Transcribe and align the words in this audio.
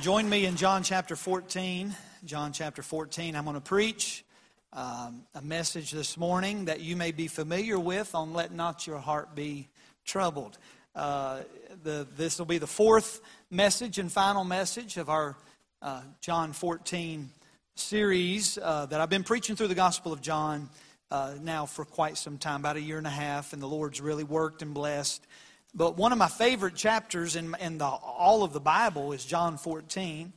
Join 0.00 0.28
me 0.28 0.44
in 0.44 0.56
John 0.56 0.82
chapter 0.82 1.16
14. 1.16 1.96
John 2.26 2.52
chapter 2.52 2.82
14. 2.82 3.34
I'm 3.34 3.44
going 3.44 3.54
to 3.54 3.62
preach 3.62 4.26
um, 4.74 5.22
a 5.34 5.40
message 5.40 5.90
this 5.90 6.18
morning 6.18 6.66
that 6.66 6.80
you 6.80 6.96
may 6.96 7.12
be 7.12 7.28
familiar 7.28 7.78
with 7.78 8.14
on 8.14 8.34
Let 8.34 8.52
Not 8.52 8.86
Your 8.86 8.98
Heart 8.98 9.34
Be 9.34 9.68
Troubled. 10.04 10.58
Uh, 10.94 11.40
the, 11.82 12.06
this 12.14 12.38
will 12.38 12.44
be 12.44 12.58
the 12.58 12.66
fourth 12.66 13.22
message 13.50 13.98
and 13.98 14.12
final 14.12 14.44
message 14.44 14.98
of 14.98 15.08
our 15.08 15.34
uh, 15.80 16.02
John 16.20 16.52
14 16.52 17.30
series 17.74 18.58
uh, 18.58 18.84
that 18.84 19.00
I've 19.00 19.08
been 19.08 19.24
preaching 19.24 19.56
through 19.56 19.68
the 19.68 19.74
Gospel 19.74 20.12
of 20.12 20.20
John 20.20 20.68
uh, 21.10 21.36
now 21.40 21.64
for 21.64 21.86
quite 21.86 22.18
some 22.18 22.36
time, 22.36 22.60
about 22.60 22.76
a 22.76 22.82
year 22.82 22.98
and 22.98 23.06
a 23.06 23.10
half, 23.10 23.54
and 23.54 23.62
the 23.62 23.66
Lord's 23.66 24.02
really 24.02 24.24
worked 24.24 24.60
and 24.60 24.74
blessed 24.74 25.26
but 25.74 25.96
one 25.96 26.12
of 26.12 26.18
my 26.18 26.28
favorite 26.28 26.74
chapters 26.74 27.36
in, 27.36 27.54
in 27.60 27.78
the, 27.78 27.84
all 27.84 28.42
of 28.42 28.52
the 28.52 28.60
Bible 28.60 29.12
is 29.12 29.24
John 29.24 29.58
14 29.58 30.32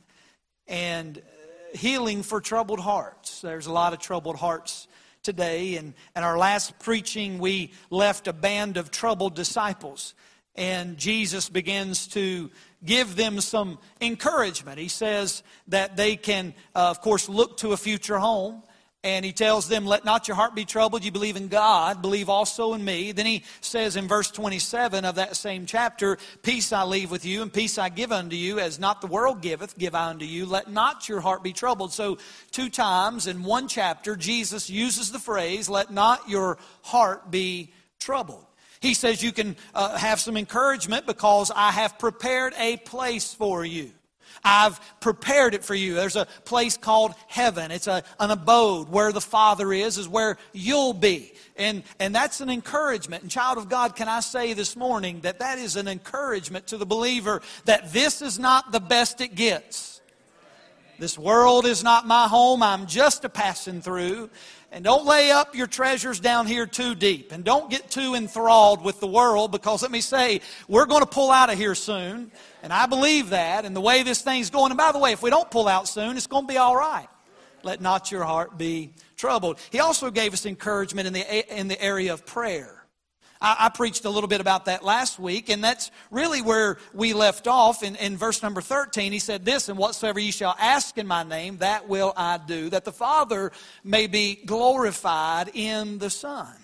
and 0.68 1.18
uh, 1.18 1.76
healing 1.76 2.22
for 2.22 2.40
troubled 2.40 2.80
hearts. 2.80 3.40
There's 3.40 3.66
a 3.66 3.72
lot 3.72 3.92
of 3.92 3.98
troubled 3.98 4.36
hearts 4.36 4.86
today. 5.22 5.76
And, 5.76 5.94
and 6.14 6.24
our 6.24 6.38
last 6.38 6.78
preaching, 6.78 7.38
we 7.38 7.72
left 7.90 8.28
a 8.28 8.32
band 8.32 8.76
of 8.76 8.90
troubled 8.90 9.34
disciples. 9.34 10.14
And 10.54 10.96
Jesus 10.98 11.48
begins 11.48 12.06
to 12.08 12.50
give 12.84 13.16
them 13.16 13.40
some 13.40 13.78
encouragement. 14.00 14.78
He 14.78 14.88
says 14.88 15.42
that 15.68 15.96
they 15.96 16.16
can, 16.16 16.54
uh, 16.74 16.90
of 16.90 17.00
course, 17.00 17.28
look 17.28 17.58
to 17.58 17.72
a 17.72 17.76
future 17.76 18.18
home. 18.18 18.62
And 19.02 19.24
he 19.24 19.32
tells 19.32 19.66
them, 19.66 19.86
Let 19.86 20.04
not 20.04 20.28
your 20.28 20.34
heart 20.34 20.54
be 20.54 20.66
troubled. 20.66 21.04
You 21.04 21.10
believe 21.10 21.36
in 21.36 21.48
God, 21.48 22.02
believe 22.02 22.28
also 22.28 22.74
in 22.74 22.84
me. 22.84 23.12
Then 23.12 23.24
he 23.24 23.44
says 23.62 23.96
in 23.96 24.06
verse 24.06 24.30
27 24.30 25.06
of 25.06 25.14
that 25.14 25.36
same 25.36 25.64
chapter, 25.64 26.18
Peace 26.42 26.70
I 26.70 26.84
leave 26.84 27.10
with 27.10 27.24
you, 27.24 27.40
and 27.40 27.50
peace 27.50 27.78
I 27.78 27.88
give 27.88 28.12
unto 28.12 28.36
you, 28.36 28.58
as 28.58 28.78
not 28.78 29.00
the 29.00 29.06
world 29.06 29.40
giveth, 29.40 29.78
give 29.78 29.94
I 29.94 30.08
unto 30.08 30.26
you. 30.26 30.44
Let 30.44 30.70
not 30.70 31.08
your 31.08 31.20
heart 31.20 31.42
be 31.42 31.54
troubled. 31.54 31.94
So, 31.94 32.18
two 32.50 32.68
times 32.68 33.26
in 33.26 33.42
one 33.42 33.68
chapter, 33.68 34.16
Jesus 34.16 34.68
uses 34.68 35.10
the 35.10 35.18
phrase, 35.18 35.70
Let 35.70 35.90
not 35.90 36.28
your 36.28 36.58
heart 36.82 37.30
be 37.30 37.72
troubled. 38.00 38.44
He 38.80 38.92
says 38.92 39.22
you 39.22 39.32
can 39.32 39.56
uh, 39.74 39.96
have 39.96 40.20
some 40.20 40.36
encouragement 40.36 41.06
because 41.06 41.50
I 41.54 41.70
have 41.70 41.98
prepared 41.98 42.54
a 42.58 42.78
place 42.78 43.32
for 43.32 43.64
you. 43.64 43.92
I've 44.44 44.80
prepared 45.00 45.54
it 45.54 45.64
for 45.64 45.74
you. 45.74 45.94
There's 45.94 46.16
a 46.16 46.26
place 46.44 46.76
called 46.76 47.14
heaven. 47.28 47.70
It's 47.70 47.86
a, 47.86 48.02
an 48.18 48.30
abode 48.30 48.88
where 48.88 49.12
the 49.12 49.20
Father 49.20 49.72
is, 49.72 49.98
is 49.98 50.08
where 50.08 50.38
you'll 50.52 50.94
be. 50.94 51.32
And, 51.56 51.82
and 51.98 52.14
that's 52.14 52.40
an 52.40 52.48
encouragement. 52.48 53.22
And, 53.22 53.30
child 53.30 53.58
of 53.58 53.68
God, 53.68 53.94
can 53.96 54.08
I 54.08 54.20
say 54.20 54.54
this 54.54 54.76
morning 54.76 55.20
that 55.20 55.40
that 55.40 55.58
is 55.58 55.76
an 55.76 55.88
encouragement 55.88 56.68
to 56.68 56.78
the 56.78 56.86
believer 56.86 57.42
that 57.66 57.92
this 57.92 58.22
is 58.22 58.38
not 58.38 58.72
the 58.72 58.80
best 58.80 59.20
it 59.20 59.34
gets. 59.34 59.99
This 61.00 61.18
world 61.18 61.64
is 61.64 61.82
not 61.82 62.06
my 62.06 62.28
home. 62.28 62.62
I'm 62.62 62.84
just 62.84 63.24
a 63.24 63.30
passing 63.30 63.80
through. 63.80 64.28
And 64.70 64.84
don't 64.84 65.06
lay 65.06 65.30
up 65.30 65.54
your 65.54 65.66
treasures 65.66 66.20
down 66.20 66.46
here 66.46 66.66
too 66.66 66.94
deep. 66.94 67.32
And 67.32 67.42
don't 67.42 67.70
get 67.70 67.90
too 67.90 68.14
enthralled 68.14 68.84
with 68.84 69.00
the 69.00 69.06
world 69.06 69.50
because 69.50 69.80
let 69.80 69.90
me 69.90 70.02
say, 70.02 70.42
we're 70.68 70.84
going 70.84 71.00
to 71.00 71.08
pull 71.08 71.30
out 71.30 71.50
of 71.50 71.56
here 71.56 71.74
soon. 71.74 72.30
And 72.62 72.70
I 72.70 72.84
believe 72.84 73.30
that. 73.30 73.64
And 73.64 73.74
the 73.74 73.80
way 73.80 74.02
this 74.02 74.20
thing's 74.20 74.50
going, 74.50 74.72
and 74.72 74.76
by 74.76 74.92
the 74.92 74.98
way, 74.98 75.12
if 75.12 75.22
we 75.22 75.30
don't 75.30 75.50
pull 75.50 75.68
out 75.68 75.88
soon, 75.88 76.18
it's 76.18 76.26
going 76.26 76.46
to 76.46 76.52
be 76.52 76.58
all 76.58 76.76
right. 76.76 77.08
Let 77.62 77.80
not 77.80 78.12
your 78.12 78.24
heart 78.24 78.58
be 78.58 78.90
troubled. 79.16 79.58
He 79.70 79.80
also 79.80 80.10
gave 80.10 80.34
us 80.34 80.44
encouragement 80.44 81.06
in 81.06 81.14
the, 81.14 81.58
in 81.58 81.68
the 81.68 81.82
area 81.82 82.12
of 82.12 82.26
prayer. 82.26 82.79
I, 83.40 83.56
I, 83.60 83.68
preached 83.70 84.04
a 84.04 84.10
little 84.10 84.28
bit 84.28 84.40
about 84.40 84.66
that 84.66 84.84
last 84.84 85.18
week, 85.18 85.48
and 85.48 85.64
that's 85.64 85.90
really 86.10 86.42
where 86.42 86.78
we 86.92 87.12
left 87.12 87.46
off 87.46 87.82
in, 87.82 87.96
in 87.96 88.16
verse 88.16 88.42
number 88.42 88.60
13. 88.60 89.12
He 89.12 89.18
said 89.18 89.44
this, 89.44 89.68
And 89.68 89.78
whatsoever 89.78 90.20
ye 90.20 90.30
shall 90.30 90.54
ask 90.58 90.98
in 90.98 91.06
my 91.06 91.22
name, 91.22 91.58
that 91.58 91.88
will 91.88 92.12
I 92.16 92.38
do, 92.38 92.70
that 92.70 92.84
the 92.84 92.92
Father 92.92 93.52
may 93.82 94.06
be 94.06 94.36
glorified 94.44 95.50
in 95.54 95.98
the 95.98 96.10
Son. 96.10 96.54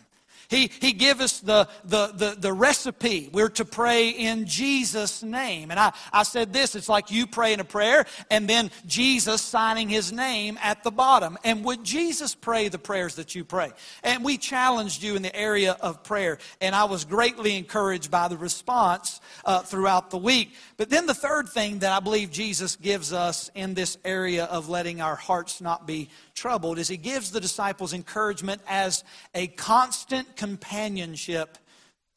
He, 0.48 0.70
he 0.80 0.92
gives 0.92 1.20
us 1.20 1.40
the, 1.40 1.68
the, 1.84 2.08
the, 2.08 2.36
the, 2.38 2.52
recipe. 2.52 3.28
We're 3.32 3.48
to 3.50 3.64
pray 3.64 4.10
in 4.10 4.46
Jesus' 4.46 5.22
name. 5.22 5.70
And 5.70 5.78
I, 5.78 5.92
I 6.12 6.22
said 6.22 6.52
this 6.52 6.74
it's 6.74 6.88
like 6.88 7.10
you 7.10 7.26
praying 7.26 7.60
a 7.60 7.64
prayer 7.64 8.06
and 8.30 8.48
then 8.48 8.70
Jesus 8.86 9.42
signing 9.42 9.88
his 9.88 10.12
name 10.12 10.58
at 10.62 10.84
the 10.84 10.90
bottom. 10.90 11.36
And 11.44 11.64
would 11.64 11.84
Jesus 11.84 12.34
pray 12.34 12.68
the 12.68 12.78
prayers 12.78 13.16
that 13.16 13.34
you 13.34 13.44
pray? 13.44 13.72
And 14.02 14.24
we 14.24 14.38
challenged 14.38 15.02
you 15.02 15.16
in 15.16 15.22
the 15.22 15.34
area 15.34 15.76
of 15.80 16.02
prayer. 16.02 16.38
And 16.60 16.74
I 16.74 16.84
was 16.84 17.04
greatly 17.04 17.56
encouraged 17.56 18.10
by 18.10 18.28
the 18.28 18.36
response 18.36 19.20
uh, 19.44 19.60
throughout 19.60 20.10
the 20.10 20.18
week. 20.18 20.54
But 20.76 20.90
then 20.90 21.06
the 21.06 21.14
third 21.14 21.48
thing 21.48 21.80
that 21.80 21.92
I 21.92 22.00
believe 22.00 22.30
Jesus 22.30 22.76
gives 22.76 23.12
us 23.12 23.50
in 23.54 23.74
this 23.74 23.98
area 24.04 24.44
of 24.44 24.68
letting 24.68 25.00
our 25.00 25.16
hearts 25.16 25.60
not 25.60 25.86
be 25.86 26.08
troubled 26.36 26.78
is 26.78 26.86
he 26.86 26.96
gives 26.96 27.32
the 27.32 27.40
disciples 27.40 27.92
encouragement 27.92 28.60
as 28.68 29.02
a 29.34 29.48
constant 29.48 30.36
companionship 30.36 31.58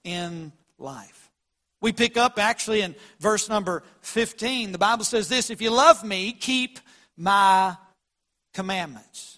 in 0.03 0.51
life. 0.77 1.31
We 1.81 1.93
pick 1.93 2.17
up 2.17 2.37
actually 2.37 2.81
in 2.81 2.95
verse 3.19 3.47
number 3.47 3.83
15. 4.01 4.73
The 4.73 4.77
Bible 4.77 5.05
says 5.05 5.29
this 5.29 5.49
If 5.49 5.61
you 5.61 5.71
love 5.71 6.03
me, 6.03 6.33
keep 6.33 6.79
my 7.15 7.77
commandments. 8.53 9.28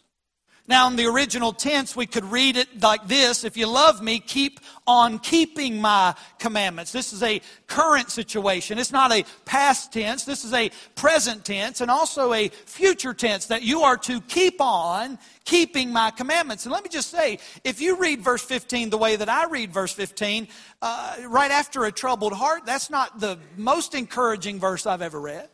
Now, 0.71 0.87
in 0.87 0.95
the 0.95 1.05
original 1.05 1.51
tense, 1.51 1.97
we 1.97 2.05
could 2.05 2.23
read 2.23 2.55
it 2.55 2.81
like 2.81 3.05
this 3.05 3.43
If 3.43 3.57
you 3.57 3.67
love 3.67 4.01
me, 4.01 4.19
keep 4.21 4.61
on 4.87 5.19
keeping 5.19 5.81
my 5.81 6.15
commandments. 6.39 6.93
This 6.93 7.11
is 7.11 7.21
a 7.23 7.41
current 7.67 8.09
situation. 8.09 8.79
It's 8.79 8.93
not 8.93 9.11
a 9.11 9.25
past 9.43 9.91
tense. 9.91 10.23
This 10.23 10.45
is 10.45 10.53
a 10.53 10.71
present 10.95 11.43
tense 11.43 11.81
and 11.81 11.91
also 11.91 12.31
a 12.31 12.47
future 12.47 13.13
tense 13.13 13.47
that 13.47 13.63
you 13.63 13.81
are 13.81 13.97
to 13.97 14.21
keep 14.21 14.61
on 14.61 15.19
keeping 15.43 15.91
my 15.91 16.09
commandments. 16.09 16.63
And 16.63 16.71
let 16.71 16.83
me 16.85 16.89
just 16.89 17.09
say, 17.09 17.39
if 17.65 17.81
you 17.81 17.97
read 17.97 18.21
verse 18.21 18.41
15 18.41 18.91
the 18.91 18.97
way 18.97 19.17
that 19.17 19.27
I 19.27 19.47
read 19.47 19.73
verse 19.73 19.91
15, 19.91 20.47
uh, 20.81 21.17
right 21.27 21.51
after 21.51 21.83
a 21.83 21.91
troubled 21.91 22.31
heart, 22.31 22.65
that's 22.65 22.89
not 22.89 23.19
the 23.19 23.37
most 23.57 23.93
encouraging 23.93 24.57
verse 24.57 24.85
I've 24.85 25.01
ever 25.01 25.19
read. 25.19 25.49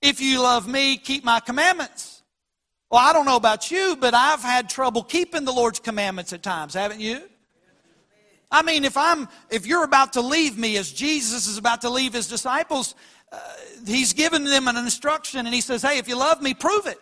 If 0.00 0.20
you 0.20 0.40
love 0.40 0.68
me, 0.68 0.98
keep 0.98 1.24
my 1.24 1.40
commandments. 1.40 2.21
Well, 2.92 3.00
I 3.00 3.14
don't 3.14 3.24
know 3.24 3.36
about 3.36 3.70
you, 3.70 3.96
but 3.98 4.12
I've 4.12 4.42
had 4.42 4.68
trouble 4.68 5.02
keeping 5.02 5.46
the 5.46 5.50
Lord's 5.50 5.80
commandments 5.80 6.34
at 6.34 6.42
times, 6.42 6.74
haven't 6.74 7.00
you? 7.00 7.22
I 8.50 8.60
mean, 8.60 8.84
if 8.84 8.98
I'm 8.98 9.30
if 9.48 9.66
you're 9.66 9.84
about 9.84 10.12
to 10.12 10.20
leave 10.20 10.58
me 10.58 10.76
as 10.76 10.92
Jesus 10.92 11.46
is 11.46 11.56
about 11.56 11.80
to 11.80 11.88
leave 11.88 12.12
his 12.12 12.28
disciples, 12.28 12.94
uh, 13.32 13.38
he's 13.86 14.12
given 14.12 14.44
them 14.44 14.68
an 14.68 14.76
instruction 14.76 15.46
and 15.46 15.54
he 15.54 15.62
says, 15.62 15.80
"Hey, 15.80 15.96
if 15.96 16.06
you 16.06 16.16
love 16.16 16.42
me, 16.42 16.52
prove 16.52 16.86
it. 16.86 17.00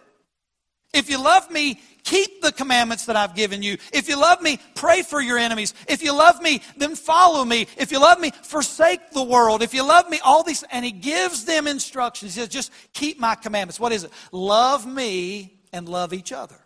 If 0.95 1.11
you 1.11 1.21
love 1.21 1.51
me, 1.51 1.81
keep 2.05 2.41
the 2.41 2.53
commandments 2.53 3.07
that 3.07 3.17
I've 3.17 3.35
given 3.35 3.61
you. 3.61 3.77
If 3.93 4.09
you 4.09 4.17
love 4.17 4.41
me, 4.43 4.61
pray 4.77 5.03
for 5.03 5.21
your 5.21 5.39
enemies. 5.39 5.75
If 5.89 6.05
you 6.05 6.13
love 6.13 6.41
me, 6.41 6.63
then 6.77 6.95
follow 6.95 7.45
me. 7.45 7.67
If 7.77 7.91
you 7.91 7.99
love 7.99 8.21
me, 8.21 8.31
forsake 8.45 9.11
the 9.11 9.25
world. 9.25 9.61
If 9.61 9.75
you 9.75 9.83
love 9.83 10.09
me, 10.09 10.21
all 10.25 10.45
these 10.45 10.63
and 10.71 10.85
he 10.85 10.93
gives 10.93 11.47
them 11.47 11.67
instructions. 11.67 12.37
He 12.37 12.41
says, 12.41 12.49
"Just 12.49 12.71
keep 12.93 13.19
my 13.19 13.35
commandments." 13.35 13.81
What 13.81 13.91
is 13.91 14.05
it? 14.05 14.13
Love 14.31 14.87
me 14.87 15.57
and 15.73 15.89
love 15.89 16.13
each 16.13 16.33
other. 16.33 16.57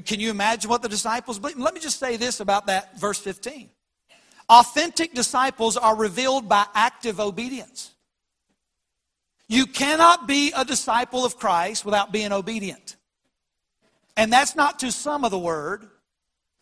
Can 0.00 0.20
you 0.20 0.30
imagine 0.30 0.70
what 0.70 0.82
the 0.82 0.88
disciples 0.88 1.38
believe? 1.38 1.58
Let 1.58 1.74
me 1.74 1.80
just 1.80 1.98
say 1.98 2.16
this 2.16 2.40
about 2.40 2.66
that 2.66 2.98
verse 2.98 3.18
15. 3.18 3.68
Authentic 4.48 5.14
disciples 5.14 5.76
are 5.76 5.96
revealed 5.96 6.48
by 6.48 6.66
active 6.74 7.20
obedience. 7.20 7.92
You 9.48 9.66
cannot 9.66 10.26
be 10.26 10.52
a 10.56 10.64
disciple 10.64 11.24
of 11.24 11.36
Christ 11.36 11.84
without 11.84 12.10
being 12.10 12.32
obedient. 12.32 12.96
And 14.16 14.32
that's 14.32 14.56
not 14.56 14.78
to 14.80 14.90
some 14.90 15.24
of 15.24 15.30
the 15.30 15.38
word, 15.38 15.88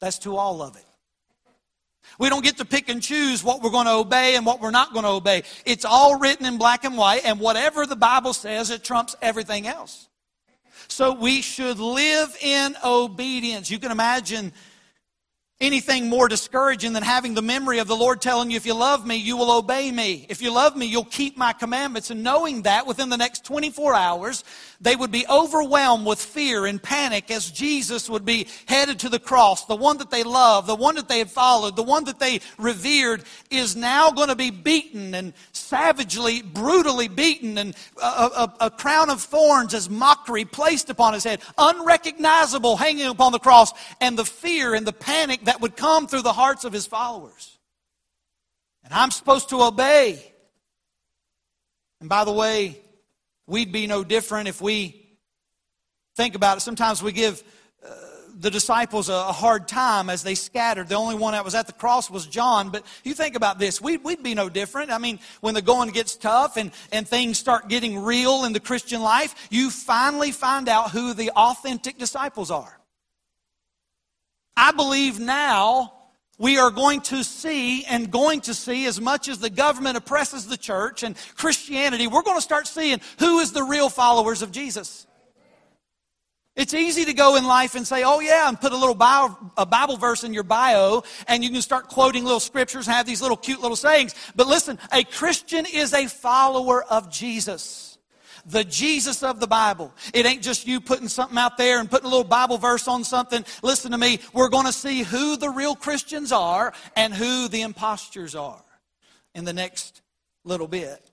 that's 0.00 0.18
to 0.20 0.36
all 0.36 0.62
of 0.62 0.76
it. 0.76 0.84
We 2.20 2.28
don't 2.28 2.44
get 2.44 2.58
to 2.58 2.66
pick 2.66 2.90
and 2.90 3.02
choose 3.02 3.42
what 3.42 3.62
we're 3.62 3.70
going 3.70 3.86
to 3.86 3.94
obey 3.94 4.36
and 4.36 4.44
what 4.44 4.60
we're 4.60 4.70
not 4.70 4.92
going 4.92 5.04
to 5.04 5.10
obey. 5.10 5.42
It's 5.64 5.86
all 5.86 6.18
written 6.18 6.44
in 6.44 6.58
black 6.58 6.84
and 6.84 6.98
white, 6.98 7.24
and 7.24 7.40
whatever 7.40 7.86
the 7.86 7.96
Bible 7.96 8.34
says, 8.34 8.68
it 8.68 8.84
trumps 8.84 9.16
everything 9.22 9.66
else. 9.66 10.06
So 10.86 11.14
we 11.14 11.40
should 11.40 11.78
live 11.78 12.36
in 12.42 12.76
obedience. 12.84 13.70
You 13.70 13.78
can 13.78 13.90
imagine 13.90 14.52
anything 15.60 16.08
more 16.08 16.26
discouraging 16.26 16.94
than 16.94 17.02
having 17.02 17.34
the 17.34 17.42
memory 17.42 17.78
of 17.78 17.86
the 17.86 17.96
Lord 17.96 18.22
telling 18.22 18.50
you, 18.50 18.56
if 18.56 18.64
you 18.64 18.74
love 18.74 19.06
me, 19.06 19.16
you 19.16 19.36
will 19.36 19.50
obey 19.50 19.92
me. 19.92 20.24
If 20.30 20.40
you 20.40 20.52
love 20.52 20.74
me, 20.74 20.86
you'll 20.86 21.04
keep 21.04 21.36
my 21.36 21.52
commandments. 21.52 22.10
And 22.10 22.22
knowing 22.22 22.62
that 22.62 22.86
within 22.86 23.10
the 23.10 23.18
next 23.18 23.44
24 23.44 23.94
hours, 23.94 24.42
they 24.80 24.96
would 24.96 25.10
be 25.10 25.26
overwhelmed 25.28 26.06
with 26.06 26.18
fear 26.18 26.64
and 26.64 26.82
panic 26.82 27.30
as 27.30 27.50
Jesus 27.50 28.08
would 28.08 28.24
be 28.24 28.46
headed 28.64 28.98
to 29.00 29.10
the 29.10 29.18
cross. 29.18 29.66
The 29.66 29.76
one 29.76 29.98
that 29.98 30.10
they 30.10 30.22
loved, 30.22 30.66
the 30.66 30.74
one 30.74 30.94
that 30.94 31.08
they 31.08 31.18
had 31.18 31.30
followed, 31.30 31.76
the 31.76 31.82
one 31.82 32.04
that 32.04 32.18
they 32.18 32.40
revered 32.58 33.24
is 33.50 33.76
now 33.76 34.10
going 34.10 34.28
to 34.28 34.36
be 34.36 34.50
beaten 34.50 35.14
and 35.14 35.34
savagely, 35.52 36.40
brutally 36.40 37.08
beaten 37.08 37.58
and 37.58 37.76
a, 38.02 38.06
a, 38.06 38.54
a 38.60 38.70
crown 38.70 39.10
of 39.10 39.20
thorns 39.20 39.74
as 39.74 39.90
mockery 39.90 40.46
placed 40.46 40.88
upon 40.88 41.12
his 41.12 41.24
head, 41.24 41.42
unrecognizable 41.58 42.78
hanging 42.78 43.06
upon 43.08 43.32
the 43.32 43.38
cross, 43.38 43.72
and 44.00 44.18
the 44.18 44.24
fear 44.24 44.74
and 44.74 44.86
the 44.86 44.92
panic 44.92 45.44
that 45.50 45.60
would 45.60 45.76
come 45.76 46.06
through 46.06 46.22
the 46.22 46.32
hearts 46.32 46.64
of 46.64 46.72
his 46.72 46.86
followers. 46.86 47.58
And 48.84 48.94
I'm 48.94 49.10
supposed 49.10 49.48
to 49.48 49.60
obey. 49.62 50.32
And 51.98 52.08
by 52.08 52.22
the 52.22 52.30
way, 52.30 52.78
we'd 53.48 53.72
be 53.72 53.88
no 53.88 54.04
different 54.04 54.46
if 54.46 54.60
we 54.60 55.18
think 56.14 56.36
about 56.36 56.58
it. 56.58 56.60
Sometimes 56.60 57.02
we 57.02 57.10
give 57.10 57.42
uh, 57.84 57.92
the 58.38 58.52
disciples 58.52 59.08
a, 59.08 59.32
hard 59.32 59.66
time 59.66 60.08
as 60.08 60.22
they 60.22 60.36
scattered. 60.36 60.88
The 60.88 60.94
only 60.94 61.16
one 61.16 61.32
that 61.32 61.44
was 61.44 61.56
at 61.56 61.66
the 61.66 61.72
cross 61.72 62.08
was 62.08 62.28
John. 62.28 62.70
But 62.70 62.86
you 63.02 63.12
think 63.12 63.34
about 63.34 63.58
this, 63.58 63.80
we'd, 63.80 64.04
we'd 64.04 64.22
be 64.22 64.36
no 64.36 64.48
different. 64.48 64.92
I 64.92 64.98
mean, 64.98 65.18
when 65.40 65.54
the 65.54 65.62
going 65.62 65.90
gets 65.90 66.14
tough 66.14 66.58
and, 66.58 66.70
and 66.92 67.08
things 67.08 67.38
start 67.38 67.68
getting 67.68 67.98
real 67.98 68.44
in 68.44 68.52
the 68.52 68.60
Christian 68.60 69.02
life, 69.02 69.48
you 69.50 69.68
finally 69.68 70.30
find 70.30 70.68
out 70.68 70.92
who 70.92 71.12
the 71.12 71.32
authentic 71.32 71.98
disciples 71.98 72.52
are. 72.52 72.79
I 74.56 74.72
believe 74.72 75.18
now 75.18 75.92
we 76.38 76.58
are 76.58 76.70
going 76.70 77.02
to 77.02 77.22
see 77.22 77.84
and 77.84 78.10
going 78.10 78.40
to 78.42 78.54
see 78.54 78.86
as 78.86 79.00
much 79.00 79.28
as 79.28 79.38
the 79.38 79.50
government 79.50 79.98
oppresses 79.98 80.46
the 80.46 80.56
church 80.56 81.02
and 81.02 81.14
Christianity, 81.36 82.06
we're 82.06 82.22
going 82.22 82.38
to 82.38 82.42
start 82.42 82.66
seeing 82.66 83.00
who 83.18 83.40
is 83.40 83.52
the 83.52 83.62
real 83.62 83.90
followers 83.90 84.40
of 84.40 84.50
Jesus. 84.50 85.06
It's 86.56 86.74
easy 86.74 87.04
to 87.04 87.12
go 87.12 87.36
in 87.36 87.44
life 87.44 87.74
and 87.74 87.86
say, 87.86 88.02
oh, 88.04 88.20
yeah, 88.20 88.48
and 88.48 88.60
put 88.60 88.72
a 88.72 88.76
little 88.76 88.94
bio, 88.94 89.36
a 89.56 89.64
Bible 89.64 89.96
verse 89.96 90.24
in 90.24 90.34
your 90.34 90.42
bio, 90.42 91.04
and 91.28 91.44
you 91.44 91.50
can 91.50 91.62
start 91.62 91.88
quoting 91.88 92.24
little 92.24 92.40
scriptures, 92.40 92.86
and 92.86 92.96
have 92.96 93.06
these 93.06 93.22
little 93.22 93.36
cute 93.36 93.60
little 93.60 93.76
sayings. 93.76 94.14
But 94.34 94.46
listen, 94.46 94.78
a 94.92 95.04
Christian 95.04 95.64
is 95.64 95.94
a 95.94 96.06
follower 96.06 96.82
of 96.82 97.10
Jesus. 97.10 97.89
The 98.46 98.64
Jesus 98.64 99.22
of 99.22 99.40
the 99.40 99.46
Bible. 99.46 99.92
It 100.14 100.26
ain't 100.26 100.42
just 100.42 100.66
you 100.66 100.80
putting 100.80 101.08
something 101.08 101.38
out 101.38 101.56
there 101.56 101.80
and 101.80 101.90
putting 101.90 102.06
a 102.06 102.08
little 102.08 102.24
Bible 102.24 102.58
verse 102.58 102.88
on 102.88 103.04
something. 103.04 103.44
Listen 103.62 103.92
to 103.92 103.98
me. 103.98 104.20
We're 104.32 104.48
going 104.48 104.66
to 104.66 104.72
see 104.72 105.02
who 105.02 105.36
the 105.36 105.50
real 105.50 105.74
Christians 105.74 106.32
are 106.32 106.72
and 106.96 107.12
who 107.14 107.48
the 107.48 107.62
impostures 107.62 108.34
are 108.34 108.62
in 109.34 109.44
the 109.44 109.52
next 109.52 110.02
little 110.44 110.68
bit. 110.68 111.10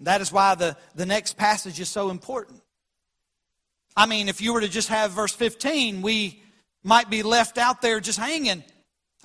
That 0.00 0.20
is 0.20 0.32
why 0.32 0.54
the, 0.54 0.76
the 0.94 1.06
next 1.06 1.36
passage 1.36 1.80
is 1.80 1.88
so 1.88 2.10
important. 2.10 2.60
I 3.96 4.06
mean, 4.06 4.28
if 4.28 4.40
you 4.40 4.52
were 4.52 4.60
to 4.60 4.68
just 4.68 4.88
have 4.88 5.12
verse 5.12 5.32
15, 5.32 6.02
we 6.02 6.42
might 6.82 7.10
be 7.10 7.22
left 7.22 7.58
out 7.58 7.80
there 7.80 8.00
just 8.00 8.18
hanging. 8.18 8.64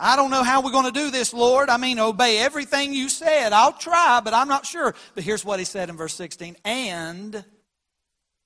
I 0.02 0.16
don't 0.16 0.32
know 0.32 0.44
how 0.44 0.62
we're 0.62 0.72
going 0.72 0.86
to 0.86 0.92
do 0.92 1.12
this, 1.12 1.34
Lord. 1.34 1.70
I 1.70 1.76
mean, 1.76 2.00
obey 2.00 2.38
everything 2.38 2.94
you 2.94 3.10
said. 3.10 3.52
I'll 3.52 3.74
try, 3.74 4.22
but 4.24 4.34
I'm 4.34 4.48
not 4.48 4.66
sure. 4.66 4.96
But 5.14 5.26
here's 5.26 5.44
what 5.44 5.60
he 5.60 5.66
said 5.66 5.90
in 5.90 5.98
verse 5.98 6.14
16. 6.14 6.56
And 6.64 7.44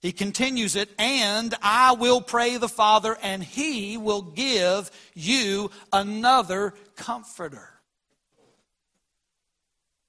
he 0.01 0.11
continues 0.11 0.75
it, 0.75 0.89
and 0.97 1.53
I 1.61 1.93
will 1.93 2.21
pray 2.21 2.57
the 2.57 2.67
Father, 2.67 3.15
and 3.21 3.43
he 3.43 3.97
will 3.97 4.23
give 4.23 4.89
you 5.13 5.69
another 5.93 6.73
comforter. 6.95 7.69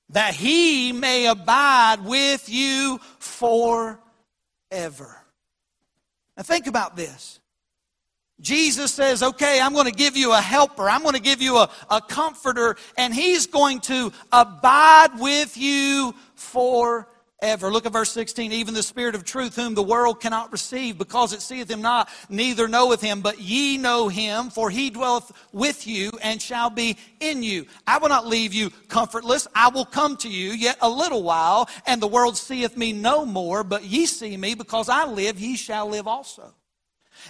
That 0.09 0.35
he 0.35 0.93
may 0.93 1.27
abide 1.27 2.05
with 2.05 2.49
you 2.49 3.01
forever. 3.19 3.99
Now, 6.37 6.43
think 6.43 6.67
about 6.67 6.97
this. 6.97 7.39
Jesus 8.45 8.93
says, 8.93 9.23
okay, 9.23 9.61
I'm 9.61 9.73
going 9.73 9.87
to 9.87 9.93
give 9.93 10.17
you 10.17 10.33
a 10.33 10.41
helper. 10.41 10.89
I'm 10.89 11.03
going 11.03 11.15
to 11.15 11.21
give 11.21 11.41
you 11.41 11.57
a, 11.57 11.71
a 11.91 12.01
comforter, 12.01 12.77
and 12.97 13.15
he's 13.15 13.47
going 13.47 13.81
to 13.81 14.13
abide 14.31 15.19
with 15.19 15.57
you 15.57 16.15
forever 16.37 17.09
ever. 17.45 17.71
Look 17.71 17.85
at 17.87 17.93
verse 17.93 18.11
16. 18.11 18.53
Even 18.53 18.75
the 18.75 18.83
Spirit 18.83 19.15
of 19.15 19.25
truth, 19.25 19.55
whom 19.55 19.75
the 19.75 19.83
world 19.83 20.21
cannot 20.21 20.51
receive, 20.51 20.97
because 20.99 21.33
it 21.33 21.43
seeth 21.43 21.71
him 21.71 21.83
not, 21.83 22.09
neither 22.29 22.67
knoweth 22.67 23.01
him, 23.01 23.21
but 23.21 23.39
ye 23.39 23.77
know 23.77 24.09
him, 24.09 24.51
for 24.51 24.71
he 24.71 24.91
dwelleth 24.91 25.31
with 25.53 25.87
you 25.87 26.11
and 26.23 26.41
shall 26.41 26.71
be 26.71 26.97
in 27.21 27.43
you. 27.43 27.67
I 27.87 27.99
will 27.99 28.09
not 28.09 28.27
leave 28.27 28.55
you 28.55 28.71
comfortless. 28.89 29.47
I 29.55 29.69
will 29.69 29.85
come 29.85 30.17
to 30.19 30.29
you 30.29 30.53
yet 30.53 30.79
a 30.81 30.89
little 30.89 31.23
while, 31.23 31.69
and 31.87 32.01
the 32.01 32.09
world 32.09 32.37
seeth 32.37 32.77
me 32.77 32.93
no 32.93 33.27
more, 33.27 33.63
but 33.63 33.85
ye 33.85 34.07
see 34.07 34.37
me, 34.37 34.55
because 34.55 34.89
I 34.89 35.07
live, 35.07 35.39
ye 35.39 35.57
shall 35.57 35.89
live 35.89 36.09
also. 36.09 36.55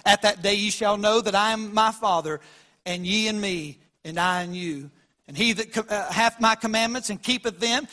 At 0.05 0.21
that 0.23 0.41
day 0.41 0.55
ye 0.55 0.69
shall 0.69 0.97
know 0.97 1.21
that 1.21 1.35
I 1.35 1.51
am 1.51 1.73
my 1.73 1.91
Father, 1.91 2.39
and 2.85 3.05
ye 3.05 3.27
and 3.27 3.39
me, 3.39 3.79
and 4.03 4.19
I 4.19 4.41
and 4.41 4.55
you. 4.55 4.89
And 5.27 5.35
he 5.35 5.53
that 5.53 5.91
uh, 5.91 6.11
hath 6.11 6.39
my 6.39 6.55
commandments 6.55 7.09
and 7.09 7.21
keepeth 7.21 7.59
them, 7.59 7.87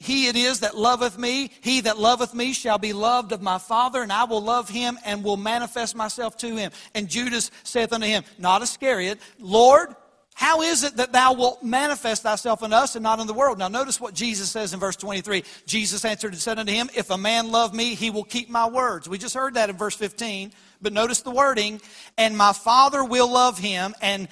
he 0.00 0.26
it 0.26 0.36
is 0.36 0.60
that 0.60 0.76
loveth 0.76 1.16
me. 1.16 1.50
He 1.62 1.80
that 1.82 1.98
loveth 1.98 2.34
me 2.34 2.52
shall 2.52 2.78
be 2.78 2.92
loved 2.92 3.32
of 3.32 3.40
my 3.40 3.58
Father, 3.58 4.02
and 4.02 4.12
I 4.12 4.24
will 4.24 4.42
love 4.42 4.68
him 4.68 4.98
and 5.04 5.24
will 5.24 5.36
manifest 5.36 5.96
myself 5.96 6.36
to 6.38 6.56
him. 6.56 6.72
And 6.94 7.08
Judas 7.08 7.50
saith 7.62 7.92
unto 7.92 8.06
him, 8.06 8.24
not 8.38 8.60
Iscariot, 8.60 9.18
Lord, 9.38 9.94
how 10.34 10.62
is 10.62 10.82
it 10.82 10.96
that 10.96 11.12
thou 11.12 11.32
wilt 11.32 11.62
manifest 11.62 12.24
thyself 12.24 12.64
in 12.64 12.72
us 12.72 12.96
and 12.96 13.02
not 13.04 13.20
in 13.20 13.28
the 13.28 13.32
world? 13.32 13.58
Now, 13.58 13.68
notice 13.68 14.00
what 14.00 14.14
Jesus 14.14 14.50
says 14.50 14.74
in 14.74 14.80
verse 14.80 14.96
23. 14.96 15.44
Jesus 15.64 16.04
answered 16.04 16.32
and 16.32 16.40
said 16.40 16.58
unto 16.58 16.72
him, 16.72 16.90
If 16.94 17.10
a 17.10 17.16
man 17.16 17.52
love 17.52 17.72
me, 17.72 17.94
he 17.94 18.10
will 18.10 18.24
keep 18.24 18.50
my 18.50 18.68
words. 18.68 19.08
We 19.08 19.16
just 19.16 19.34
heard 19.34 19.54
that 19.54 19.70
in 19.70 19.76
verse 19.76 19.94
15, 19.94 20.52
but 20.82 20.92
notice 20.92 21.22
the 21.22 21.30
wording. 21.30 21.80
And 22.18 22.36
my 22.36 22.52
Father 22.52 23.04
will 23.04 23.32
love 23.32 23.58
him, 23.58 23.94
and 24.02 24.26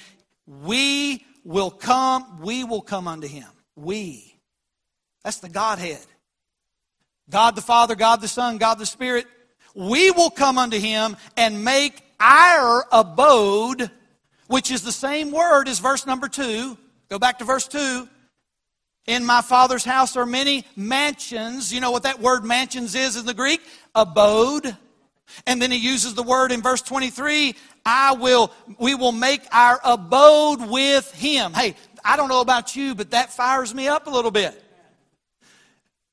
we 0.46 1.24
will 1.44 1.70
come, 1.70 2.40
we 2.42 2.64
will 2.64 2.82
come 2.82 3.06
unto 3.06 3.28
him. 3.28 3.48
We. 3.76 4.34
That's 5.22 5.38
the 5.38 5.48
Godhead. 5.48 6.04
God 7.30 7.54
the 7.54 7.62
Father, 7.62 7.94
God 7.94 8.20
the 8.20 8.28
Son, 8.28 8.58
God 8.58 8.74
the 8.74 8.86
Spirit. 8.86 9.26
We 9.74 10.10
will 10.10 10.30
come 10.30 10.58
unto 10.58 10.78
him 10.78 11.16
and 11.36 11.64
make 11.64 12.02
our 12.18 12.84
abode, 12.92 13.90
which 14.52 14.70
is 14.70 14.82
the 14.82 14.92
same 14.92 15.30
word 15.30 15.66
as 15.66 15.78
verse 15.78 16.04
number 16.06 16.28
two. 16.28 16.76
Go 17.08 17.18
back 17.18 17.38
to 17.38 17.44
verse 17.44 17.66
two. 17.66 18.06
In 19.06 19.24
my 19.24 19.40
Father's 19.40 19.82
house 19.82 20.14
are 20.14 20.26
many 20.26 20.66
mansions. 20.76 21.72
You 21.72 21.80
know 21.80 21.90
what 21.90 22.02
that 22.02 22.20
word 22.20 22.44
mansions 22.44 22.94
is 22.94 23.16
in 23.16 23.24
the 23.24 23.32
Greek? 23.32 23.62
Abode. 23.94 24.76
And 25.46 25.60
then 25.62 25.70
he 25.70 25.78
uses 25.78 26.12
the 26.12 26.22
word 26.22 26.52
in 26.52 26.60
verse 26.60 26.82
23, 26.82 27.54
I 27.86 28.12
will, 28.12 28.52
we 28.78 28.94
will 28.94 29.12
make 29.12 29.40
our 29.50 29.80
abode 29.82 30.68
with 30.68 31.10
him. 31.14 31.54
Hey, 31.54 31.74
I 32.04 32.18
don't 32.18 32.28
know 32.28 32.42
about 32.42 32.76
you, 32.76 32.94
but 32.94 33.12
that 33.12 33.32
fires 33.32 33.74
me 33.74 33.88
up 33.88 34.06
a 34.06 34.10
little 34.10 34.30
bit. 34.30 34.62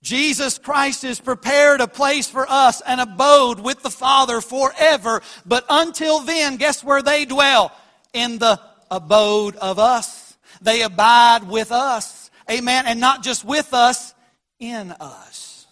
Jesus 0.02 0.58
Christ 0.58 1.02
has 1.02 1.20
prepared 1.20 1.82
a 1.82 1.88
place 1.88 2.30
for 2.30 2.46
us, 2.50 2.80
an 2.88 3.00
abode 3.00 3.60
with 3.60 3.84
the 3.84 3.90
Father 3.90 4.40
forever. 4.40 5.22
But 5.46 5.66
until 5.70 6.22
then, 6.22 6.56
guess 6.56 6.82
where 6.86 7.02
they 7.02 7.26
dwell? 7.26 7.74
In 8.14 8.38
the 8.38 8.60
abode 8.92 9.56
of 9.58 9.80
us. 9.80 10.38
They 10.62 10.82
abide 10.82 11.48
with 11.48 11.72
us. 11.72 12.32
Amen. 12.50 12.86
And 12.88 13.00
not 13.00 13.24
just 13.24 13.46
with 13.46 13.74
us, 13.74 14.14
in 14.60 14.92
us. 15.00 15.68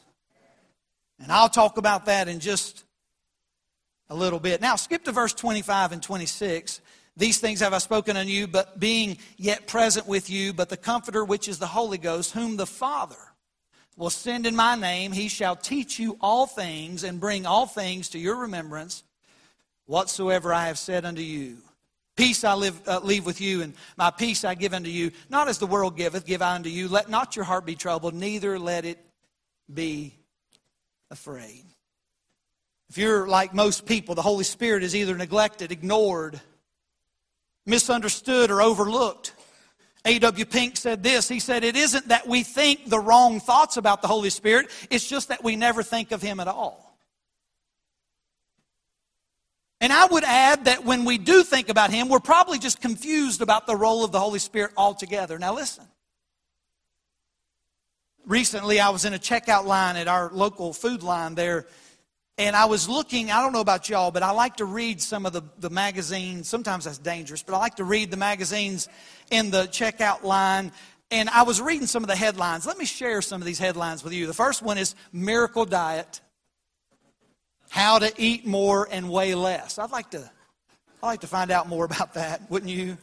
And 1.20 1.32
I'll 1.32 1.50
talk 1.50 1.78
about 1.78 2.06
that 2.06 2.28
in 2.28 2.40
just 2.40 2.84
a 4.10 4.16
little 4.16 4.40
bit. 4.40 4.62
Now, 4.62 4.76
skip 4.76 5.04
to 5.06 5.12
verse 5.12 5.34
25 5.34 5.92
and 5.92 6.02
26. 6.02 6.82
These 7.18 7.40
things 7.40 7.60
have 7.62 7.74
I 7.74 7.80
spoken 7.80 8.16
unto 8.16 8.32
you, 8.32 8.48
but 8.48 8.80
being 8.80 9.18
yet 9.38 9.66
present 9.66 10.08
with 10.08 10.30
you, 10.30 10.54
but 10.54 10.70
the 10.70 10.78
Comforter, 10.78 11.26
which 11.26 11.48
is 11.48 11.58
the 11.58 11.68
Holy 11.68 11.98
Ghost, 11.98 12.34
whom 12.34 12.58
the 12.58 12.68
Father 12.68 13.16
will 13.98 14.12
send 14.12 14.46
in 14.46 14.56
my 14.56 14.76
name. 14.76 15.12
He 15.12 15.28
shall 15.28 15.56
teach 15.56 15.98
you 15.98 16.18
all 16.22 16.46
things 16.46 17.04
and 17.04 17.20
bring 17.20 17.48
all 17.48 17.66
things 17.66 18.10
to 18.10 18.20
your 18.20 18.36
remembrance 18.36 19.04
whatsoever 19.86 20.54
I 20.54 20.68
have 20.68 20.78
said 20.78 21.04
unto 21.04 21.22
you. 21.24 21.58
Peace 22.18 22.44
I 22.44 22.56
live, 22.56 22.82
uh, 22.88 23.00
leave 23.04 23.28
with 23.28 23.40
you, 23.40 23.62
and 23.62 23.76
my 23.96 24.10
peace 24.10 24.44
I 24.44 24.56
give 24.56 24.74
unto 24.74 24.90
you. 24.90 25.12
Not 25.30 25.48
as 25.48 25.60
the 25.60 25.68
world 25.68 25.96
giveth, 25.96 26.26
give 26.26 26.42
I 26.42 26.56
unto 26.56 26.70
you. 26.70 26.88
Let 26.88 27.10
not 27.10 27.36
your 27.36 27.46
heart 27.46 27.64
be 27.64 27.76
troubled, 27.76 28.16
neither 28.16 28.58
let 28.58 28.86
it 28.86 28.98
be 29.72 30.16
afraid. 31.12 31.64
If 32.90 32.98
you're 32.98 33.28
like 33.28 33.54
most 33.54 33.86
people, 33.86 34.16
the 34.16 34.24
Holy 34.24 34.46
Spirit 34.46 34.82
is 34.82 34.96
either 34.96 35.16
neglected, 35.16 35.72
ignored, 35.72 36.42
misunderstood, 37.68 38.50
or 38.50 38.64
overlooked. 38.64 39.34
A.W. 40.06 40.46
Pink 40.46 40.78
said 40.78 41.04
this. 41.04 41.30
He 41.30 41.40
said, 41.40 41.64
It 41.64 41.76
isn't 41.76 42.08
that 42.08 42.26
we 42.28 42.42
think 42.42 42.90
the 42.90 43.00
wrong 43.00 43.40
thoughts 43.40 43.78
about 43.78 44.02
the 44.02 44.08
Holy 44.08 44.32
Spirit, 44.32 44.70
it's 44.90 45.08
just 45.08 45.28
that 45.28 45.44
we 45.44 45.56
never 45.56 45.84
think 45.84 46.12
of 46.12 46.24
Him 46.24 46.40
at 46.40 46.48
all. 46.48 46.87
And 49.80 49.94
I 49.94 50.06
would 50.06 50.24
add 50.24 50.66
that 50.66 50.86
when 50.86 51.06
we 51.06 51.18
do 51.18 51.44
think 51.44 51.70
about 51.70 51.92
Him, 51.92 52.10
we're 52.10 52.20
probably 52.20 52.60
just 52.60 52.82
confused 52.82 53.42
about 53.42 53.68
the 53.68 53.76
role 53.76 54.04
of 54.04 54.12
the 54.12 54.20
Holy 54.20 54.40
Spirit 54.40 54.72
altogether. 54.76 55.38
Now, 55.38 55.54
listen. 55.54 55.86
Recently, 58.26 58.80
I 58.80 58.90
was 58.90 59.06
in 59.06 59.14
a 59.14 59.20
checkout 59.20 59.66
line 59.66 59.96
at 59.96 60.08
our 60.08 60.30
local 60.34 60.74
Food 60.74 61.04
Lion 61.04 61.36
there 61.36 61.68
and 62.40 62.56
I 62.56 62.66
was 62.66 62.88
looking, 62.88 63.32
I 63.32 63.42
don't 63.42 63.52
know 63.52 63.62
about 63.62 63.90
y'all, 63.90 64.12
but 64.12 64.22
I 64.22 64.30
like 64.30 64.58
to 64.58 64.66
read 64.66 65.02
some 65.02 65.26
of 65.26 65.34
the, 65.34 65.42
the 65.58 65.72
magazines. 65.72 66.48
Sometimes 66.48 66.86
that's 66.86 67.00
dangerous, 67.00 67.42
but 67.42 67.56
I 67.56 67.58
like 67.58 67.76
to 67.76 67.84
read 67.84 68.12
the 68.12 68.18
magazines 68.18 68.88
in 69.32 69.50
the 69.50 69.64
checkout 69.64 70.22
line. 70.22 70.72
And 71.10 71.30
I 71.30 71.44
was 71.44 71.60
reading 71.60 71.88
some 71.88 72.04
of 72.04 72.10
the 72.10 72.16
headlines. 72.16 72.68
Let 72.68 72.78
me 72.78 72.86
share 72.86 73.24
some 73.24 73.42
of 73.42 73.48
these 73.48 73.58
headlines 73.58 74.04
with 74.04 74.14
you. 74.14 74.28
The 74.28 74.36
first 74.36 74.62
one 74.62 74.78
is 74.78 74.94
Miracle 75.12 75.66
Diet 75.66 76.22
How 77.70 78.00
to 78.00 78.12
Eat 78.18 78.46
More 78.46 78.88
and 78.90 79.10
Weigh 79.10 79.36
Less. 79.36 79.78
I'd 79.78 79.92
like 79.92 80.12
to, 80.12 80.30
I'd 81.04 81.08
like 81.08 81.22
to 81.22 81.28
find 81.28 81.52
out 81.52 81.68
more 81.68 81.86
about 81.86 82.14
that, 82.14 82.50
wouldn't 82.50 82.72
you? 82.72 82.98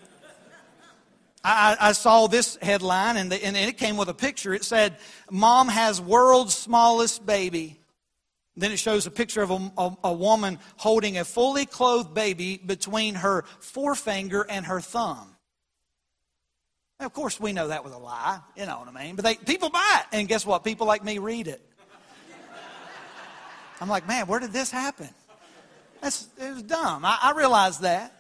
I, 1.44 1.76
I 1.78 1.92
saw 1.92 2.26
this 2.26 2.56
headline, 2.62 3.18
and, 3.18 3.30
the, 3.30 3.44
and 3.44 3.54
it 3.54 3.76
came 3.76 3.99
with 3.99 4.09
a 4.09 4.14
picture. 4.14 4.54
It 4.54 4.64
said, 4.64 4.97
Mom 5.30 5.68
has 5.68 6.00
world's 6.00 6.54
smallest 6.54 7.26
baby. 7.26 7.78
Then 8.56 8.73
it 8.73 8.78
shows 8.78 9.06
a 9.06 9.11
picture 9.11 9.42
of 9.42 9.50
a, 9.50 9.73
a, 9.76 9.97
a, 10.04 10.12
woman 10.12 10.59
holding 10.76 11.18
a 11.18 11.25
fully 11.25 11.66
clothed 11.66 12.14
baby 12.14 12.56
between 12.64 13.16
her 13.16 13.44
forefinger 13.59 14.47
and 14.49 14.64
her 14.64 14.80
thumb. 14.80 15.37
Of 17.00 17.12
course, 17.12 17.40
we 17.40 17.52
know 17.52 17.68
that 17.68 17.85
was 17.85 17.92
a 17.92 17.99
lie. 17.99 18.38
You 18.56 18.64
know 18.66 18.78
what 18.78 18.88
I 18.88 19.04
mean? 19.04 19.16
But 19.16 19.25
they, 19.25 19.35
people 19.35 19.68
buy 19.71 20.00
it. 20.00 20.16
And 20.16 20.28
guess 20.28 20.47
what? 20.47 20.62
People 20.64 20.87
like 20.87 21.04
me 21.04 21.18
read 21.18 21.49
it. 21.49 21.61
I'm 23.81 23.88
like, 23.88 24.07
man, 24.07 24.26
where 24.26 24.40
did 24.40 24.52
this 24.52 24.71
happen? 24.71 25.09
That's, 26.00 26.28
it 26.38 26.52
was 26.52 26.62
dumb. 26.62 27.04
I, 27.04 27.19
I 27.23 27.33
realize 27.33 27.78
that. 27.78 28.12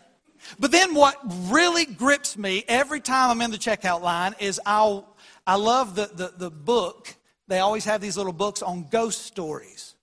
But 0.58 0.72
then 0.72 0.94
what 0.94 1.16
really 1.50 1.84
grips 1.86 2.36
me 2.36 2.64
every 2.68 3.00
time 3.00 3.30
I'm 3.30 3.40
in 3.40 3.50
the 3.50 3.58
checkout 3.58 4.02
line 4.02 4.34
is 4.38 4.60
I'll, 4.66 5.16
I 5.46 5.56
love 5.56 5.94
the, 5.94 6.06
the, 6.06 6.32
the 6.36 6.50
book. 6.50 7.14
They 7.48 7.60
always 7.60 7.84
have 7.84 8.00
these 8.00 8.16
little 8.16 8.32
books 8.32 8.62
on 8.62 8.86
ghost 8.90 9.22
stories. 9.22 9.94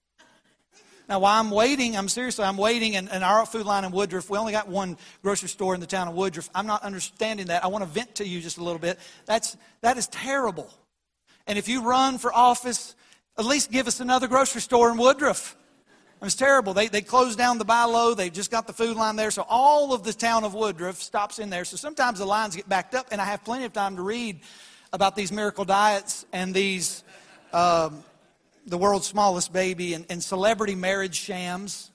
Now, 1.10 1.20
while 1.20 1.40
I'm 1.40 1.52
waiting, 1.52 1.98
I'm 1.98 2.08
seriously, 2.08 2.46
I'm 2.46 2.56
waiting 2.56 2.94
in, 2.94 3.10
in 3.10 3.22
our 3.22 3.46
Food 3.46 3.66
Lion 3.66 3.84
in 3.84 3.92
Woodruff. 3.92 4.30
We 4.30 4.38
only 4.38 4.54
got 4.54 4.70
one 4.70 4.98
grocery 5.22 5.50
store 5.50 5.74
in 5.74 5.82
the 5.82 5.88
town 5.88 6.08
of 6.08 6.14
Woodruff. 6.14 6.50
I'm 6.56 6.68
not 6.68 6.84
understanding 6.84 7.48
that. 7.48 7.66
I 7.66 7.68
want 7.68 7.84
to 7.84 7.90
vent 7.90 8.16
to 8.16 8.26
you 8.26 8.40
just 8.40 8.58
a 8.58 8.64
little 8.64 8.80
bit. 8.80 8.98
That's, 9.26 9.58
that 9.82 9.98
is 9.98 10.08
terrible. 10.08 10.70
And 11.48 11.58
if 11.58 11.68
you 11.68 11.84
run 11.84 12.18
for 12.18 12.34
office, 12.34 12.96
at 13.38 13.46
least 13.46 13.72
give 13.72 13.88
us 13.88 14.00
another 14.00 14.28
grocery 14.28 14.62
store 14.62 14.92
in 14.92 14.98
Woodruff. 14.98 15.56
It 16.22 16.26
was 16.26 16.36
terrible. 16.36 16.76
They, 16.76 16.88
they 16.88 17.02
closed 17.02 17.38
down 17.38 17.58
the 17.58 17.66
Bi-Lo. 17.66 18.14
They 18.14 18.30
just 18.30 18.52
got 18.52 18.68
the 18.68 18.74
Food 18.74 18.96
Lion 18.96 19.16
there. 19.16 19.32
So 19.32 19.44
all 19.50 19.92
of 19.92 20.04
the 20.04 20.14
town 20.14 20.44
of 20.44 20.54
Woodruff 20.54 21.02
stops 21.02 21.40
in 21.40 21.50
there. 21.50 21.66
So 21.66 21.78
sometimes 21.78 22.20
the 22.20 22.26
lines 22.26 22.56
get 22.56 22.70
backed 22.70 22.94
up, 22.94 23.08
and 23.12 23.20
I 23.20 23.26
have 23.26 23.44
plenty 23.44 23.66
of 23.66 23.74
time 23.74 23.96
to 23.96 24.04
read 24.04 24.42
about 24.94 25.16
these 25.16 25.32
miracle 25.32 25.66
diets 25.66 26.26
and 26.32 26.54
these, 26.54 27.04
um, 27.54 28.04
the 28.68 28.78
world's 28.78 29.08
smallest 29.08 29.52
baby 29.52 29.96
and, 29.96 30.06
and 30.10 30.24
celebrity 30.24 30.76
marriage 30.76 31.16
shams, 31.16 31.90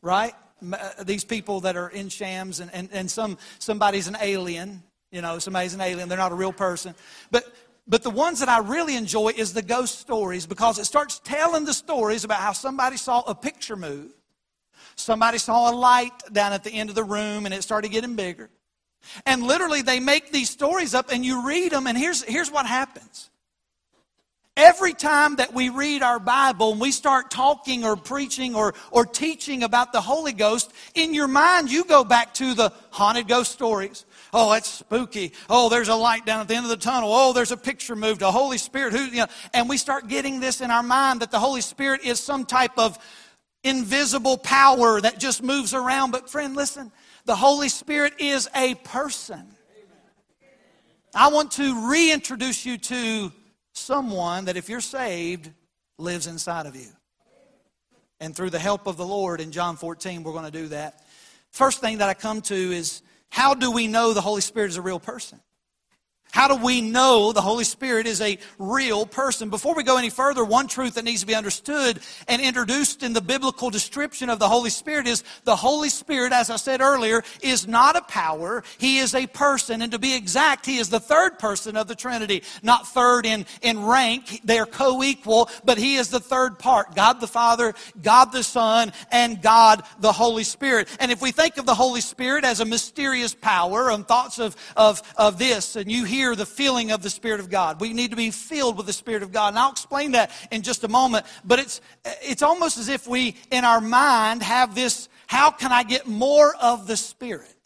right? 0.00 0.32
Uh, 0.72 1.04
these 1.04 1.24
people 1.24 1.60
that 1.60 1.76
are 1.76 1.88
in 1.88 2.08
shams, 2.08 2.60
and, 2.60 2.72
and, 2.72 2.88
and 2.90 3.10
some, 3.10 3.36
somebody's 3.58 4.08
an 4.08 4.16
alien. 4.22 4.82
You 5.10 5.20
know, 5.20 5.38
somebody's 5.38 5.74
an 5.74 5.80
alien. 5.82 6.08
They're 6.08 6.16
not 6.16 6.32
a 6.32 6.36
real 6.36 6.52
person. 6.52 6.94
But 7.30 7.44
but 7.86 8.02
the 8.02 8.10
ones 8.10 8.40
that 8.40 8.48
I 8.48 8.58
really 8.58 8.96
enjoy 8.96 9.32
is 9.36 9.52
the 9.52 9.62
ghost 9.62 9.98
stories 9.98 10.46
because 10.46 10.78
it 10.78 10.86
starts 10.86 11.20
telling 11.22 11.64
the 11.64 11.74
stories 11.74 12.24
about 12.24 12.40
how 12.40 12.52
somebody 12.52 12.96
saw 12.96 13.20
a 13.26 13.34
picture 13.34 13.76
move. 13.76 14.12
Somebody 14.96 15.38
saw 15.38 15.70
a 15.70 15.74
light 15.74 16.12
down 16.32 16.52
at 16.52 16.64
the 16.64 16.70
end 16.70 16.88
of 16.88 16.94
the 16.94 17.04
room 17.04 17.44
and 17.44 17.54
it 17.54 17.62
started 17.62 17.90
getting 17.90 18.16
bigger. 18.16 18.48
And 19.26 19.42
literally 19.42 19.82
they 19.82 20.00
make 20.00 20.32
these 20.32 20.48
stories 20.48 20.94
up 20.94 21.12
and 21.12 21.24
you 21.24 21.46
read 21.46 21.72
them 21.72 21.86
and 21.86 21.98
here's, 21.98 22.22
here's 22.22 22.50
what 22.50 22.64
happens. 22.64 23.30
Every 24.56 24.94
time 24.94 25.36
that 25.36 25.52
we 25.52 25.68
read 25.68 26.02
our 26.02 26.20
Bible 26.20 26.72
and 26.72 26.80
we 26.80 26.92
start 26.92 27.30
talking 27.30 27.84
or 27.84 27.96
preaching 27.96 28.54
or, 28.54 28.72
or 28.92 29.04
teaching 29.04 29.64
about 29.64 29.92
the 29.92 30.00
Holy 30.00 30.32
Ghost, 30.32 30.72
in 30.94 31.12
your 31.12 31.26
mind 31.26 31.70
you 31.70 31.84
go 31.84 32.04
back 32.04 32.32
to 32.34 32.54
the 32.54 32.72
haunted 32.90 33.28
ghost 33.28 33.50
stories 33.50 34.06
Oh, 34.36 34.50
that's 34.50 34.68
spooky. 34.68 35.32
Oh, 35.48 35.68
there's 35.68 35.88
a 35.88 35.94
light 35.94 36.26
down 36.26 36.40
at 36.40 36.48
the 36.48 36.56
end 36.56 36.66
of 36.66 36.70
the 36.70 36.76
tunnel. 36.76 37.10
Oh, 37.12 37.32
there's 37.32 37.52
a 37.52 37.56
picture 37.56 37.94
moved. 37.94 38.20
A 38.20 38.32
Holy 38.32 38.58
Spirit. 38.58 38.92
Who, 38.92 39.04
you 39.04 39.18
know, 39.18 39.26
and 39.54 39.68
we 39.68 39.76
start 39.76 40.08
getting 40.08 40.40
this 40.40 40.60
in 40.60 40.72
our 40.72 40.82
mind 40.82 41.20
that 41.20 41.30
the 41.30 41.38
Holy 41.38 41.60
Spirit 41.60 42.02
is 42.02 42.18
some 42.18 42.44
type 42.44 42.76
of 42.76 42.98
invisible 43.62 44.36
power 44.36 45.00
that 45.00 45.20
just 45.20 45.40
moves 45.40 45.72
around. 45.72 46.10
But 46.10 46.28
friend, 46.28 46.56
listen, 46.56 46.90
the 47.26 47.36
Holy 47.36 47.68
Spirit 47.68 48.14
is 48.18 48.48
a 48.56 48.74
person. 48.74 49.46
I 51.14 51.28
want 51.28 51.52
to 51.52 51.88
reintroduce 51.88 52.66
you 52.66 52.76
to 52.76 53.32
someone 53.72 54.46
that 54.46 54.56
if 54.56 54.68
you're 54.68 54.80
saved, 54.80 55.48
lives 55.96 56.26
inside 56.26 56.66
of 56.66 56.74
you. 56.74 56.88
And 58.18 58.34
through 58.34 58.50
the 58.50 58.58
help 58.58 58.88
of 58.88 58.96
the 58.96 59.06
Lord 59.06 59.40
in 59.40 59.52
John 59.52 59.76
14, 59.76 60.24
we're 60.24 60.32
going 60.32 60.44
to 60.44 60.50
do 60.50 60.68
that. 60.68 61.04
First 61.52 61.80
thing 61.80 61.98
that 61.98 62.08
I 62.08 62.14
come 62.14 62.40
to 62.42 62.54
is 62.54 63.00
how 63.34 63.52
do 63.54 63.72
we 63.72 63.88
know 63.88 64.12
the 64.12 64.20
Holy 64.20 64.40
Spirit 64.40 64.68
is 64.68 64.76
a 64.76 64.82
real 64.82 65.00
person? 65.00 65.40
How 66.34 66.48
do 66.48 66.56
we 66.56 66.80
know 66.80 67.30
the 67.30 67.40
Holy 67.40 67.62
Spirit 67.62 68.08
is 68.08 68.20
a 68.20 68.38
real 68.58 69.06
person? 69.06 69.50
Before 69.50 69.72
we 69.72 69.84
go 69.84 69.98
any 69.98 70.10
further, 70.10 70.44
one 70.44 70.66
truth 70.66 70.94
that 70.94 71.04
needs 71.04 71.20
to 71.20 71.28
be 71.28 71.34
understood 71.36 72.00
and 72.26 72.42
introduced 72.42 73.04
in 73.04 73.12
the 73.12 73.20
biblical 73.20 73.70
description 73.70 74.28
of 74.28 74.40
the 74.40 74.48
Holy 74.48 74.70
Spirit 74.70 75.06
is 75.06 75.22
the 75.44 75.54
Holy 75.54 75.88
Spirit, 75.88 76.32
as 76.32 76.50
I 76.50 76.56
said 76.56 76.80
earlier, 76.80 77.22
is 77.40 77.68
not 77.68 77.94
a 77.94 78.00
power. 78.00 78.64
He 78.78 78.98
is 78.98 79.14
a 79.14 79.28
person. 79.28 79.80
And 79.80 79.92
to 79.92 79.98
be 80.00 80.16
exact, 80.16 80.66
He 80.66 80.78
is 80.78 80.90
the 80.90 80.98
third 80.98 81.38
person 81.38 81.76
of 81.76 81.86
the 81.86 81.94
Trinity. 81.94 82.42
Not 82.64 82.88
third 82.88 83.26
in, 83.26 83.46
in 83.62 83.84
rank. 83.84 84.40
They're 84.42 84.66
co-equal, 84.66 85.48
but 85.64 85.78
He 85.78 85.94
is 85.94 86.08
the 86.08 86.18
third 86.18 86.58
part. 86.58 86.96
God 86.96 87.20
the 87.20 87.28
Father, 87.28 87.74
God 88.02 88.32
the 88.32 88.42
Son, 88.42 88.92
and 89.12 89.40
God 89.40 89.84
the 90.00 90.10
Holy 90.10 90.42
Spirit. 90.42 90.88
And 90.98 91.12
if 91.12 91.22
we 91.22 91.30
think 91.30 91.58
of 91.58 91.66
the 91.66 91.76
Holy 91.76 92.00
Spirit 92.00 92.44
as 92.44 92.58
a 92.58 92.64
mysterious 92.64 93.36
power 93.36 93.92
and 93.92 94.04
thoughts 94.04 94.40
of, 94.40 94.56
of, 94.76 95.00
of 95.16 95.38
this, 95.38 95.76
and 95.76 95.88
you 95.88 96.02
hear 96.02 96.23
hear 96.24 96.34
the 96.34 96.46
feeling 96.46 96.90
of 96.90 97.02
the 97.02 97.10
Spirit 97.10 97.40
of 97.40 97.50
God. 97.50 97.80
We 97.80 97.92
need 97.92 98.10
to 98.10 98.16
be 98.16 98.30
filled 98.30 98.78
with 98.78 98.86
the 98.86 98.92
Spirit 98.94 99.22
of 99.22 99.30
God. 99.30 99.48
And 99.48 99.58
I'll 99.58 99.72
explain 99.72 100.12
that 100.12 100.30
in 100.50 100.62
just 100.62 100.82
a 100.82 100.88
moment. 100.88 101.26
But 101.44 101.58
it's, 101.58 101.82
it's 102.22 102.42
almost 102.42 102.78
as 102.78 102.88
if 102.88 103.06
we, 103.06 103.36
in 103.50 103.64
our 103.64 103.80
mind, 103.80 104.42
have 104.42 104.74
this 104.74 105.08
how 105.26 105.50
can 105.50 105.72
I 105.72 105.82
get 105.82 106.06
more 106.06 106.54
of 106.56 106.86
the 106.86 106.96
Spirit? 106.96 107.63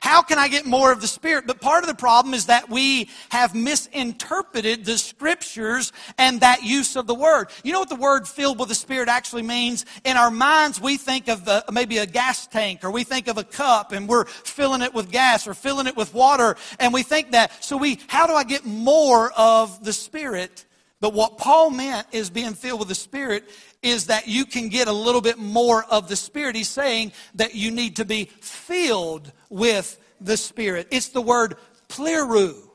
How 0.00 0.22
can 0.22 0.38
I 0.38 0.48
get 0.48 0.64
more 0.64 0.90
of 0.92 1.02
the 1.02 1.06
Spirit? 1.06 1.46
But 1.46 1.60
part 1.60 1.84
of 1.84 1.88
the 1.88 1.94
problem 1.94 2.32
is 2.32 2.46
that 2.46 2.70
we 2.70 3.10
have 3.28 3.54
misinterpreted 3.54 4.86
the 4.86 4.96
Scriptures 4.96 5.92
and 6.16 6.40
that 6.40 6.62
use 6.62 6.96
of 6.96 7.06
the 7.06 7.14
Word. 7.14 7.48
You 7.62 7.74
know 7.74 7.80
what 7.80 7.90
the 7.90 7.96
word 7.96 8.26
filled 8.26 8.58
with 8.58 8.70
the 8.70 8.74
Spirit 8.74 9.10
actually 9.10 9.42
means? 9.42 9.84
In 10.04 10.16
our 10.16 10.30
minds, 10.30 10.80
we 10.80 10.96
think 10.96 11.28
of 11.28 11.44
the, 11.44 11.62
maybe 11.70 11.98
a 11.98 12.06
gas 12.06 12.46
tank 12.46 12.82
or 12.82 12.90
we 12.90 13.04
think 13.04 13.28
of 13.28 13.36
a 13.36 13.44
cup 13.44 13.92
and 13.92 14.08
we're 14.08 14.24
filling 14.24 14.80
it 14.80 14.94
with 14.94 15.10
gas 15.10 15.46
or 15.46 15.52
filling 15.52 15.86
it 15.86 15.96
with 15.96 16.14
water 16.14 16.56
and 16.78 16.94
we 16.94 17.02
think 17.02 17.32
that. 17.32 17.62
So 17.62 17.76
we, 17.76 18.00
how 18.06 18.26
do 18.26 18.32
I 18.32 18.44
get 18.44 18.64
more 18.64 19.30
of 19.36 19.84
the 19.84 19.92
Spirit? 19.92 20.64
But 21.00 21.14
what 21.14 21.38
Paul 21.38 21.70
meant 21.70 22.06
is 22.12 22.28
being 22.28 22.52
filled 22.52 22.80
with 22.80 22.88
the 22.88 22.94
Spirit 22.94 23.44
is 23.82 24.06
that 24.06 24.28
you 24.28 24.44
can 24.44 24.68
get 24.68 24.88
a 24.88 24.92
little 24.92 25.20
bit 25.20 25.38
more 25.38 25.84
of 25.84 26.08
the 26.08 26.16
Spirit. 26.16 26.56
He's 26.56 26.68
saying 26.68 27.12
that 27.34 27.54
you 27.54 27.70
need 27.70 27.96
to 27.96 28.04
be 28.04 28.26
filled 28.40 29.32
with 29.48 29.98
the 30.20 30.36
Spirit. 30.36 30.88
It's 30.90 31.08
the 31.08 31.22
word 31.22 31.56
pleroo. 31.88 32.69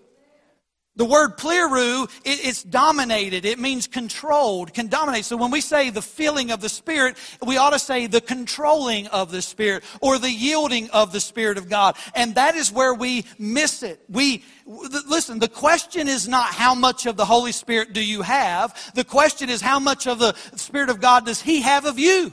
The 0.98 1.06
word 1.06 1.38
pleroo, 1.38 2.06
it, 2.24 2.46
it's 2.46 2.64
dominated. 2.64 3.44
It 3.44 3.60
means 3.60 3.86
controlled, 3.86 4.74
can 4.74 4.88
dominate. 4.88 5.26
So 5.26 5.36
when 5.36 5.52
we 5.52 5.60
say 5.60 5.90
the 5.90 6.02
filling 6.02 6.52
of 6.52 6.62
the 6.62 6.70
Spirit, 6.70 7.18
we 7.46 7.58
ought 7.58 7.72
to 7.72 7.80
say 7.80 8.08
the 8.08 8.22
controlling 8.22 9.08
of 9.08 9.30
the 9.30 9.42
Spirit 9.42 9.84
or 10.00 10.18
the 10.18 10.32
yielding 10.32 10.90
of 10.92 11.12
the 11.12 11.20
Spirit 11.20 11.58
of 11.58 11.68
God. 11.68 11.98
And 12.16 12.36
that 12.36 12.56
is 12.56 12.72
where 12.72 12.94
we 12.94 13.26
miss 13.38 13.84
it. 13.84 14.00
We, 14.08 14.46
listen, 14.66 15.40
the 15.40 15.50
question 15.50 16.08
is 16.08 16.30
not 16.30 16.54
how 16.54 16.74
much 16.74 17.06
of 17.06 17.18
the 17.18 17.26
Holy 17.26 17.52
Spirit 17.52 17.92
do 17.92 18.04
you 18.04 18.22
have. 18.22 18.94
The 18.96 19.04
question 19.04 19.50
is 19.50 19.60
how 19.60 19.80
much 19.80 20.08
of 20.08 20.20
the 20.20 20.34
Spirit 20.56 20.90
of 20.90 21.02
God 21.02 21.26
does 21.26 21.42
He 21.42 21.62
have 21.62 21.86
of 21.86 22.00
you? 22.00 22.32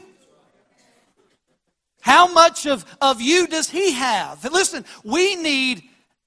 How 2.01 2.33
much 2.33 2.67
of, 2.67 2.85
of 3.01 3.21
you 3.21 3.49
does 3.49 3.69
He 3.69 3.93
have? 3.93 4.45
Listen, 4.45 4.85
we 5.03 5.35
need 5.35 5.83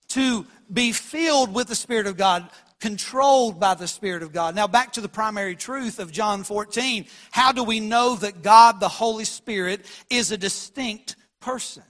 to 0.09 0.45
be 0.71 0.91
filled 0.91 1.53
with 1.53 1.67
the 1.67 1.75
Spirit 1.75 2.07
of 2.07 2.17
God, 2.17 2.49
controlled 2.79 3.59
by 3.59 3.73
the 3.73 3.87
Spirit 3.87 4.23
of 4.23 4.33
God. 4.33 4.55
Now, 4.55 4.67
back 4.67 4.93
to 4.93 5.01
the 5.01 5.09
primary 5.09 5.55
truth 5.55 5.99
of 5.99 6.11
John 6.11 6.43
14. 6.43 7.05
How 7.31 7.51
do 7.51 7.63
we 7.63 7.79
know 7.79 8.15
that 8.15 8.41
God, 8.41 8.79
the 8.79 8.89
Holy 8.89 9.25
Spirit, 9.25 9.85
is 10.09 10.31
a 10.31 10.37
distinct 10.37 11.15
person? 11.39 11.83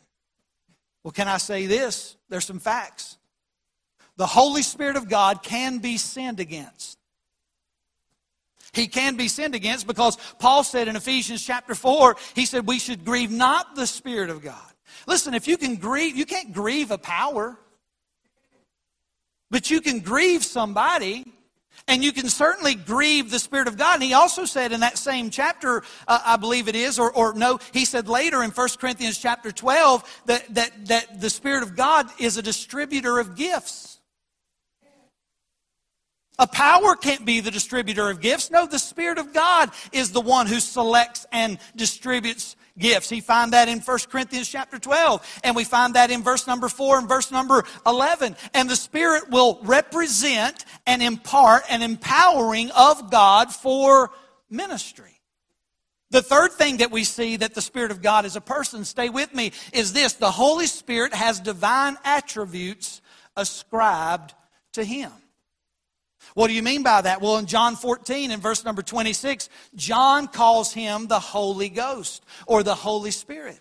Well, 1.03 1.11
can 1.11 1.27
I 1.27 1.37
say 1.37 1.67
this? 1.67 2.17
There's 2.29 2.45
some 2.45 2.59
facts. 2.59 3.17
The 4.17 4.25
Holy 4.25 4.61
Spirit 4.61 4.95
of 4.95 5.09
God 5.09 5.43
can 5.43 5.79
be 5.79 5.97
sinned 5.97 6.39
against. 6.39 6.97
He 8.73 8.87
can 8.87 9.15
be 9.15 9.27
sinned 9.27 9.55
against 9.55 9.87
because 9.87 10.17
Paul 10.39 10.63
said 10.63 10.87
in 10.87 10.95
Ephesians 10.95 11.45
chapter 11.45 11.75
4, 11.75 12.17
he 12.33 12.45
said 12.45 12.67
we 12.67 12.79
should 12.79 13.05
grieve 13.05 13.31
not 13.31 13.75
the 13.75 13.87
Spirit 13.87 14.29
of 14.29 14.43
God. 14.43 14.71
Listen, 15.07 15.33
if 15.33 15.47
you 15.47 15.57
can 15.57 15.75
grieve, 15.75 16.15
you 16.15 16.25
can't 16.25 16.53
grieve 16.53 16.91
a 16.91 16.97
power. 16.97 17.57
But 19.55 19.71
you 19.71 19.79
can 19.79 20.01
grieve 20.01 20.43
somebody, 20.43 21.23
and 21.87 22.03
you 22.03 22.11
can 22.11 22.27
certainly 22.27 22.75
grieve 22.75 23.31
the 23.31 23.39
Spirit 23.39 23.69
of 23.69 23.77
God. 23.77 23.93
And 23.93 24.03
he 24.03 24.11
also 24.13 24.43
said 24.43 24.73
in 24.73 24.81
that 24.81 24.97
same 24.97 25.29
chapter, 25.29 25.81
uh, 26.09 26.19
I 26.25 26.35
believe 26.35 26.67
it 26.67 26.75
is, 26.75 26.99
or, 26.99 27.09
or 27.13 27.33
no, 27.33 27.59
he 27.71 27.85
said 27.85 28.09
later 28.09 28.43
in 28.43 28.51
1 28.51 28.69
Corinthians 28.81 29.17
chapter 29.17 29.53
12 29.53 30.23
that, 30.25 30.53
that, 30.55 30.87
that 30.87 31.21
the 31.21 31.29
Spirit 31.29 31.63
of 31.63 31.73
God 31.73 32.09
is 32.19 32.35
a 32.35 32.41
distributor 32.41 33.17
of 33.17 33.37
gifts. 33.37 34.01
A 36.37 36.47
power 36.47 36.97
can't 36.97 37.23
be 37.23 37.39
the 37.39 37.49
distributor 37.49 38.09
of 38.09 38.19
gifts. 38.19 38.51
No, 38.51 38.67
the 38.67 38.77
Spirit 38.77 39.19
of 39.19 39.33
God 39.33 39.71
is 39.93 40.11
the 40.11 40.19
one 40.19 40.47
who 40.47 40.59
selects 40.59 41.25
and 41.31 41.59
distributes 41.77 42.57
gifts. 42.77 43.09
He 43.09 43.21
find 43.21 43.53
that 43.53 43.67
in 43.67 43.79
1 43.79 43.97
Corinthians 44.09 44.49
chapter 44.49 44.79
12, 44.79 45.41
and 45.43 45.55
we 45.55 45.63
find 45.63 45.95
that 45.95 46.11
in 46.11 46.23
verse 46.23 46.47
number 46.47 46.69
4 46.69 46.99
and 46.99 47.09
verse 47.09 47.31
number 47.31 47.63
11. 47.85 48.35
And 48.53 48.69
the 48.69 48.75
Spirit 48.75 49.29
will 49.29 49.59
represent 49.63 50.65
and 50.85 51.01
impart 51.01 51.63
an 51.69 51.81
empowering 51.81 52.71
of 52.71 53.11
God 53.11 53.53
for 53.53 54.11
ministry. 54.49 55.11
The 56.11 56.21
third 56.21 56.53
thing 56.53 56.77
that 56.77 56.91
we 56.91 57.03
see 57.03 57.37
that 57.37 57.55
the 57.55 57.61
Spirit 57.61 57.91
of 57.91 58.01
God 58.01 58.25
is 58.25 58.35
a 58.35 58.41
person, 58.41 58.85
stay 58.85 59.09
with 59.09 59.33
me, 59.33 59.51
is 59.73 59.91
this 59.91 60.13
the 60.13 60.31
Holy 60.31 60.67
Spirit 60.67 61.13
has 61.13 61.39
divine 61.39 61.97
attributes 62.03 63.01
ascribed 63.35 64.33
to 64.73 64.83
Him. 64.83 65.11
What 66.35 66.47
do 66.47 66.53
you 66.53 66.61
mean 66.61 66.83
by 66.83 67.01
that? 67.01 67.21
Well, 67.21 67.37
in 67.37 67.45
John 67.45 67.77
14, 67.77 68.29
in 68.29 68.39
verse 68.41 68.65
number 68.65 68.81
26, 68.81 69.49
John 69.73 70.27
calls 70.27 70.73
him 70.73 71.07
the 71.07 71.19
Holy 71.19 71.69
Ghost 71.69 72.23
or 72.45 72.61
the 72.61 72.75
Holy 72.75 73.11
Spirit. 73.11 73.59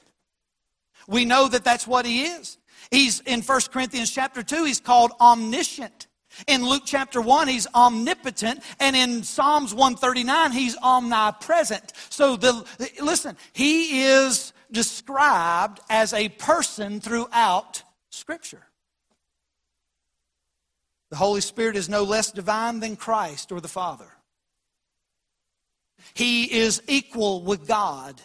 We 1.07 1.25
know 1.25 1.47
that 1.49 1.65
that's 1.65 1.87
what 1.87 2.05
he 2.05 2.25
is. 2.25 2.59
He's 2.91 3.21
in 3.21 3.43
1 3.43 3.61
Corinthians 3.73 4.11
chapter 4.11 4.43
2, 4.43 4.65
he's 4.65 4.81
called 4.81 5.13
omniscient. 5.21 6.09
In 6.49 6.67
Luke 6.67 6.83
chapter 6.85 7.21
1, 7.21 7.47
he's 7.47 7.69
omnipotent. 7.77 8.61
And 8.81 8.97
in 8.97 9.23
Psalms 9.23 9.73
139, 9.73 10.51
he's 10.51 10.77
omnipresent. 10.79 11.93
So, 12.11 12.35
the, 12.35 12.67
listen, 13.01 13.37
he 13.53 14.03
is 14.03 14.53
described 14.73 15.79
as 15.89 16.13
a 16.13 16.29
person 16.31 17.01
throughout 17.01 17.85
Scripture. 18.11 18.67
The 21.15 21.19
Holy 21.19 21.43
Spirit 21.43 21.77
is 21.77 21.89
no 21.89 22.03
less 22.03 22.33
divine 22.33 22.81
than 22.81 22.97
Christ 22.97 23.53
or 23.53 23.61
the 23.61 23.69
Father. 23.69 24.09
He 26.13 26.53
is 26.53 26.83
equal 26.89 27.45
with 27.45 27.69
God. 27.69 28.21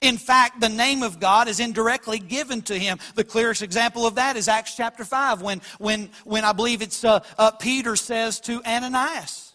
In 0.00 0.16
fact, 0.16 0.58
the 0.58 0.70
name 0.70 1.02
of 1.02 1.20
God 1.20 1.48
is 1.48 1.60
indirectly 1.60 2.18
given 2.18 2.62
to 2.62 2.78
him. 2.78 2.98
The 3.14 3.24
clearest 3.24 3.60
example 3.60 4.06
of 4.06 4.14
that 4.14 4.38
is 4.38 4.48
Acts 4.48 4.74
chapter 4.74 5.04
5, 5.04 5.42
when, 5.42 5.60
when, 5.76 6.08
when 6.24 6.46
I 6.46 6.52
believe 6.52 6.80
it's 6.80 7.04
uh, 7.04 7.22
uh, 7.36 7.50
Peter 7.50 7.94
says 7.94 8.40
to 8.40 8.62
Ananias. 8.64 9.52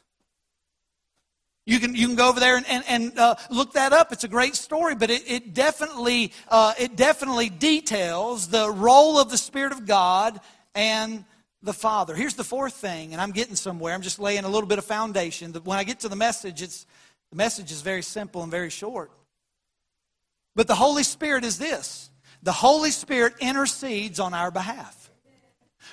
You 1.65 1.79
can, 1.79 1.95
you 1.95 2.05
can 2.05 2.15
go 2.15 2.29
over 2.29 2.39
there 2.39 2.55
and, 2.55 2.67
and, 2.67 2.83
and 2.87 3.17
uh, 3.17 3.33
look 3.49 3.73
that 3.73 3.93
up. 3.93 4.11
It's 4.11 4.25
a 4.25 4.27
great 4.27 4.55
story, 4.55 4.93
but 4.93 5.09
it, 5.09 5.23
it, 5.25 5.53
definitely, 5.55 6.33
uh, 6.49 6.75
it 6.77 6.95
definitely 6.95 7.49
details 7.49 8.47
the 8.49 8.69
role 8.69 9.17
of 9.17 9.31
the 9.31 9.39
Spirit 9.39 9.71
of 9.71 9.87
God 9.87 10.39
and 10.75 11.25
the 11.61 11.73
Father. 11.73 12.15
Here's 12.15 12.35
the 12.35 12.43
fourth 12.43 12.73
thing, 12.73 13.13
and 13.13 13.21
I'm 13.21 13.31
getting 13.31 13.55
somewhere. 13.55 13.93
I'm 13.93 14.01
just 14.01 14.19
laying 14.19 14.45
a 14.45 14.49
little 14.49 14.67
bit 14.67 14.77
of 14.77 14.85
foundation. 14.85 15.53
When 15.53 15.77
I 15.77 15.83
get 15.83 16.01
to 16.01 16.09
the 16.09 16.15
message, 16.15 16.61
it's, 16.61 16.85
the 17.31 17.35
message 17.35 17.71
is 17.71 17.81
very 17.81 18.01
simple 18.01 18.41
and 18.43 18.51
very 18.51 18.69
short. 18.69 19.11
But 20.55 20.67
the 20.67 20.75
Holy 20.75 21.03
Spirit 21.03 21.43
is 21.43 21.57
this 21.57 22.09
the 22.41 22.51
Holy 22.51 22.91
Spirit 22.91 23.33
intercedes 23.39 24.19
on 24.19 24.33
our 24.33 24.51
behalf. 24.51 24.98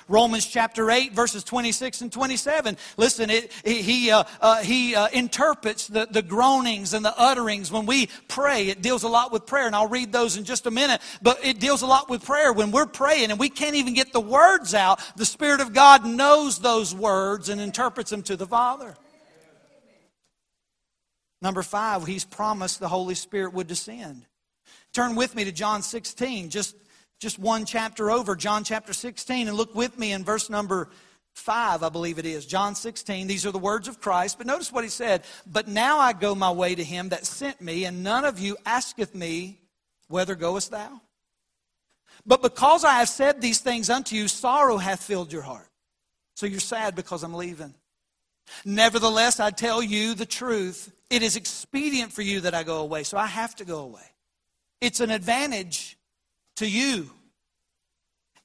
Romans 0.07 0.45
chapter 0.45 0.89
8, 0.89 1.13
verses 1.13 1.43
26 1.43 2.01
and 2.01 2.11
27. 2.11 2.77
Listen, 2.95 3.29
it, 3.29 3.51
he, 3.63 4.09
uh, 4.11 4.23
uh, 4.41 4.61
he 4.61 4.95
uh, 4.95 5.07
interprets 5.09 5.87
the, 5.87 6.07
the 6.09 6.21
groanings 6.21 6.93
and 6.93 7.03
the 7.03 7.17
utterings 7.17 7.71
when 7.71 7.85
we 7.85 8.07
pray. 8.27 8.67
It 8.67 8.81
deals 8.81 9.03
a 9.03 9.09
lot 9.09 9.31
with 9.31 9.45
prayer, 9.45 9.67
and 9.67 9.75
I'll 9.75 9.87
read 9.87 10.11
those 10.11 10.37
in 10.37 10.45
just 10.45 10.65
a 10.65 10.71
minute. 10.71 11.01
But 11.21 11.43
it 11.45 11.59
deals 11.59 11.81
a 11.81 11.87
lot 11.87 12.09
with 12.09 12.23
prayer. 12.23 12.53
When 12.53 12.71
we're 12.71 12.85
praying 12.85 13.31
and 13.31 13.39
we 13.39 13.49
can't 13.49 13.75
even 13.75 13.93
get 13.93 14.13
the 14.13 14.21
words 14.21 14.73
out, 14.73 14.99
the 15.17 15.25
Spirit 15.25 15.59
of 15.59 15.73
God 15.73 16.05
knows 16.05 16.59
those 16.59 16.95
words 16.95 17.49
and 17.49 17.59
interprets 17.59 18.09
them 18.09 18.23
to 18.23 18.37
the 18.37 18.47
Father. 18.47 18.95
Number 21.41 21.63
five, 21.63 22.07
He's 22.07 22.25
promised 22.25 22.79
the 22.79 22.87
Holy 22.87 23.15
Spirit 23.15 23.53
would 23.53 23.67
descend. 23.67 24.25
Turn 24.93 25.15
with 25.15 25.35
me 25.35 25.43
to 25.43 25.51
John 25.51 25.83
16, 25.83 26.49
just 26.49 26.75
just 27.19 27.39
one 27.39 27.65
chapter 27.65 28.11
over, 28.11 28.35
John 28.35 28.63
chapter 28.63 28.93
16, 28.93 29.47
and 29.47 29.57
look 29.57 29.73
with 29.73 29.97
me 29.97 30.11
in 30.11 30.23
verse 30.23 30.49
number 30.49 30.89
5, 31.37 31.83
I 31.83 31.89
believe 31.89 32.17
it 32.17 32.25
is. 32.25 32.45
John 32.45 32.73
16. 32.73 33.27
These 33.27 33.45
are 33.45 33.51
the 33.51 33.59
words 33.59 33.87
of 33.87 34.01
Christ. 34.01 34.37
But 34.37 34.47
notice 34.47 34.71
what 34.71 34.83
he 34.83 34.89
said. 34.89 35.23
But 35.45 35.67
now 35.67 35.99
I 35.99 36.13
go 36.13 36.33
my 36.33 36.51
way 36.51 36.73
to 36.73 36.83
him 36.83 37.09
that 37.09 37.25
sent 37.25 37.61
me, 37.61 37.85
and 37.85 38.03
none 38.03 38.25
of 38.25 38.39
you 38.39 38.57
asketh 38.65 39.13
me, 39.13 39.59
Whether 40.07 40.35
goest 40.35 40.71
thou? 40.71 41.01
But 42.25 42.41
because 42.41 42.83
I 42.83 42.93
have 42.93 43.09
said 43.09 43.39
these 43.39 43.59
things 43.59 43.89
unto 43.89 44.15
you, 44.15 44.27
sorrow 44.27 44.77
hath 44.77 45.03
filled 45.03 45.31
your 45.31 45.43
heart. 45.43 45.69
So 46.35 46.45
you're 46.45 46.59
sad 46.59 46.95
because 46.95 47.23
I'm 47.23 47.33
leaving. 47.35 47.73
Nevertheless, 48.65 49.39
I 49.39 49.51
tell 49.51 49.81
you 49.83 50.13
the 50.13 50.25
truth. 50.25 50.91
It 51.09 51.21
is 51.21 51.35
expedient 51.35 52.11
for 52.11 52.21
you 52.21 52.41
that 52.41 52.53
I 52.53 52.63
go 52.63 52.79
away. 52.79 53.03
So 53.03 53.17
I 53.17 53.27
have 53.27 53.55
to 53.57 53.65
go 53.65 53.79
away. 53.79 54.01
It's 54.81 54.99
an 54.99 55.11
advantage 55.11 55.96
to 56.57 56.67
you. 56.69 57.09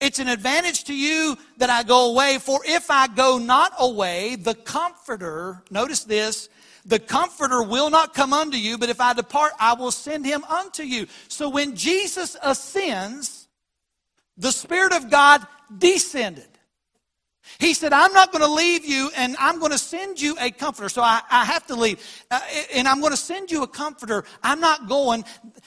It's 0.01 0.19
an 0.19 0.29
advantage 0.29 0.85
to 0.85 0.95
you 0.95 1.39
that 1.59 1.71
I 1.71 1.85
go 1.85 2.11
away, 2.11 2.39
for 2.39 2.61
if 2.65 2.91
I 2.91 3.07
go 3.07 3.39
not 3.39 3.73
away, 3.79 4.35
the 4.35 4.55
Comforter, 4.55 5.63
notice 5.71 6.03
this, 6.03 6.49
the 6.85 6.99
Comforter 6.99 7.63
will 7.63 7.89
not 7.89 8.13
come 8.13 8.33
unto 8.33 8.57
you, 8.57 8.79
but 8.79 8.89
if 8.89 9.01
I 9.01 9.13
depart, 9.13 9.53
I 9.61 9.75
will 9.75 9.93
send 9.93 10.27
him 10.27 10.43
unto 10.45 10.83
you. 10.83 11.07
So 11.29 11.49
when 11.49 11.77
Jesus 11.77 12.37
ascends, 12.43 13.47
the 14.37 14.51
Spirit 14.51 14.93
of 14.93 15.09
God 15.09 15.47
descended. 15.79 16.52
He 17.59 17.75
said, 17.75 17.93
I'm 17.93 18.13
not 18.13 18.33
going 18.33 18.45
to 18.45 18.53
leave 18.53 18.85
you 18.85 19.11
and 19.17 19.37
I'm 19.39 19.59
going 19.59 19.73
to 19.73 19.79
send 19.79 20.21
you 20.21 20.37
a 20.41 20.51
comforter. 20.51 20.89
So 20.89 21.03
I, 21.03 21.21
I 21.31 21.45
have 21.45 21.67
to 21.67 21.75
leave. 21.75 22.01
Uh, 22.31 22.41
and 22.75 22.87
I'm 22.87 23.01
going 23.01 23.13
to 23.13 23.17
send 23.17 23.51
you 23.51 23.63
a 23.63 23.67
comforter. 23.67 24.25
I'm 24.43 24.61
not 24.61 24.89
going. 24.89 25.25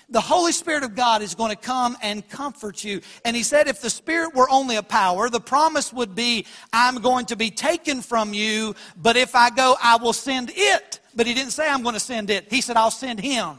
The 0.09 0.21
Holy 0.21 0.51
Spirit 0.51 0.83
of 0.83 0.95
God 0.95 1.21
is 1.21 1.35
going 1.35 1.51
to 1.51 1.57
come 1.57 1.97
and 2.01 2.27
comfort 2.29 2.83
you. 2.83 3.01
And 3.25 3.35
he 3.35 3.43
said, 3.43 3.67
if 3.67 3.81
the 3.81 3.89
Spirit 3.89 4.33
were 4.33 4.49
only 4.49 4.77
a 4.77 4.83
power, 4.83 5.29
the 5.29 5.41
promise 5.41 5.91
would 5.91 6.15
be, 6.15 6.45
I'm 6.71 7.01
going 7.01 7.25
to 7.27 7.35
be 7.35 7.51
taken 7.51 8.01
from 8.01 8.33
you, 8.33 8.75
but 8.95 9.17
if 9.17 9.35
I 9.35 9.49
go, 9.49 9.75
I 9.81 9.97
will 9.97 10.13
send 10.13 10.51
it. 10.55 10.99
But 11.15 11.27
he 11.27 11.33
didn't 11.33 11.51
say, 11.51 11.69
I'm 11.69 11.83
going 11.83 11.93
to 11.93 11.99
send 11.99 12.29
it. 12.29 12.51
He 12.51 12.61
said, 12.61 12.77
I'll 12.77 12.91
send 12.91 13.19
him. 13.19 13.57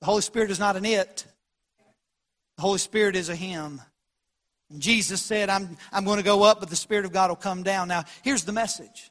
The 0.00 0.06
Holy 0.06 0.22
Spirit 0.22 0.50
is 0.50 0.58
not 0.58 0.76
an 0.76 0.84
it, 0.84 1.26
the 2.56 2.62
Holy 2.62 2.78
Spirit 2.78 3.16
is 3.16 3.28
a 3.28 3.36
him. 3.36 3.80
Jesus 4.78 5.20
said, 5.20 5.48
I'm, 5.48 5.76
I'm 5.92 6.04
going 6.04 6.18
to 6.18 6.24
go 6.24 6.42
up, 6.42 6.60
but 6.60 6.70
the 6.70 6.76
Spirit 6.76 7.04
of 7.04 7.12
God 7.12 7.30
will 7.30 7.36
come 7.36 7.62
down. 7.62 7.88
Now, 7.88 8.04
here's 8.22 8.44
the 8.44 8.52
message. 8.52 9.10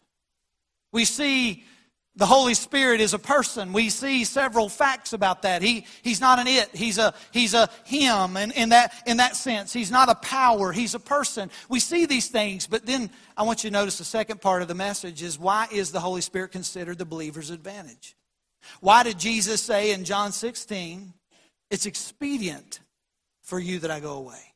We 0.92 1.06
see 1.06 1.66
the 2.16 2.26
Holy 2.26 2.54
Spirit 2.54 3.02
is 3.02 3.14
a 3.14 3.20
person. 3.20 3.72
We 3.72 3.90
see 3.90 4.26
several 4.26 4.68
facts 4.68 5.14
about 5.14 5.44
that. 5.44 5.62
He, 5.62 5.86
he's 6.02 6.20
not 6.20 6.40
an 6.40 6.48
it. 6.48 6.70
He's 6.74 6.98
a, 6.98 7.14
he's 7.32 7.54
a 7.54 7.70
him. 7.86 8.36
And 8.36 8.52
in 8.52 8.70
that, 8.70 8.94
in 9.06 9.18
that 9.18 9.36
sense, 9.36 9.72
he's 9.72 9.92
not 9.92 10.10
a 10.10 10.16
power. 10.16 10.72
He's 10.72 10.96
a 10.96 11.00
person. 11.00 11.50
We 11.70 11.80
see 11.80 12.06
these 12.06 12.28
things, 12.28 12.68
but 12.68 12.86
then 12.86 13.10
I 13.38 13.44
want 13.44 13.64
you 13.64 13.70
to 13.70 13.74
notice 13.74 13.98
the 13.98 14.04
second 14.04 14.42
part 14.42 14.62
of 14.62 14.68
the 14.68 14.76
message 14.76 15.22
is 15.22 15.40
why 15.40 15.68
is 15.72 15.92
the 15.92 16.02
Holy 16.02 16.22
Spirit 16.22 16.52
considered 16.52 16.98
the 16.98 17.06
believer's 17.06 17.52
advantage? 17.52 18.16
Why 18.82 19.04
did 19.04 19.18
Jesus 19.18 19.62
say 19.62 19.92
in 19.92 20.04
John 20.04 20.32
16, 20.32 21.14
it's 21.70 21.86
expedient 21.86 22.82
for 23.44 23.60
you 23.60 23.80
that 23.80 23.92
I 23.92 24.00
go 24.00 24.14
away? 24.14 24.49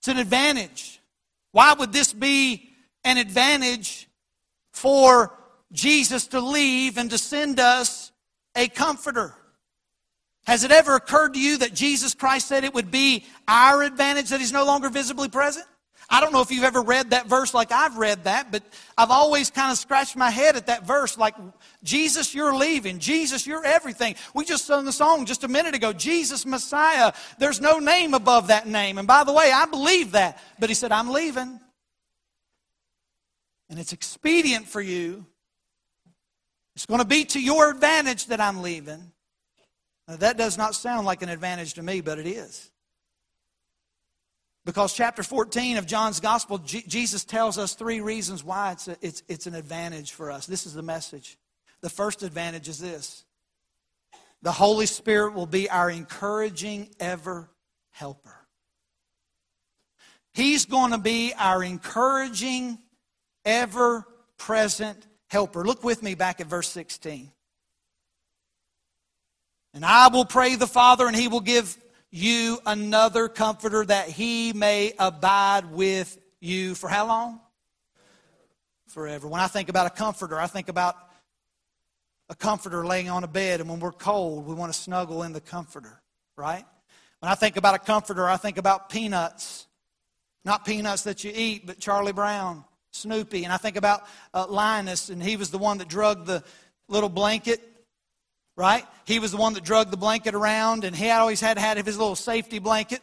It's 0.00 0.08
an 0.08 0.18
advantage. 0.18 1.00
Why 1.52 1.74
would 1.74 1.92
this 1.92 2.12
be 2.12 2.70
an 3.04 3.18
advantage 3.18 4.08
for 4.72 5.36
Jesus 5.72 6.28
to 6.28 6.40
leave 6.40 6.96
and 6.96 7.10
to 7.10 7.18
send 7.18 7.60
us 7.60 8.10
a 8.56 8.68
comforter? 8.68 9.34
Has 10.46 10.64
it 10.64 10.70
ever 10.70 10.96
occurred 10.96 11.34
to 11.34 11.40
you 11.40 11.58
that 11.58 11.74
Jesus 11.74 12.14
Christ 12.14 12.48
said 12.48 12.64
it 12.64 12.72
would 12.72 12.90
be 12.90 13.26
our 13.46 13.82
advantage 13.82 14.30
that 14.30 14.40
He's 14.40 14.52
no 14.52 14.64
longer 14.64 14.88
visibly 14.88 15.28
present? 15.28 15.66
I 16.12 16.20
don't 16.20 16.32
know 16.32 16.40
if 16.40 16.50
you've 16.50 16.64
ever 16.64 16.82
read 16.82 17.10
that 17.10 17.26
verse 17.26 17.54
like 17.54 17.70
I've 17.70 17.96
read 17.96 18.24
that, 18.24 18.50
but 18.50 18.64
I've 18.98 19.12
always 19.12 19.48
kind 19.48 19.70
of 19.70 19.78
scratched 19.78 20.16
my 20.16 20.28
head 20.28 20.56
at 20.56 20.66
that 20.66 20.84
verse 20.84 21.16
like, 21.16 21.36
Jesus, 21.84 22.34
you're 22.34 22.54
leaving. 22.54 22.98
Jesus, 22.98 23.46
you're 23.46 23.64
everything. 23.64 24.16
We 24.34 24.44
just 24.44 24.66
sung 24.66 24.84
the 24.84 24.92
song 24.92 25.24
just 25.24 25.44
a 25.44 25.48
minute 25.48 25.76
ago 25.76 25.92
Jesus, 25.92 26.44
Messiah. 26.44 27.12
There's 27.38 27.60
no 27.60 27.78
name 27.78 28.14
above 28.14 28.48
that 28.48 28.66
name. 28.66 28.98
And 28.98 29.06
by 29.06 29.22
the 29.22 29.32
way, 29.32 29.52
I 29.54 29.66
believe 29.66 30.12
that. 30.12 30.42
But 30.58 30.68
he 30.68 30.74
said, 30.74 30.90
I'm 30.90 31.10
leaving. 31.10 31.60
And 33.68 33.78
it's 33.78 33.92
expedient 33.92 34.66
for 34.66 34.80
you. 34.80 35.24
It's 36.74 36.86
going 36.86 37.00
to 37.00 37.06
be 37.06 37.24
to 37.26 37.40
your 37.40 37.70
advantage 37.70 38.26
that 38.26 38.40
I'm 38.40 38.62
leaving. 38.62 39.12
Now, 40.08 40.16
that 40.16 40.36
does 40.36 40.58
not 40.58 40.74
sound 40.74 41.06
like 41.06 41.22
an 41.22 41.28
advantage 41.28 41.74
to 41.74 41.82
me, 41.82 42.00
but 42.00 42.18
it 42.18 42.26
is. 42.26 42.69
Because 44.64 44.94
chapter 44.94 45.22
14 45.22 45.78
of 45.78 45.86
John's 45.86 46.20
Gospel, 46.20 46.58
G- 46.58 46.84
Jesus 46.86 47.24
tells 47.24 47.56
us 47.56 47.74
three 47.74 48.00
reasons 48.00 48.44
why 48.44 48.72
it's, 48.72 48.88
a, 48.88 48.96
it's, 49.00 49.22
it's 49.28 49.46
an 49.46 49.54
advantage 49.54 50.12
for 50.12 50.30
us. 50.30 50.46
This 50.46 50.66
is 50.66 50.74
the 50.74 50.82
message. 50.82 51.38
The 51.80 51.88
first 51.88 52.22
advantage 52.22 52.68
is 52.68 52.78
this 52.78 53.24
the 54.42 54.52
Holy 54.52 54.86
Spirit 54.86 55.34
will 55.34 55.46
be 55.46 55.68
our 55.68 55.90
encouraging 55.90 56.88
ever 56.98 57.50
helper. 57.90 58.34
He's 60.32 60.64
going 60.64 60.92
to 60.92 60.98
be 60.98 61.32
our 61.36 61.62
encouraging 61.62 62.78
ever 63.44 64.06
present 64.38 65.06
helper. 65.28 65.64
Look 65.64 65.84
with 65.84 66.02
me 66.02 66.14
back 66.14 66.40
at 66.40 66.46
verse 66.46 66.68
16. 66.68 67.30
And 69.74 69.84
I 69.84 70.08
will 70.08 70.24
pray 70.24 70.56
the 70.56 70.66
Father, 70.66 71.06
and 71.06 71.14
he 71.14 71.28
will 71.28 71.40
give 71.40 71.76
you 72.10 72.58
another 72.66 73.28
comforter 73.28 73.84
that 73.84 74.08
he 74.08 74.52
may 74.52 74.92
abide 74.98 75.70
with 75.70 76.18
you 76.40 76.74
for 76.74 76.88
how 76.88 77.06
long? 77.06 77.40
Forever. 78.88 79.28
When 79.28 79.40
I 79.40 79.46
think 79.46 79.68
about 79.68 79.86
a 79.86 79.90
comforter, 79.90 80.38
I 80.38 80.46
think 80.46 80.68
about 80.68 80.96
a 82.28 82.34
comforter 82.34 82.86
laying 82.86 83.08
on 83.08 83.24
a 83.24 83.28
bed, 83.28 83.60
and 83.60 83.68
when 83.68 83.80
we're 83.80 83.92
cold, 83.92 84.46
we 84.46 84.54
want 84.54 84.72
to 84.72 84.78
snuggle 84.78 85.22
in 85.22 85.32
the 85.32 85.40
comforter, 85.40 86.00
right? 86.36 86.64
When 87.20 87.30
I 87.30 87.34
think 87.34 87.56
about 87.56 87.74
a 87.74 87.78
comforter, 87.78 88.28
I 88.28 88.36
think 88.36 88.56
about 88.56 88.88
peanuts. 88.88 89.66
Not 90.44 90.64
peanuts 90.64 91.02
that 91.02 91.22
you 91.22 91.32
eat, 91.34 91.66
but 91.66 91.78
Charlie 91.78 92.12
Brown, 92.12 92.64
Snoopy. 92.92 93.44
And 93.44 93.52
I 93.52 93.58
think 93.58 93.76
about 93.76 94.06
uh, 94.32 94.46
Linus, 94.48 95.10
and 95.10 95.22
he 95.22 95.36
was 95.36 95.50
the 95.50 95.58
one 95.58 95.78
that 95.78 95.88
drugged 95.88 96.26
the 96.26 96.42
little 96.88 97.08
blanket 97.08 97.60
right? 98.60 98.84
He 99.06 99.18
was 99.18 99.30
the 99.32 99.38
one 99.38 99.54
that 99.54 99.64
drug 99.64 99.90
the 99.90 99.96
blanket 99.96 100.34
around, 100.34 100.84
and 100.84 100.94
he 100.94 101.08
always 101.08 101.40
had 101.40 101.56
had 101.56 101.78
his 101.78 101.96
little 101.96 102.14
safety 102.14 102.58
blanket. 102.58 103.00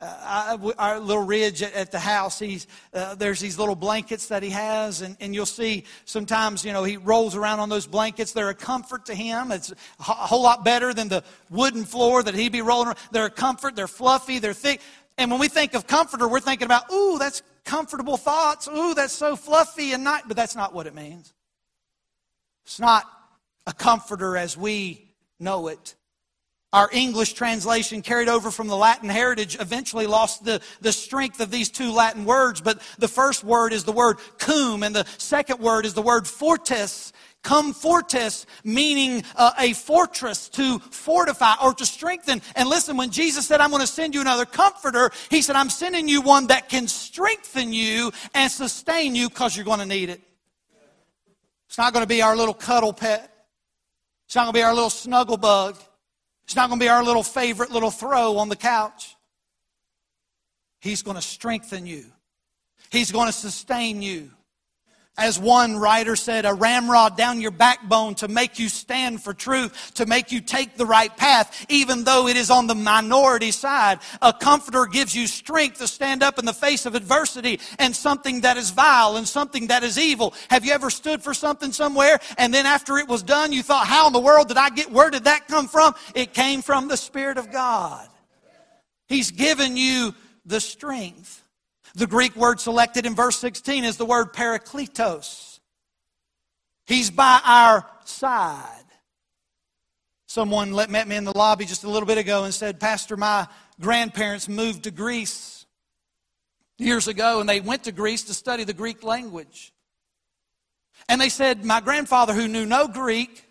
Uh, 0.00 0.72
our 0.78 0.98
little 0.98 1.22
ridge 1.22 1.62
at, 1.62 1.74
at 1.74 1.92
the 1.92 1.98
house, 1.98 2.38
he's, 2.38 2.66
uh, 2.94 3.14
there's 3.14 3.38
these 3.38 3.58
little 3.58 3.76
blankets 3.76 4.28
that 4.28 4.42
he 4.42 4.48
has, 4.48 5.02
and, 5.02 5.14
and 5.20 5.34
you'll 5.34 5.44
see 5.44 5.84
sometimes, 6.06 6.64
you 6.64 6.72
know, 6.72 6.84
he 6.84 6.96
rolls 6.96 7.36
around 7.36 7.60
on 7.60 7.68
those 7.68 7.86
blankets. 7.86 8.32
They're 8.32 8.48
a 8.48 8.54
comfort 8.54 9.04
to 9.06 9.14
him. 9.14 9.52
It's 9.52 9.72
a 9.72 10.02
whole 10.02 10.42
lot 10.42 10.64
better 10.64 10.94
than 10.94 11.08
the 11.08 11.22
wooden 11.50 11.84
floor 11.84 12.22
that 12.22 12.34
he'd 12.34 12.52
be 12.52 12.62
rolling 12.62 12.88
around. 12.88 12.98
They're 13.12 13.26
a 13.26 13.30
comfort, 13.30 13.76
they're 13.76 13.86
fluffy, 13.86 14.38
they're 14.38 14.54
thick. 14.54 14.80
And 15.18 15.30
when 15.30 15.38
we 15.38 15.48
think 15.48 15.74
of 15.74 15.86
comforter, 15.86 16.26
we're 16.26 16.40
thinking 16.40 16.64
about, 16.64 16.90
ooh, 16.90 17.18
that's 17.18 17.42
comfortable 17.64 18.16
thoughts. 18.16 18.68
Ooh, 18.68 18.94
that's 18.94 19.12
so 19.12 19.36
fluffy 19.36 19.92
and 19.92 20.02
not, 20.02 20.28
but 20.28 20.36
that's 20.36 20.56
not 20.56 20.74
what 20.74 20.86
it 20.86 20.94
means. 20.94 21.34
It's 22.64 22.80
not 22.80 23.04
a 23.66 23.72
comforter 23.72 24.36
as 24.36 24.56
we 24.56 25.14
know 25.40 25.68
it. 25.68 25.94
Our 26.72 26.88
English 26.92 27.34
translation, 27.34 28.02
carried 28.02 28.28
over 28.28 28.50
from 28.50 28.66
the 28.66 28.76
Latin 28.76 29.08
heritage, 29.08 29.56
eventually 29.60 30.08
lost 30.08 30.44
the, 30.44 30.60
the 30.80 30.92
strength 30.92 31.38
of 31.38 31.52
these 31.52 31.70
two 31.70 31.92
Latin 31.92 32.24
words, 32.24 32.60
but 32.60 32.80
the 32.98 33.06
first 33.06 33.44
word 33.44 33.72
is 33.72 33.84
the 33.84 33.92
word 33.92 34.18
cum, 34.38 34.82
and 34.82 34.94
the 34.94 35.06
second 35.18 35.60
word 35.60 35.86
is 35.86 35.94
the 35.94 36.02
word 36.02 36.26
fortis. 36.26 37.12
Cum 37.44 37.74
fortis, 37.74 38.46
meaning 38.64 39.22
uh, 39.36 39.52
a 39.58 39.74
fortress 39.74 40.48
to 40.48 40.78
fortify 40.78 41.54
or 41.62 41.74
to 41.74 41.84
strengthen. 41.84 42.40
And 42.56 42.70
listen, 42.70 42.96
when 42.96 43.10
Jesus 43.10 43.46
said, 43.46 43.60
I'm 43.60 43.68
going 43.68 43.82
to 43.82 43.86
send 43.86 44.14
you 44.14 44.22
another 44.22 44.46
comforter, 44.46 45.10
he 45.28 45.42
said, 45.42 45.54
I'm 45.54 45.68
sending 45.68 46.08
you 46.08 46.22
one 46.22 46.46
that 46.46 46.70
can 46.70 46.88
strengthen 46.88 47.74
you 47.74 48.12
and 48.32 48.50
sustain 48.50 49.14
you 49.14 49.28
because 49.28 49.54
you're 49.54 49.66
going 49.66 49.80
to 49.80 49.86
need 49.86 50.08
it. 50.08 50.22
It's 51.68 51.76
not 51.76 51.92
going 51.92 52.02
to 52.02 52.08
be 52.08 52.22
our 52.22 52.34
little 52.34 52.54
cuddle 52.54 52.94
pet. 52.94 53.30
It's 54.26 54.34
not 54.34 54.44
going 54.44 54.52
to 54.52 54.58
be 54.58 54.62
our 54.62 54.74
little 54.74 54.90
snuggle 54.90 55.36
bug. 55.36 55.76
It's 56.44 56.56
not 56.56 56.68
going 56.68 56.78
to 56.78 56.84
be 56.84 56.88
our 56.88 57.02
little 57.02 57.22
favorite 57.22 57.70
little 57.70 57.90
throw 57.90 58.36
on 58.38 58.48
the 58.48 58.56
couch. 58.56 59.16
He's 60.80 61.02
going 61.02 61.16
to 61.16 61.22
strengthen 61.22 61.86
you. 61.86 62.04
He's 62.90 63.10
going 63.10 63.26
to 63.26 63.32
sustain 63.32 64.02
you. 64.02 64.30
As 65.16 65.38
one 65.38 65.76
writer 65.76 66.16
said, 66.16 66.44
a 66.44 66.52
ramrod 66.52 67.16
down 67.16 67.40
your 67.40 67.52
backbone 67.52 68.16
to 68.16 68.26
make 68.26 68.58
you 68.58 68.68
stand 68.68 69.22
for 69.22 69.32
truth, 69.32 69.94
to 69.94 70.06
make 70.06 70.32
you 70.32 70.40
take 70.40 70.76
the 70.76 70.86
right 70.86 71.16
path, 71.16 71.64
even 71.68 72.02
though 72.02 72.26
it 72.26 72.36
is 72.36 72.50
on 72.50 72.66
the 72.66 72.74
minority 72.74 73.52
side. 73.52 74.00
A 74.22 74.32
comforter 74.32 74.86
gives 74.86 75.14
you 75.14 75.28
strength 75.28 75.78
to 75.78 75.86
stand 75.86 76.24
up 76.24 76.40
in 76.40 76.44
the 76.44 76.52
face 76.52 76.84
of 76.84 76.96
adversity 76.96 77.60
and 77.78 77.94
something 77.94 78.40
that 78.40 78.56
is 78.56 78.70
vile 78.70 79.16
and 79.16 79.26
something 79.26 79.68
that 79.68 79.84
is 79.84 79.98
evil. 79.98 80.34
Have 80.50 80.64
you 80.64 80.72
ever 80.72 80.90
stood 80.90 81.22
for 81.22 81.32
something 81.32 81.70
somewhere 81.70 82.18
and 82.36 82.52
then 82.52 82.66
after 82.66 82.98
it 82.98 83.06
was 83.06 83.22
done, 83.22 83.52
you 83.52 83.62
thought, 83.62 83.86
how 83.86 84.08
in 84.08 84.12
the 84.12 84.18
world 84.18 84.48
did 84.48 84.56
I 84.56 84.70
get, 84.70 84.90
where 84.90 85.10
did 85.10 85.24
that 85.24 85.46
come 85.46 85.68
from? 85.68 85.94
It 86.16 86.34
came 86.34 86.60
from 86.60 86.88
the 86.88 86.96
Spirit 86.96 87.38
of 87.38 87.52
God. 87.52 88.08
He's 89.06 89.30
given 89.30 89.76
you 89.76 90.12
the 90.44 90.60
strength. 90.60 91.43
The 91.94 92.06
Greek 92.06 92.34
word 92.34 92.60
selected 92.60 93.06
in 93.06 93.14
verse 93.14 93.38
16 93.38 93.84
is 93.84 93.96
the 93.96 94.04
word 94.04 94.32
parakletos. 94.32 95.60
He's 96.86 97.10
by 97.10 97.40
our 97.44 97.86
side. 98.04 98.84
Someone 100.26 100.72
met 100.72 101.06
me 101.06 101.14
in 101.14 101.24
the 101.24 101.36
lobby 101.36 101.64
just 101.64 101.84
a 101.84 101.88
little 101.88 102.06
bit 102.06 102.18
ago 102.18 102.44
and 102.44 102.52
said, 102.52 102.80
Pastor, 102.80 103.16
my 103.16 103.46
grandparents 103.80 104.48
moved 104.48 104.84
to 104.84 104.90
Greece 104.90 105.66
years 106.76 107.06
ago 107.06 107.38
and 107.38 107.48
they 107.48 107.60
went 107.60 107.84
to 107.84 107.92
Greece 107.92 108.24
to 108.24 108.34
study 108.34 108.64
the 108.64 108.72
Greek 108.72 109.04
language. 109.04 109.72
And 111.08 111.20
they 111.20 111.28
said, 111.28 111.64
My 111.64 111.80
grandfather, 111.80 112.32
who 112.32 112.48
knew 112.48 112.66
no 112.66 112.88
Greek, 112.88 113.43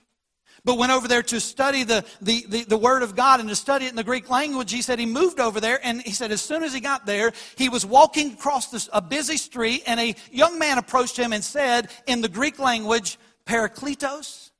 but 0.65 0.77
went 0.77 0.91
over 0.91 1.07
there 1.07 1.23
to 1.23 1.39
study 1.41 1.83
the, 1.83 2.05
the, 2.21 2.45
the, 2.47 2.63
the, 2.63 2.77
Word 2.77 3.03
of 3.03 3.15
God 3.15 3.39
and 3.39 3.49
to 3.49 3.55
study 3.55 3.85
it 3.85 3.89
in 3.89 3.95
the 3.95 4.03
Greek 4.03 4.29
language. 4.29 4.71
He 4.71 4.81
said 4.81 4.97
he 4.97 5.05
moved 5.05 5.39
over 5.39 5.59
there, 5.59 5.79
and 5.83 6.01
he 6.01 6.11
said 6.11 6.31
as 6.31 6.41
soon 6.41 6.63
as 6.63 6.73
he 6.73 6.79
got 6.79 7.05
there, 7.05 7.33
he 7.57 7.69
was 7.69 7.85
walking 7.85 8.33
across 8.33 8.67
this, 8.67 8.89
a 8.93 9.01
busy 9.01 9.37
street, 9.37 9.83
and 9.85 9.99
a 9.99 10.15
young 10.31 10.57
man 10.57 10.77
approached 10.77 11.17
him 11.17 11.33
and 11.33 11.43
said 11.43 11.89
in 12.07 12.21
the 12.21 12.29
Greek 12.29 12.59
language, 12.59 13.17
Parakletos, 13.45 14.51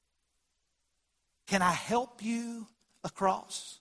can 1.48 1.62
I 1.62 1.72
help 1.72 2.24
you 2.24 2.68
across? 3.04 3.80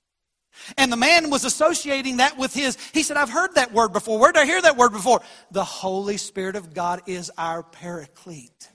And 0.76 0.92
the 0.92 0.96
man 0.96 1.30
was 1.30 1.44
associating 1.44 2.18
that 2.18 2.38
with 2.38 2.54
his, 2.54 2.76
he 2.92 3.02
said, 3.02 3.16
I've 3.16 3.30
heard 3.30 3.54
that 3.54 3.72
word 3.72 3.92
before. 3.92 4.18
Where 4.18 4.30
did 4.30 4.42
I 4.42 4.44
hear 4.44 4.60
that 4.62 4.76
word 4.76 4.92
before? 4.92 5.22
The 5.50 5.64
Holy 5.64 6.18
Spirit 6.18 6.54
of 6.54 6.74
God 6.74 7.02
is 7.06 7.32
our 7.36 7.62
paraclete 7.62 8.68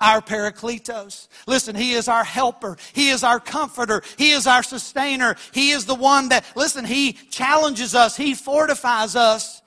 our 0.00 0.20
Parakletos. 0.20 1.28
Listen, 1.46 1.74
He 1.76 1.92
is 1.92 2.08
our 2.08 2.24
helper. 2.24 2.76
He 2.92 3.10
is 3.10 3.22
our 3.24 3.40
comforter. 3.40 4.02
He 4.16 4.30
is 4.30 4.46
our 4.46 4.62
sustainer. 4.62 5.36
He 5.52 5.70
is 5.70 5.86
the 5.86 5.94
one 5.94 6.28
that, 6.30 6.44
listen, 6.54 6.84
He 6.84 7.12
challenges 7.12 7.94
us. 7.94 8.16
He 8.16 8.34
fortifies 8.34 9.16
us. 9.16 9.62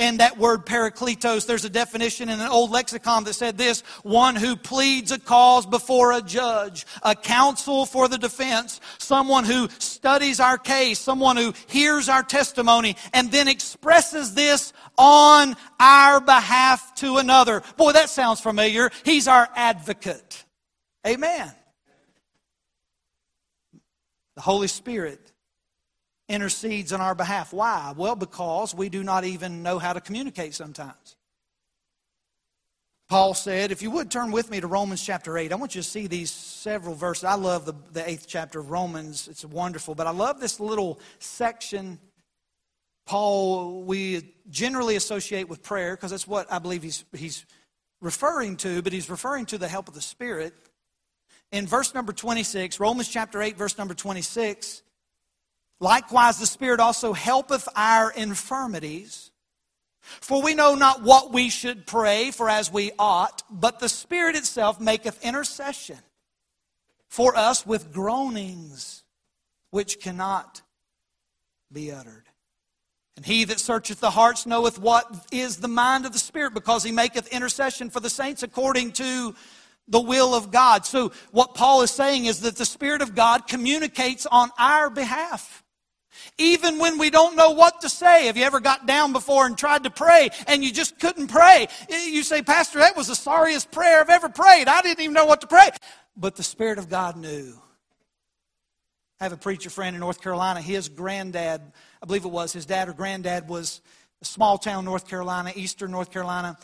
And 0.00 0.20
that 0.20 0.38
word 0.38 0.64
parakletos, 0.64 1.44
there's 1.44 1.66
a 1.66 1.70
definition 1.70 2.30
in 2.30 2.40
an 2.40 2.48
old 2.48 2.70
lexicon 2.70 3.24
that 3.24 3.34
said 3.34 3.58
this 3.58 3.82
one 4.02 4.34
who 4.34 4.56
pleads 4.56 5.12
a 5.12 5.18
cause 5.18 5.66
before 5.66 6.12
a 6.12 6.22
judge, 6.22 6.86
a 7.02 7.14
counsel 7.14 7.84
for 7.84 8.08
the 8.08 8.16
defense, 8.16 8.80
someone 8.96 9.44
who 9.44 9.68
studies 9.78 10.40
our 10.40 10.56
case, 10.56 10.98
someone 10.98 11.36
who 11.36 11.52
hears 11.66 12.08
our 12.08 12.22
testimony, 12.22 12.96
and 13.12 13.30
then 13.30 13.46
expresses 13.46 14.32
this 14.32 14.72
on 14.96 15.54
our 15.78 16.18
behalf 16.18 16.94
to 16.94 17.18
another. 17.18 17.62
Boy, 17.76 17.92
that 17.92 18.08
sounds 18.08 18.40
familiar. 18.40 18.90
He's 19.04 19.28
our 19.28 19.50
advocate. 19.54 20.46
Amen. 21.06 21.52
The 24.36 24.40
Holy 24.40 24.68
Spirit 24.68 25.29
intercedes 26.30 26.92
on 26.92 27.00
our 27.00 27.14
behalf. 27.14 27.52
Why? 27.52 27.92
Well, 27.94 28.14
because 28.14 28.74
we 28.74 28.88
do 28.88 29.02
not 29.02 29.24
even 29.24 29.62
know 29.62 29.78
how 29.78 29.92
to 29.92 30.00
communicate 30.00 30.54
sometimes. 30.54 31.16
Paul 33.08 33.34
said, 33.34 33.72
if 33.72 33.82
you 33.82 33.90
would 33.90 34.08
turn 34.08 34.30
with 34.30 34.52
me 34.52 34.60
to 34.60 34.68
Romans 34.68 35.04
chapter 35.04 35.36
8, 35.36 35.52
I 35.52 35.56
want 35.56 35.74
you 35.74 35.82
to 35.82 35.86
see 35.86 36.06
these 36.06 36.30
several 36.30 36.94
verses. 36.94 37.24
I 37.24 37.34
love 37.34 37.66
the, 37.66 37.74
the 37.92 38.08
eighth 38.08 38.26
chapter 38.28 38.60
of 38.60 38.70
Romans, 38.70 39.26
it's 39.26 39.44
wonderful, 39.44 39.96
but 39.96 40.06
I 40.06 40.10
love 40.10 40.38
this 40.38 40.60
little 40.60 41.00
section. 41.18 41.98
Paul, 43.06 43.82
we 43.82 44.32
generally 44.48 44.94
associate 44.94 45.48
with 45.48 45.60
prayer 45.60 45.96
because 45.96 46.12
that's 46.12 46.28
what 46.28 46.52
I 46.52 46.60
believe 46.60 46.84
he's, 46.84 47.04
he's 47.12 47.44
referring 48.00 48.56
to, 48.58 48.80
but 48.80 48.92
he's 48.92 49.10
referring 49.10 49.46
to 49.46 49.58
the 49.58 49.66
help 49.66 49.88
of 49.88 49.94
the 49.94 50.00
Spirit. 50.00 50.54
In 51.50 51.66
verse 51.66 51.92
number 51.94 52.12
26, 52.12 52.78
Romans 52.78 53.08
chapter 53.08 53.42
8, 53.42 53.56
verse 53.56 53.76
number 53.76 53.94
26, 53.94 54.82
Likewise, 55.80 56.38
the 56.38 56.46
Spirit 56.46 56.78
also 56.78 57.12
helpeth 57.14 57.66
our 57.74 58.12
infirmities. 58.12 59.30
For 60.02 60.42
we 60.42 60.54
know 60.54 60.74
not 60.74 61.02
what 61.02 61.32
we 61.32 61.48
should 61.48 61.86
pray 61.86 62.30
for 62.30 62.48
as 62.48 62.70
we 62.70 62.92
ought, 62.98 63.42
but 63.50 63.78
the 63.78 63.88
Spirit 63.88 64.36
itself 64.36 64.80
maketh 64.80 65.24
intercession 65.24 65.98
for 67.08 67.36
us 67.36 67.66
with 67.66 67.92
groanings 67.92 69.04
which 69.70 70.00
cannot 70.00 70.62
be 71.72 71.92
uttered. 71.92 72.24
And 73.16 73.24
he 73.24 73.44
that 73.44 73.60
searcheth 73.60 74.00
the 74.00 74.10
hearts 74.10 74.46
knoweth 74.46 74.78
what 74.78 75.26
is 75.30 75.58
the 75.58 75.68
mind 75.68 76.06
of 76.06 76.12
the 76.12 76.18
Spirit, 76.18 76.54
because 76.54 76.82
he 76.82 76.92
maketh 76.92 77.28
intercession 77.28 77.90
for 77.90 78.00
the 78.00 78.10
saints 78.10 78.42
according 78.42 78.92
to 78.92 79.34
the 79.88 80.00
will 80.00 80.34
of 80.34 80.50
God. 80.50 80.86
So, 80.86 81.12
what 81.30 81.54
Paul 81.54 81.82
is 81.82 81.90
saying 81.90 82.26
is 82.26 82.40
that 82.40 82.56
the 82.56 82.64
Spirit 82.64 83.02
of 83.02 83.14
God 83.14 83.46
communicates 83.46 84.26
on 84.26 84.50
our 84.58 84.88
behalf. 84.88 85.62
Even 86.38 86.78
when 86.78 86.98
we 86.98 87.10
don't 87.10 87.36
know 87.36 87.50
what 87.50 87.80
to 87.82 87.88
say. 87.88 88.26
Have 88.26 88.36
you 88.36 88.44
ever 88.44 88.60
got 88.60 88.86
down 88.86 89.12
before 89.12 89.46
and 89.46 89.56
tried 89.56 89.84
to 89.84 89.90
pray 89.90 90.30
and 90.46 90.64
you 90.64 90.72
just 90.72 90.98
couldn't 90.98 91.28
pray? 91.28 91.68
You 91.88 92.22
say, 92.22 92.42
Pastor, 92.42 92.78
that 92.80 92.96
was 92.96 93.08
the 93.08 93.14
sorriest 93.14 93.70
prayer 93.70 94.00
I've 94.00 94.10
ever 94.10 94.28
prayed. 94.28 94.68
I 94.68 94.82
didn't 94.82 95.00
even 95.00 95.14
know 95.14 95.26
what 95.26 95.40
to 95.42 95.46
pray. 95.46 95.68
But 96.16 96.36
the 96.36 96.42
Spirit 96.42 96.78
of 96.78 96.88
God 96.88 97.16
knew. 97.16 97.54
I 99.20 99.24
have 99.24 99.32
a 99.32 99.36
preacher 99.36 99.68
friend 99.68 99.94
in 99.94 100.00
North 100.00 100.22
Carolina. 100.22 100.62
His 100.62 100.88
granddad, 100.88 101.60
I 102.02 102.06
believe 102.06 102.24
it 102.24 102.30
was 102.30 102.52
his 102.52 102.64
dad 102.64 102.88
or 102.88 102.94
granddad, 102.94 103.48
was 103.48 103.82
a 104.22 104.24
small 104.24 104.56
town 104.56 104.84
North 104.86 105.06
Carolina, 105.06 105.52
eastern 105.54 105.90
North 105.90 106.10
Carolina. 106.10 106.58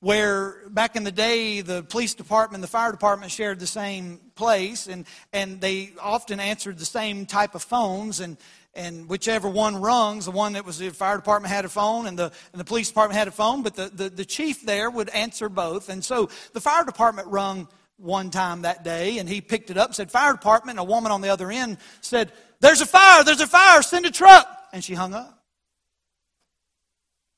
where 0.00 0.68
back 0.70 0.96
in 0.96 1.04
the 1.04 1.12
day 1.12 1.60
the 1.60 1.82
police 1.82 2.14
department 2.14 2.62
the 2.62 2.68
fire 2.68 2.90
department 2.90 3.30
shared 3.30 3.60
the 3.60 3.66
same 3.66 4.18
place 4.34 4.86
and, 4.86 5.04
and 5.32 5.60
they 5.60 5.92
often 6.00 6.40
answered 6.40 6.78
the 6.78 6.86
same 6.86 7.26
type 7.26 7.54
of 7.54 7.62
phones 7.62 8.20
and, 8.20 8.36
and 8.74 9.08
whichever 9.08 9.48
one 9.48 9.76
rungs 9.76 10.24
the 10.24 10.30
one 10.30 10.52
that 10.52 10.64
was 10.64 10.78
the 10.78 10.90
fire 10.90 11.16
department 11.16 11.52
had 11.52 11.64
a 11.64 11.68
phone 11.68 12.06
and 12.06 12.18
the, 12.18 12.32
and 12.52 12.60
the 12.60 12.64
police 12.64 12.88
department 12.88 13.18
had 13.18 13.28
a 13.28 13.32
phone 13.32 13.62
but 13.62 13.74
the, 13.74 13.88
the, 13.88 14.08
the 14.08 14.24
chief 14.24 14.62
there 14.62 14.90
would 14.90 15.08
answer 15.10 15.48
both 15.48 15.88
and 15.88 16.04
so 16.04 16.28
the 16.52 16.60
fire 16.60 16.84
department 16.84 17.26
rung 17.28 17.68
one 17.96 18.30
time 18.30 18.62
that 18.62 18.84
day 18.84 19.18
and 19.18 19.28
he 19.28 19.40
picked 19.40 19.70
it 19.70 19.76
up 19.76 19.88
and 19.88 19.96
said 19.96 20.10
fire 20.10 20.32
department 20.32 20.78
and 20.78 20.86
a 20.86 20.90
woman 20.90 21.10
on 21.12 21.20
the 21.20 21.28
other 21.28 21.50
end 21.50 21.78
said 22.00 22.32
there's 22.60 22.80
a 22.80 22.86
fire 22.86 23.24
there's 23.24 23.40
a 23.40 23.46
fire 23.46 23.82
send 23.82 24.06
a 24.06 24.10
truck 24.10 24.48
and 24.72 24.84
she 24.84 24.94
hung 24.94 25.14
up 25.14 25.42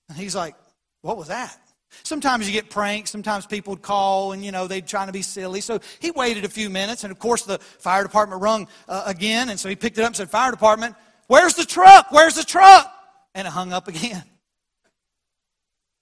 and 0.09 0.19
he's 0.19 0.37
like 0.37 0.55
what 1.01 1.17
was 1.17 1.29
that 1.29 1.59
Sometimes 2.05 2.47
you 2.47 2.53
get 2.53 2.71
pranks. 2.71 3.11
Sometimes 3.11 3.47
people 3.47 3.73
would 3.73 3.83
call 3.83 4.33
and, 4.33 4.45
you 4.45 4.51
know, 4.51 4.67
they'd 4.67 4.87
try 4.87 5.07
to 5.07 5.13
be 5.13 5.23
silly. 5.23 5.61
So 5.61 5.81
he 6.01 6.11
waited 6.11 6.45
a 6.45 6.49
few 6.49 6.71
minutes. 6.71 7.05
And, 7.05 7.11
of 7.11 7.19
course, 7.19 7.43
the 7.43 7.59
fire 7.59 8.03
department 8.03 8.41
rung 8.41 8.69
uh, 8.89 9.05
again. 9.07 9.51
And 9.51 9.61
so 9.61 9.69
he 9.69 9.77
picked 9.77 9.99
it 9.99 10.03
up 10.03 10.09
and 10.09 10.17
said, 10.17 10.31
Fire 10.31 10.51
department, 10.51 10.97
where's 11.27 11.55
the 11.55 11.65
truck? 11.65 12.07
Where's 12.11 12.35
the 12.35 12.45
truck? 12.45 12.93
And 13.35 13.47
it 13.47 13.51
hung 13.51 13.73
up 13.73 13.89
again. 13.89 14.25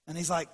And 0.07 0.17
he's 0.17 0.31
like, 0.31 0.49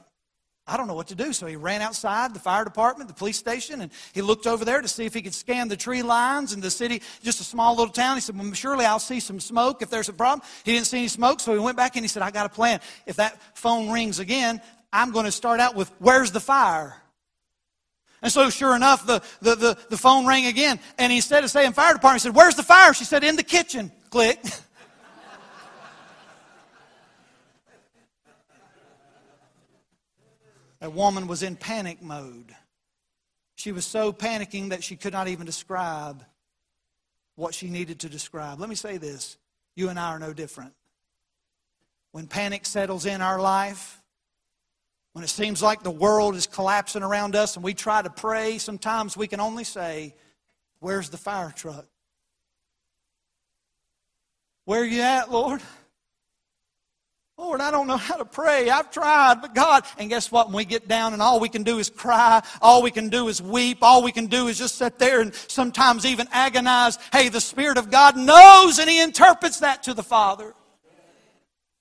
I 0.67 0.75
don't 0.75 0.87
know 0.87 0.93
what 0.93 1.07
to 1.07 1.15
do. 1.15 1.31
So 1.31 1.47
he 1.47 1.55
ran 1.55 1.81
outside 1.81 2.33
the 2.33 2.39
fire 2.39 2.65
department, 2.65 3.07
the 3.07 3.13
police 3.13 3.37
station, 3.37 3.81
and 3.81 3.91
he 4.13 4.21
looked 4.21 4.45
over 4.45 4.65
there 4.65 4.81
to 4.81 4.87
see 4.87 5.05
if 5.05 5.13
he 5.13 5.21
could 5.21 5.33
scan 5.33 5.69
the 5.69 5.77
tree 5.77 6.03
lines 6.03 6.51
in 6.51 6.59
the 6.59 6.69
city, 6.69 7.01
just 7.23 7.39
a 7.39 7.43
small 7.43 7.75
little 7.75 7.93
town. 7.93 8.17
He 8.17 8.21
said, 8.21 8.37
Well, 8.37 8.51
surely 8.51 8.85
I'll 8.85 8.99
see 8.99 9.21
some 9.21 9.39
smoke 9.39 9.81
if 9.81 9.89
there's 9.89 10.09
a 10.09 10.13
problem. 10.13 10.45
He 10.65 10.73
didn't 10.73 10.87
see 10.87 10.97
any 10.97 11.07
smoke, 11.07 11.39
so 11.39 11.53
he 11.53 11.59
went 11.59 11.77
back 11.77 11.95
and 11.95 12.03
he 12.03 12.09
said, 12.09 12.21
I 12.21 12.31
got 12.31 12.45
a 12.45 12.49
plan. 12.49 12.81
If 13.05 13.15
that 13.15 13.41
phone 13.57 13.89
rings 13.89 14.19
again, 14.19 14.61
I'm 14.91 15.11
going 15.11 15.25
to 15.25 15.31
start 15.31 15.61
out 15.61 15.75
with, 15.75 15.89
Where's 15.99 16.31
the 16.31 16.41
fire? 16.41 16.97
And 18.21 18.31
so, 18.31 18.49
sure 18.49 18.75
enough, 18.75 19.05
the, 19.05 19.21
the, 19.41 19.55
the, 19.55 19.77
the, 19.89 19.97
phone 19.97 20.25
rang 20.25 20.47
again. 20.47 20.79
And 20.97 21.13
instead 21.13 21.43
of 21.43 21.51
saying 21.51 21.73
fire 21.73 21.93
department, 21.93 22.23
he 22.23 22.27
said, 22.27 22.35
Where's 22.35 22.55
the 22.55 22.63
fire? 22.63 22.93
She 22.93 23.03
said, 23.03 23.23
In 23.23 23.35
the 23.35 23.43
kitchen. 23.43 23.91
Click. 24.09 24.43
a 30.81 30.89
woman 30.89 31.27
was 31.27 31.43
in 31.43 31.55
panic 31.55 32.01
mode. 32.01 32.55
She 33.55 33.71
was 33.71 33.85
so 33.85 34.11
panicking 34.13 34.69
that 34.69 34.83
she 34.83 34.95
could 34.95 35.13
not 35.13 35.27
even 35.27 35.45
describe 35.45 36.23
what 37.35 37.53
she 37.53 37.69
needed 37.69 37.99
to 37.99 38.09
describe. 38.09 38.59
Let 38.59 38.69
me 38.69 38.75
say 38.75 38.97
this 38.97 39.37
you 39.75 39.89
and 39.89 39.99
I 39.99 40.09
are 40.09 40.19
no 40.19 40.33
different. 40.33 40.73
When 42.11 42.25
panic 42.27 42.65
settles 42.65 43.05
in 43.05 43.21
our 43.21 43.39
life, 43.39 44.01
when 45.17 45.23
it 45.23 45.29
seems 45.29 45.63
like 45.63 45.81
the 45.81 45.89
world 45.89 46.35
is 46.35 46.45
collapsing 46.45 47.01
around 47.01 47.35
us 47.35 47.55
and 47.55 47.65
we 47.65 47.73
try 47.73 48.03
to 48.03 48.09
pray, 48.11 48.59
sometimes 48.59 49.17
we 49.17 49.25
can 49.25 49.39
only 49.39 49.63
say, 49.63 50.13
Where's 50.79 51.09
the 51.09 51.17
fire 51.17 51.51
truck? 51.55 51.87
Where 54.65 54.81
are 54.81 54.85
you 54.85 55.01
at, 55.01 55.31
Lord? 55.31 55.59
Lord, 57.35 57.61
I 57.61 57.71
don't 57.71 57.87
know 57.87 57.97
how 57.97 58.17
to 58.17 58.25
pray. 58.25 58.69
I've 58.69 58.91
tried, 58.91 59.41
but 59.41 59.55
God. 59.55 59.85
And 59.97 60.07
guess 60.07 60.31
what? 60.31 60.49
When 60.49 60.57
we 60.57 60.65
get 60.65 60.87
down 60.87 61.13
and 61.13 61.21
all 61.21 61.39
we 61.39 61.49
can 61.49 61.63
do 61.63 61.79
is 61.79 61.89
cry, 61.89 62.43
all 62.61 62.83
we 62.83 62.91
can 62.91 63.09
do 63.09 63.27
is 63.27 63.41
weep, 63.41 63.79
all 63.81 64.03
we 64.03 64.11
can 64.11 64.27
do 64.27 64.49
is 64.49 64.59
just 64.59 64.75
sit 64.75 64.99
there 64.99 65.21
and 65.21 65.33
sometimes 65.33 66.05
even 66.05 66.27
agonize. 66.31 66.99
Hey, 67.11 67.29
the 67.29 67.41
Spirit 67.41 67.79
of 67.79 67.89
God 67.89 68.15
knows 68.17 68.77
and 68.77 68.87
He 68.87 69.01
interprets 69.01 69.61
that 69.61 69.81
to 69.83 69.95
the 69.95 70.03
Father. 70.03 70.53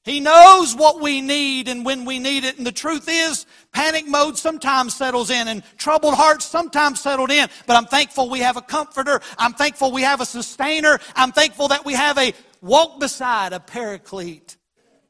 He 0.07 0.21
knows 0.21 0.73
what 0.77 1.01
we 1.01 1.21
need 1.21 1.67
and 1.67 1.85
when 1.85 2.05
we 2.05 2.21
need 2.21 2.45
it. 2.45 2.59
And 2.59 2.67
the 2.67 2.71
truth 2.71 3.09
is, 3.11 3.45
panic 3.73 4.07
mode 4.07 4.39
sometimes 4.39 4.95
settles 4.95 5.31
in 5.31 5.49
and 5.49 5.65
troubled 5.79 6.15
hearts 6.15 6.45
sometimes 6.45 7.01
settled 7.01 7.33
in. 7.33 7.49
But 7.67 7.77
I'm 7.77 7.87
thankful 7.87 8.31
we 8.31 8.39
have 8.39 8.57
a 8.57 8.63
comforter. 8.63 9.21
I'm 9.37 9.55
thankful 9.55 9.91
we 9.91 10.03
have 10.03 10.21
a 10.21 10.25
sustainer. 10.25 11.01
I'm 11.17 11.33
thankful 11.33 11.67
that 11.69 11.85
we 11.85 11.95
have 11.95 12.19
a 12.19 12.35
walk 12.63 13.01
beside, 13.01 13.53
a 13.53 13.59
paraclete, 13.59 14.57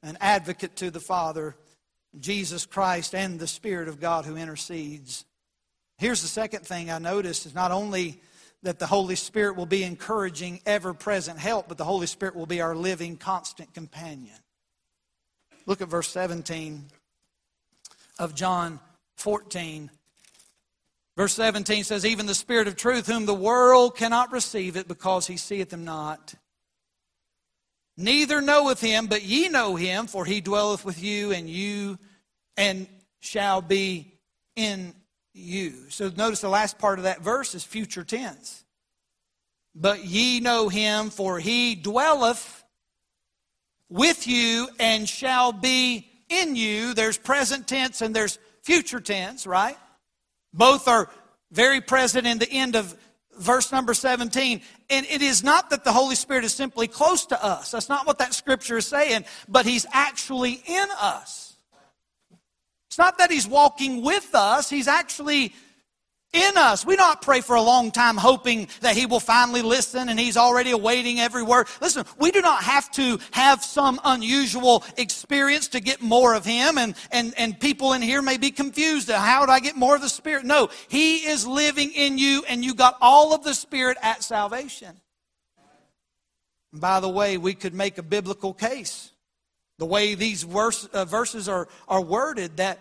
an 0.02 0.16
advocate 0.18 0.76
to 0.76 0.90
the 0.90 0.98
Father, 0.98 1.56
Jesus 2.18 2.64
Christ 2.64 3.14
and 3.14 3.38
the 3.38 3.46
Spirit 3.46 3.88
of 3.88 4.00
God 4.00 4.24
who 4.24 4.36
intercedes. 4.36 5.26
Here's 5.98 6.22
the 6.22 6.28
second 6.28 6.66
thing 6.66 6.90
I 6.90 6.98
noticed 6.98 7.44
is 7.44 7.54
not 7.54 7.70
only 7.70 8.22
that 8.62 8.78
the 8.78 8.86
Holy 8.86 9.16
Spirit 9.16 9.56
will 9.56 9.66
be 9.66 9.82
encouraging, 9.82 10.62
ever 10.64 10.94
present 10.94 11.38
help, 11.38 11.68
but 11.68 11.76
the 11.76 11.84
Holy 11.84 12.06
Spirit 12.06 12.34
will 12.34 12.46
be 12.46 12.62
our 12.62 12.74
living, 12.74 13.18
constant 13.18 13.74
companion. 13.74 14.36
Look 15.66 15.80
at 15.80 15.88
verse 15.88 16.08
17 16.08 16.84
of 18.18 18.34
John 18.34 18.80
14. 19.16 19.90
Verse 21.16 21.32
17 21.34 21.84
says, 21.84 22.06
Even 22.06 22.26
the 22.26 22.34
Spirit 22.34 22.68
of 22.68 22.76
truth, 22.76 23.06
whom 23.06 23.26
the 23.26 23.34
world 23.34 23.96
cannot 23.96 24.32
receive 24.32 24.76
it 24.76 24.86
because 24.86 25.26
he 25.26 25.36
seeth 25.36 25.72
him 25.72 25.84
not. 25.84 26.34
Neither 27.96 28.42
knoweth 28.42 28.80
him, 28.80 29.06
but 29.06 29.22
ye 29.22 29.48
know 29.48 29.74
him, 29.74 30.06
for 30.06 30.24
he 30.24 30.40
dwelleth 30.40 30.84
with 30.84 31.02
you, 31.02 31.32
and 31.32 31.48
you 31.48 31.98
and 32.56 32.86
shall 33.20 33.62
be 33.62 34.12
in 34.54 34.94
you. 35.32 35.88
So 35.88 36.10
notice 36.14 36.42
the 36.42 36.48
last 36.48 36.78
part 36.78 36.98
of 36.98 37.04
that 37.04 37.22
verse 37.22 37.54
is 37.54 37.64
future 37.64 38.04
tense. 38.04 38.64
But 39.74 40.04
ye 40.04 40.40
know 40.40 40.68
him, 40.68 41.08
for 41.10 41.38
he 41.38 41.74
dwelleth 41.74 42.62
with 43.88 44.26
you 44.26 44.68
and 44.78 45.08
shall 45.08 45.52
be 45.52 46.08
in 46.28 46.56
you. 46.56 46.94
There's 46.94 47.18
present 47.18 47.66
tense 47.66 48.00
and 48.00 48.14
there's 48.14 48.38
future 48.62 49.00
tense, 49.00 49.46
right? 49.46 49.76
Both 50.52 50.88
are 50.88 51.08
very 51.52 51.80
present 51.80 52.26
in 52.26 52.38
the 52.38 52.50
end 52.50 52.76
of 52.76 52.96
verse 53.38 53.70
number 53.70 53.94
17. 53.94 54.60
And 54.90 55.06
it 55.06 55.22
is 55.22 55.44
not 55.44 55.70
that 55.70 55.84
the 55.84 55.92
Holy 55.92 56.14
Spirit 56.14 56.44
is 56.44 56.52
simply 56.52 56.88
close 56.88 57.26
to 57.26 57.44
us. 57.44 57.70
That's 57.70 57.88
not 57.88 58.06
what 58.06 58.18
that 58.18 58.34
scripture 58.34 58.78
is 58.78 58.86
saying, 58.86 59.24
but 59.48 59.66
He's 59.66 59.86
actually 59.92 60.62
in 60.66 60.86
us. 61.00 61.56
It's 62.88 62.98
not 62.98 63.18
that 63.18 63.30
He's 63.30 63.46
walking 63.46 64.02
with 64.02 64.34
us, 64.34 64.70
He's 64.70 64.88
actually 64.88 65.54
in 66.32 66.56
us. 66.56 66.84
We 66.84 66.96
don't 66.96 67.20
pray 67.20 67.40
for 67.40 67.56
a 67.56 67.62
long 67.62 67.90
time 67.90 68.16
hoping 68.16 68.68
that 68.80 68.96
He 68.96 69.06
will 69.06 69.20
finally 69.20 69.62
listen 69.62 70.08
and 70.08 70.18
He's 70.18 70.36
already 70.36 70.70
awaiting 70.70 71.18
every 71.20 71.42
word. 71.42 71.66
Listen, 71.80 72.04
we 72.18 72.30
do 72.30 72.40
not 72.40 72.62
have 72.62 72.90
to 72.92 73.18
have 73.30 73.64
some 73.64 74.00
unusual 74.04 74.84
experience 74.96 75.68
to 75.68 75.80
get 75.80 76.02
more 76.02 76.34
of 76.34 76.44
Him, 76.44 76.78
and, 76.78 76.94
and, 77.10 77.34
and 77.38 77.58
people 77.58 77.92
in 77.92 78.02
here 78.02 78.22
may 78.22 78.36
be 78.36 78.50
confused. 78.50 79.10
How 79.10 79.46
do 79.46 79.52
I 79.52 79.60
get 79.60 79.76
more 79.76 79.96
of 79.96 80.02
the 80.02 80.08
Spirit? 80.08 80.44
No, 80.44 80.68
He 80.88 81.26
is 81.26 81.46
living 81.46 81.92
in 81.92 82.18
you, 82.18 82.44
and 82.48 82.64
you 82.64 82.74
got 82.74 82.96
all 83.00 83.34
of 83.34 83.42
the 83.42 83.54
Spirit 83.54 83.96
at 84.02 84.22
salvation. 84.22 85.00
by 86.72 87.00
the 87.00 87.08
way, 87.08 87.38
we 87.38 87.54
could 87.54 87.74
make 87.74 87.98
a 87.98 88.02
biblical 88.02 88.52
case. 88.52 89.10
The 89.78 89.86
way 89.86 90.14
these 90.14 90.42
verse, 90.42 90.86
uh, 90.86 91.04
verses 91.04 91.48
are, 91.48 91.68
are 91.86 92.02
worded, 92.02 92.56
that 92.56 92.78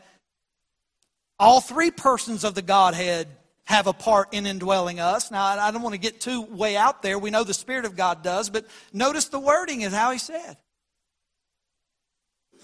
all 1.39 1.62
three 1.62 1.91
persons 1.91 2.43
of 2.43 2.56
the 2.56 2.62
Godhead 2.62 3.28
have 3.65 3.88
a 3.88 3.93
part 3.93 4.34
in 4.34 4.45
indwelling 4.45 5.00
us. 5.00 5.32
Now, 5.32 5.43
I 5.43 5.71
don't 5.71 5.82
want 5.82 5.93
to 5.93 6.00
get 6.00 6.21
too 6.21 6.41
way 6.41 6.78
out 6.78 7.02
there. 7.02 7.17
We 7.17 7.32
know 7.32 7.43
the 7.43 7.54
Spirit 7.54 7.86
of 7.86 7.95
God 7.95 8.24
does, 8.24 8.50
but 8.50 8.65
notice 8.93 9.26
the 9.26 9.39
wording 9.39 9.82
is 9.82 9.93
how 9.93 10.12
he 10.12 10.19
said. 10.19 10.58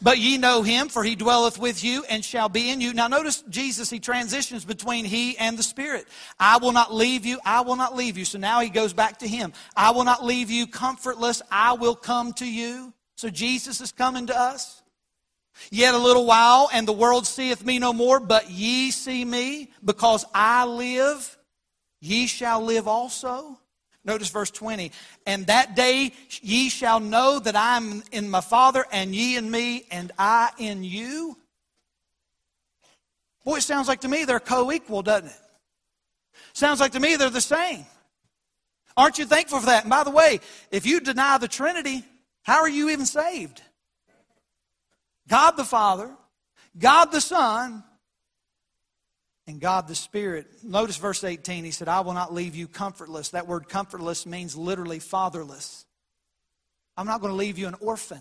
But 0.03 0.17
ye 0.17 0.37
know 0.37 0.63
him, 0.63 0.89
for 0.89 1.03
he 1.03 1.15
dwelleth 1.15 1.59
with 1.59 1.83
you 1.83 2.03
and 2.09 2.25
shall 2.25 2.49
be 2.49 2.71
in 2.71 2.81
you. 2.81 2.91
Now, 2.93 3.07
notice 3.07 3.43
Jesus, 3.49 3.89
he 3.89 3.99
transitions 3.99 4.65
between 4.65 5.05
he 5.05 5.37
and 5.37 5.57
the 5.57 5.63
Spirit. 5.63 6.07
I 6.39 6.57
will 6.57 6.71
not 6.71 6.93
leave 6.93 7.25
you, 7.25 7.39
I 7.45 7.61
will 7.61 7.75
not 7.75 7.95
leave 7.95 8.17
you. 8.17 8.25
So 8.25 8.39
now 8.39 8.61
he 8.61 8.69
goes 8.69 8.93
back 8.93 9.19
to 9.19 9.27
him. 9.27 9.53
I 9.75 9.91
will 9.91 10.03
not 10.03 10.25
leave 10.25 10.49
you 10.49 10.65
comfortless, 10.65 11.41
I 11.51 11.73
will 11.73 11.95
come 11.95 12.33
to 12.33 12.45
you. 12.45 12.93
So 13.15 13.29
Jesus 13.29 13.81
is 13.81 13.91
coming 13.91 14.27
to 14.27 14.39
us. 14.39 14.80
Yet 15.69 15.93
a 15.93 15.97
little 15.97 16.25
while, 16.25 16.69
and 16.73 16.87
the 16.87 16.93
world 16.93 17.27
seeth 17.27 17.63
me 17.63 17.79
no 17.79 17.93
more, 17.93 18.19
but 18.19 18.49
ye 18.49 18.91
see 18.91 19.23
me, 19.23 19.69
because 19.83 20.25
I 20.33 20.65
live, 20.65 21.37
ye 21.99 22.27
shall 22.27 22.61
live 22.61 22.87
also. 22.87 23.59
Notice 24.03 24.29
verse 24.29 24.49
20. 24.49 24.91
And 25.25 25.45
that 25.47 25.75
day 25.75 26.13
ye 26.41 26.69
shall 26.69 26.99
know 26.99 27.39
that 27.39 27.55
I 27.55 27.77
am 27.77 28.03
in 28.11 28.29
my 28.29 28.41
Father, 28.41 28.85
and 28.91 29.13
ye 29.13 29.37
in 29.37 29.49
me, 29.49 29.85
and 29.91 30.11
I 30.17 30.49
in 30.57 30.83
you. 30.83 31.37
Boy, 33.45 33.57
it 33.57 33.61
sounds 33.61 33.87
like 33.87 34.01
to 34.01 34.07
me 34.07 34.25
they're 34.25 34.39
co 34.39 34.71
equal, 34.71 35.01
doesn't 35.01 35.29
it? 35.29 35.35
Sounds 36.53 36.79
like 36.79 36.93
to 36.93 36.99
me 36.99 37.15
they're 37.15 37.29
the 37.29 37.41
same. 37.41 37.85
Aren't 38.97 39.19
you 39.19 39.25
thankful 39.25 39.59
for 39.59 39.67
that? 39.67 39.83
And 39.83 39.89
by 39.89 40.03
the 40.03 40.11
way, 40.11 40.39
if 40.69 40.85
you 40.85 40.99
deny 40.99 41.37
the 41.37 41.47
Trinity, 41.47 42.03
how 42.43 42.59
are 42.59 42.69
you 42.69 42.89
even 42.89 43.05
saved? 43.05 43.61
God 45.31 45.51
the 45.51 45.63
Father, 45.63 46.11
God 46.77 47.05
the 47.13 47.21
Son, 47.21 47.85
and 49.47 49.61
God 49.61 49.87
the 49.87 49.95
Spirit. 49.95 50.45
Notice 50.61 50.97
verse 50.97 51.23
18. 51.23 51.63
He 51.63 51.71
said, 51.71 51.87
I 51.87 52.01
will 52.01 52.11
not 52.11 52.33
leave 52.33 52.53
you 52.53 52.67
comfortless. 52.67 53.29
That 53.29 53.47
word 53.47 53.69
comfortless 53.69 54.25
means 54.25 54.57
literally 54.57 54.99
fatherless. 54.99 55.85
I'm 56.97 57.07
not 57.07 57.21
going 57.21 57.31
to 57.31 57.37
leave 57.37 57.57
you 57.57 57.67
an 57.69 57.75
orphan. 57.79 58.19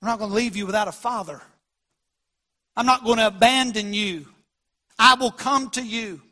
I'm 0.00 0.06
not 0.06 0.20
going 0.20 0.30
to 0.30 0.36
leave 0.36 0.54
you 0.54 0.64
without 0.64 0.86
a 0.86 0.92
father. 0.92 1.42
I'm 2.76 2.86
not 2.86 3.02
going 3.02 3.18
to 3.18 3.26
abandon 3.26 3.94
you. 3.94 4.26
I 4.96 5.16
will 5.16 5.32
come 5.32 5.70
to 5.70 5.82
you. 5.82 6.22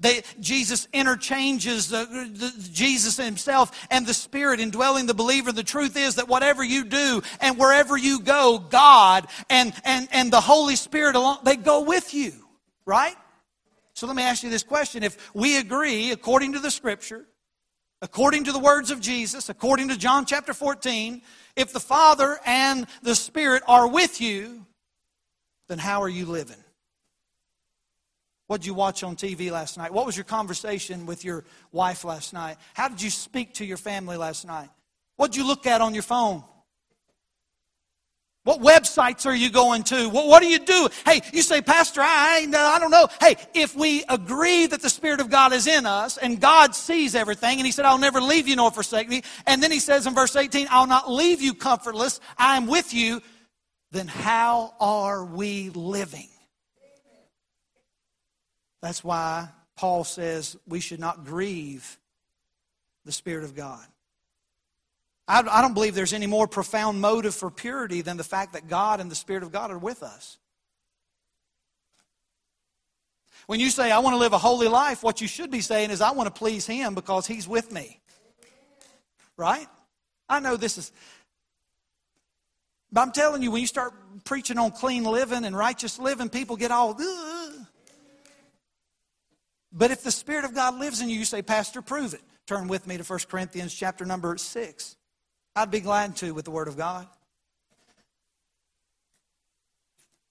They, 0.00 0.22
Jesus 0.38 0.86
interchanges 0.92 1.88
the, 1.88 2.04
the, 2.32 2.70
Jesus 2.72 3.16
himself 3.16 3.86
and 3.90 4.06
the 4.06 4.14
Spirit 4.14 4.60
indwelling 4.60 5.06
the 5.06 5.14
believer. 5.14 5.50
The 5.50 5.64
truth 5.64 5.96
is 5.96 6.16
that 6.16 6.28
whatever 6.28 6.62
you 6.62 6.84
do 6.84 7.22
and 7.40 7.58
wherever 7.58 7.96
you 7.96 8.20
go, 8.20 8.58
God 8.58 9.26
and, 9.50 9.72
and, 9.84 10.08
and 10.12 10.32
the 10.32 10.40
Holy 10.40 10.76
Spirit 10.76 11.16
along, 11.16 11.38
they 11.42 11.56
go 11.56 11.82
with 11.82 12.14
you, 12.14 12.32
right? 12.86 13.16
So 13.94 14.06
let 14.06 14.14
me 14.14 14.22
ask 14.22 14.44
you 14.44 14.50
this 14.50 14.62
question. 14.62 15.02
If 15.02 15.34
we 15.34 15.58
agree, 15.58 16.12
according 16.12 16.52
to 16.52 16.60
the 16.60 16.70
Scripture, 16.70 17.26
according 18.00 18.44
to 18.44 18.52
the 18.52 18.60
words 18.60 18.92
of 18.92 19.00
Jesus, 19.00 19.48
according 19.48 19.88
to 19.88 19.98
John 19.98 20.24
chapter 20.24 20.54
14, 20.54 21.22
if 21.56 21.72
the 21.72 21.80
Father 21.80 22.38
and 22.46 22.86
the 23.02 23.16
Spirit 23.16 23.64
are 23.66 23.88
with 23.88 24.20
you, 24.20 24.64
then 25.68 25.78
how 25.78 26.00
are 26.02 26.08
you 26.08 26.24
living? 26.24 26.62
What 28.48 28.62
did 28.62 28.66
you 28.66 28.74
watch 28.74 29.02
on 29.02 29.14
TV 29.14 29.50
last 29.50 29.76
night? 29.76 29.92
What 29.92 30.06
was 30.06 30.16
your 30.16 30.24
conversation 30.24 31.04
with 31.04 31.22
your 31.22 31.44
wife 31.70 32.02
last 32.02 32.32
night? 32.32 32.56
How 32.72 32.88
did 32.88 33.00
you 33.00 33.10
speak 33.10 33.54
to 33.54 33.64
your 33.64 33.76
family 33.76 34.16
last 34.16 34.46
night? 34.46 34.70
What 35.16 35.32
did 35.32 35.38
you 35.38 35.46
look 35.46 35.66
at 35.66 35.82
on 35.82 35.92
your 35.92 36.02
phone? 36.02 36.42
What 38.44 38.62
websites 38.62 39.26
are 39.26 39.34
you 39.34 39.50
going 39.50 39.82
to? 39.84 40.08
What, 40.08 40.28
what 40.28 40.40
do 40.40 40.48
you 40.48 40.60
do? 40.60 40.88
Hey, 41.04 41.20
you 41.34 41.42
say, 41.42 41.60
Pastor, 41.60 42.00
I, 42.00 42.46
uh, 42.50 42.56
I 42.56 42.78
don't 42.78 42.90
know. 42.90 43.08
Hey, 43.20 43.36
if 43.52 43.76
we 43.76 44.02
agree 44.08 44.66
that 44.66 44.80
the 44.80 44.88
Spirit 44.88 45.20
of 45.20 45.28
God 45.28 45.52
is 45.52 45.66
in 45.66 45.84
us 45.84 46.16
and 46.16 46.40
God 46.40 46.74
sees 46.74 47.14
everything, 47.14 47.58
and 47.58 47.66
He 47.66 47.72
said, 47.72 47.84
I'll 47.84 47.98
never 47.98 48.22
leave 48.22 48.48
you 48.48 48.56
nor 48.56 48.70
forsake 48.70 49.10
me, 49.10 49.24
and 49.46 49.62
then 49.62 49.70
He 49.70 49.80
says 49.80 50.06
in 50.06 50.14
verse 50.14 50.34
18, 50.34 50.68
I'll 50.70 50.86
not 50.86 51.10
leave 51.10 51.42
you 51.42 51.52
comfortless, 51.52 52.18
I 52.38 52.56
am 52.56 52.66
with 52.66 52.94
you, 52.94 53.20
then 53.90 54.08
how 54.08 54.72
are 54.80 55.22
we 55.22 55.68
living? 55.68 56.28
That's 58.80 59.02
why 59.02 59.48
Paul 59.76 60.04
says 60.04 60.56
we 60.66 60.80
should 60.80 61.00
not 61.00 61.24
grieve 61.24 61.98
the 63.04 63.12
Spirit 63.12 63.44
of 63.44 63.54
God. 63.54 63.84
I, 65.26 65.40
I 65.40 65.62
don't 65.62 65.74
believe 65.74 65.94
there's 65.94 66.12
any 66.12 66.26
more 66.26 66.48
profound 66.48 67.00
motive 67.00 67.34
for 67.34 67.50
purity 67.50 68.00
than 68.00 68.16
the 68.16 68.24
fact 68.24 68.54
that 68.54 68.68
God 68.68 69.00
and 69.00 69.10
the 69.10 69.14
Spirit 69.14 69.42
of 69.42 69.52
God 69.52 69.70
are 69.70 69.78
with 69.78 70.02
us. 70.02 70.38
When 73.46 73.60
you 73.60 73.70
say, 73.70 73.90
I 73.90 74.00
want 74.00 74.14
to 74.14 74.18
live 74.18 74.32
a 74.32 74.38
holy 74.38 74.68
life, 74.68 75.02
what 75.02 75.20
you 75.20 75.28
should 75.28 75.50
be 75.50 75.60
saying 75.60 75.90
is, 75.90 76.00
I 76.00 76.10
want 76.10 76.26
to 76.26 76.38
please 76.38 76.66
Him 76.66 76.94
because 76.94 77.26
He's 77.26 77.48
with 77.48 77.72
me. 77.72 78.00
Right? 79.36 79.66
I 80.28 80.40
know 80.40 80.56
this 80.56 80.76
is. 80.76 80.92
But 82.92 83.02
I'm 83.02 83.12
telling 83.12 83.42
you, 83.42 83.50
when 83.50 83.60
you 83.60 83.66
start 83.66 83.94
preaching 84.24 84.58
on 84.58 84.72
clean 84.72 85.04
living 85.04 85.44
and 85.44 85.56
righteous 85.56 85.98
living, 85.98 86.28
people 86.28 86.56
get 86.56 86.70
all. 86.70 86.96
Ugh. 86.98 87.37
But 89.72 89.90
if 89.90 90.02
the 90.02 90.10
Spirit 90.10 90.44
of 90.44 90.54
God 90.54 90.78
lives 90.78 91.00
in 91.00 91.08
you, 91.08 91.18
you 91.18 91.24
say, 91.24 91.42
Pastor, 91.42 91.82
prove 91.82 92.14
it. 92.14 92.22
Turn 92.46 92.68
with 92.68 92.86
me 92.86 92.96
to 92.96 93.04
1 93.04 93.18
Corinthians 93.28 93.74
chapter 93.74 94.04
number 94.04 94.36
6. 94.36 94.96
I'd 95.54 95.70
be 95.70 95.80
glad 95.80 96.16
to 96.16 96.32
with 96.32 96.44
the 96.44 96.50
Word 96.50 96.68
of 96.68 96.76
God. 96.76 97.06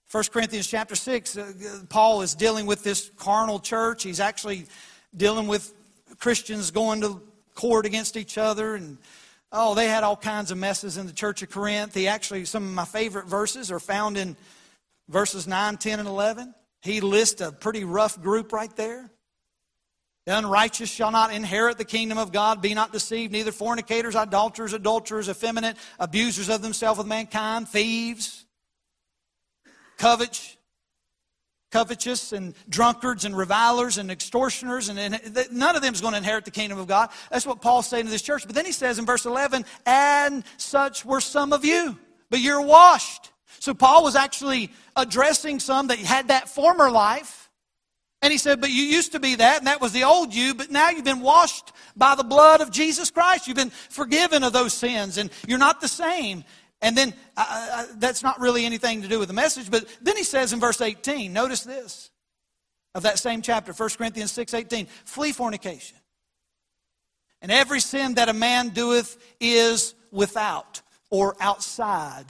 1 0.10 0.24
Corinthians 0.32 0.68
chapter 0.68 0.96
6, 0.96 1.38
uh, 1.38 1.52
Paul 1.90 2.22
is 2.22 2.34
dealing 2.34 2.66
with 2.66 2.82
this 2.82 3.12
carnal 3.18 3.60
church. 3.60 4.04
He's 4.04 4.22
actually 4.22 4.66
dealing 5.16 5.48
with 5.48 5.74
Christians 6.18 6.72
going 6.72 7.02
to 7.02 7.22
court 7.56 7.86
against 7.86 8.16
each 8.16 8.38
other. 8.38 8.76
And, 8.76 8.98
oh, 9.52 9.76
they 9.76 9.90
had 9.90 10.04
all 10.04 10.16
kinds 10.16 10.50
of 10.50 10.58
messes 10.58 10.96
in 10.98 11.08
the 11.08 11.14
church 11.14 11.42
of 11.42 11.50
Corinth. 11.50 11.94
He 11.94 12.08
actually, 12.08 12.46
some 12.46 12.64
of 12.64 12.72
my 12.72 12.86
favorite 12.86 13.26
verses 13.26 13.70
are 13.70 13.82
found 13.82 14.16
in 14.16 14.38
verses 15.10 15.46
9, 15.46 15.76
10, 15.76 16.00
and 16.00 16.08
11. 16.08 16.56
He 16.82 17.02
lists 17.02 17.42
a 17.42 17.52
pretty 17.52 17.84
rough 17.84 18.22
group 18.22 18.54
right 18.54 18.74
there. 18.78 19.12
The 20.28 20.38
unrighteous 20.38 20.90
shall 20.90 21.12
not 21.12 21.32
inherit 21.32 21.78
the 21.78 21.86
kingdom 21.86 22.18
of 22.18 22.34
God. 22.34 22.62
Be 22.62 22.74
not 22.74 22.92
deceived, 22.92 23.32
neither 23.32 23.54
fornicators, 23.54 24.14
idolaters, 24.14 24.74
adulterers, 24.74 25.30
effeminate, 25.30 25.78
abusers 26.00 26.50
of 26.50 26.62
themselves 26.62 26.98
with 26.98 27.08
mankind, 27.08 27.70
thieves, 27.70 28.44
covet, 29.98 30.58
covetous, 31.72 32.34
and 32.34 32.56
drunkards, 32.68 33.24
and 33.24 33.38
revilers, 33.38 33.98
and 33.98 34.12
extortioners, 34.12 34.90
and, 34.90 35.00
and 35.00 35.48
none 35.50 35.78
of 35.78 35.82
them 35.82 35.94
is 35.94 36.02
going 36.02 36.12
to 36.12 36.18
inherit 36.18 36.44
the 36.44 36.52
kingdom 36.52 36.78
of 36.78 36.88
God. 36.88 37.10
That's 37.32 37.48
what 37.48 37.62
Paul's 37.62 37.88
saying 37.88 38.04
to 38.04 38.12
this 38.12 38.22
church. 38.22 38.46
But 38.46 38.54
then 38.54 38.66
he 38.66 38.74
says 38.74 39.00
in 39.00 39.06
verse 39.06 39.26
11, 39.26 39.64
and 39.86 40.44
such 40.58 41.06
were 41.06 41.22
some 41.22 41.54
of 41.54 41.64
you, 41.64 41.98
but 42.30 42.42
you're 42.42 42.60
washed. 42.60 43.32
So 43.60 43.74
Paul 43.74 44.04
was 44.04 44.18
actually 44.18 44.74
addressing 44.94 45.62
some 45.62 45.88
that 45.88 46.00
had 46.00 46.28
that 46.28 46.50
former 46.50 46.92
life 46.92 47.47
and 48.22 48.32
he 48.32 48.38
said, 48.38 48.60
But 48.60 48.72
you 48.72 48.84
used 48.84 49.12
to 49.12 49.20
be 49.20 49.36
that, 49.36 49.60
and 49.60 49.68
that 49.68 49.82
was 49.82 49.92
the 49.92 50.04
old 50.04 50.34
you, 50.34 50.54
but 50.54 50.72
now 50.72 50.90
you've 50.90 51.06
been 51.06 51.22
washed 51.22 51.72
by 51.96 52.16
the 52.16 52.24
blood 52.24 52.62
of 52.62 52.72
Jesus 52.72 53.12
Christ. 53.12 53.48
You've 53.48 53.58
been 53.58 53.70
forgiven 53.70 54.44
of 54.44 54.54
those 54.54 54.74
sins, 54.74 55.18
and 55.18 55.30
you're 55.48 55.60
not 55.60 55.82
the 55.82 55.88
same. 55.88 56.44
And 56.82 56.98
then 56.98 57.14
uh, 57.36 57.46
uh, 57.50 57.86
that's 57.98 58.24
not 58.24 58.40
really 58.40 58.66
anything 58.66 59.02
to 59.02 59.08
do 59.08 59.20
with 59.20 59.28
the 59.28 59.34
message, 59.34 59.70
but 59.70 59.86
then 60.02 60.16
he 60.16 60.24
says 60.24 60.54
in 60.54 60.60
verse 60.60 60.82
18, 60.82 61.34
notice 61.34 61.64
this 61.64 62.12
of 62.94 63.04
that 63.04 63.20
same 63.20 63.42
chapter, 63.42 63.74
1 63.74 63.90
Corinthians 63.98 64.32
6 64.32 64.54
18, 64.54 64.86
flee 65.06 65.32
fornication. 65.32 65.98
And 67.42 67.52
every 67.52 67.80
sin 67.80 68.16
that 68.16 68.30
a 68.30 68.34
man 68.34 68.70
doeth 68.70 69.18
is 69.40 69.94
without 70.12 70.82
or 71.10 71.36
outside 71.40 72.26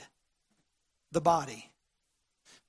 the 1.12 1.22
body. 1.22 1.67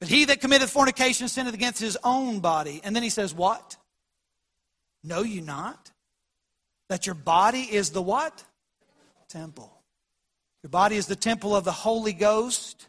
But 0.00 0.08
he 0.08 0.26
that 0.26 0.40
committeth 0.40 0.70
fornication 0.70 1.28
sinneth 1.28 1.54
against 1.54 1.80
his 1.80 1.96
own 2.04 2.40
body. 2.40 2.80
And 2.84 2.94
then 2.94 3.02
he 3.02 3.10
says, 3.10 3.34
What? 3.34 3.76
Know 5.02 5.22
you 5.22 5.40
not 5.40 5.90
that 6.88 7.06
your 7.06 7.14
body 7.14 7.60
is 7.60 7.90
the 7.90 8.02
what? 8.02 8.44
Temple. 9.28 9.72
Your 10.62 10.70
body 10.70 10.96
is 10.96 11.06
the 11.06 11.16
temple 11.16 11.54
of 11.54 11.64
the 11.64 11.72
Holy 11.72 12.12
Ghost, 12.12 12.88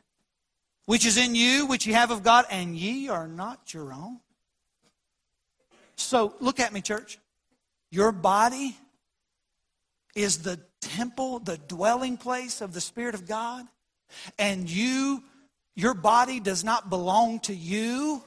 which 0.85 1.05
is 1.05 1.17
in 1.17 1.35
you, 1.35 1.65
which 1.67 1.85
ye 1.85 1.93
have 1.93 2.11
of 2.11 2.23
God, 2.23 2.45
and 2.49 2.75
ye 2.75 3.09
are 3.09 3.27
not 3.27 3.73
your 3.73 3.93
own. 3.93 4.19
So 5.95 6.33
look 6.39 6.59
at 6.59 6.73
me, 6.73 6.81
church. 6.81 7.19
Your 7.91 8.11
body 8.11 8.77
is 10.15 10.39
the 10.39 10.59
temple, 10.81 11.39
the 11.39 11.57
dwelling 11.57 12.17
place 12.17 12.61
of 12.61 12.73
the 12.73 12.81
Spirit 12.81 13.15
of 13.15 13.27
God, 13.27 13.65
and 14.37 14.69
you 14.69 15.23
your 15.75 15.93
body 15.93 16.39
does 16.39 16.63
not 16.63 16.89
belong 16.89 17.39
to 17.41 17.53
you. 17.53 18.23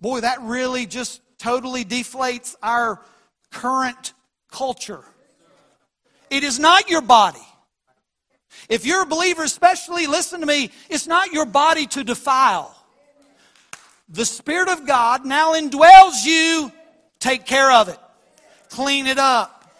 Boy, 0.00 0.20
that 0.20 0.40
really 0.42 0.86
just 0.86 1.20
totally 1.38 1.84
deflates 1.84 2.54
our 2.62 3.00
current 3.50 4.14
culture. 4.50 5.04
It 6.30 6.44
is 6.44 6.58
not 6.58 6.88
your 6.88 7.02
body. 7.02 7.46
If 8.68 8.86
you're 8.86 9.02
a 9.02 9.06
believer, 9.06 9.42
especially, 9.42 10.06
listen 10.06 10.40
to 10.40 10.46
me, 10.46 10.70
it's 10.88 11.06
not 11.06 11.32
your 11.32 11.44
body 11.46 11.86
to 11.88 12.04
defile. 12.04 12.74
The 14.08 14.24
Spirit 14.24 14.68
of 14.68 14.86
God 14.86 15.24
now 15.24 15.54
indwells 15.54 16.24
you. 16.24 16.72
Take 17.18 17.46
care 17.46 17.72
of 17.72 17.88
it. 17.88 17.98
Clean 18.68 19.06
it 19.06 19.18
up. 19.18 19.70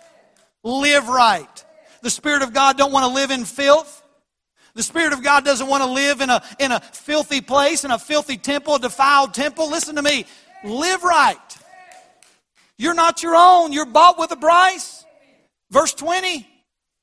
Live 0.62 1.08
right. 1.08 1.64
The 2.02 2.10
Spirit 2.10 2.42
of 2.42 2.52
God 2.52 2.76
don't 2.76 2.92
want 2.92 3.06
to 3.06 3.14
live 3.14 3.30
in 3.30 3.44
filth. 3.44 4.01
The 4.74 4.82
Spirit 4.82 5.12
of 5.12 5.22
God 5.22 5.44
doesn't 5.44 5.66
want 5.66 5.82
to 5.82 5.90
live 5.90 6.20
in 6.20 6.30
a, 6.30 6.42
in 6.58 6.72
a 6.72 6.80
filthy 6.80 7.40
place, 7.40 7.84
in 7.84 7.90
a 7.90 7.98
filthy 7.98 8.38
temple, 8.38 8.76
a 8.76 8.78
defiled 8.78 9.34
temple. 9.34 9.70
Listen 9.70 9.96
to 9.96 10.02
me. 10.02 10.24
Live 10.64 11.02
right. 11.02 11.36
You're 12.78 12.94
not 12.94 13.22
your 13.22 13.34
own. 13.36 13.72
You're 13.72 13.86
bought 13.86 14.18
with 14.18 14.30
a 14.32 14.36
price. 14.36 15.04
Verse 15.70 15.92
20. 15.94 16.48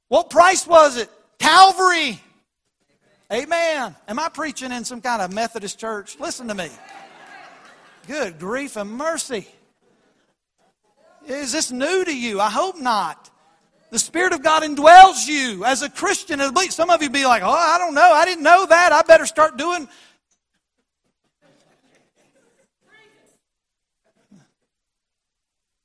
What 0.07 0.29
price 0.29 0.65
was 0.65 0.97
it? 0.97 1.09
Calvary. 1.37 2.19
Amen. 3.31 3.95
Am 4.07 4.17
I 4.17 4.29
preaching 4.29 4.71
in 4.71 4.83
some 4.83 5.01
kind 5.01 5.21
of 5.21 5.31
Methodist 5.31 5.77
church? 5.79 6.19
Listen 6.19 6.47
to 6.47 6.55
me. 6.55 6.69
Good 8.07 8.39
grief 8.39 8.75
and 8.75 8.89
mercy. 8.89 9.47
Is 11.27 11.51
this 11.51 11.71
new 11.71 12.03
to 12.03 12.15
you? 12.15 12.41
I 12.41 12.49
hope 12.49 12.79
not. 12.79 13.29
The 13.91 13.99
Spirit 13.99 14.33
of 14.33 14.43
God 14.43 14.63
indwells 14.63 15.27
you 15.27 15.65
as 15.65 15.81
a 15.81 15.89
Christian. 15.89 16.39
Some 16.69 16.89
of 16.89 17.01
you 17.01 17.09
be 17.09 17.25
like, 17.25 17.41
oh, 17.43 17.49
I 17.49 17.77
don't 17.79 17.95
know. 17.95 18.11
I 18.13 18.23
didn't 18.25 18.43
know 18.43 18.65
that. 18.67 18.91
I 18.91 19.01
better 19.01 19.25
start 19.25 19.57
doing. 19.57 19.87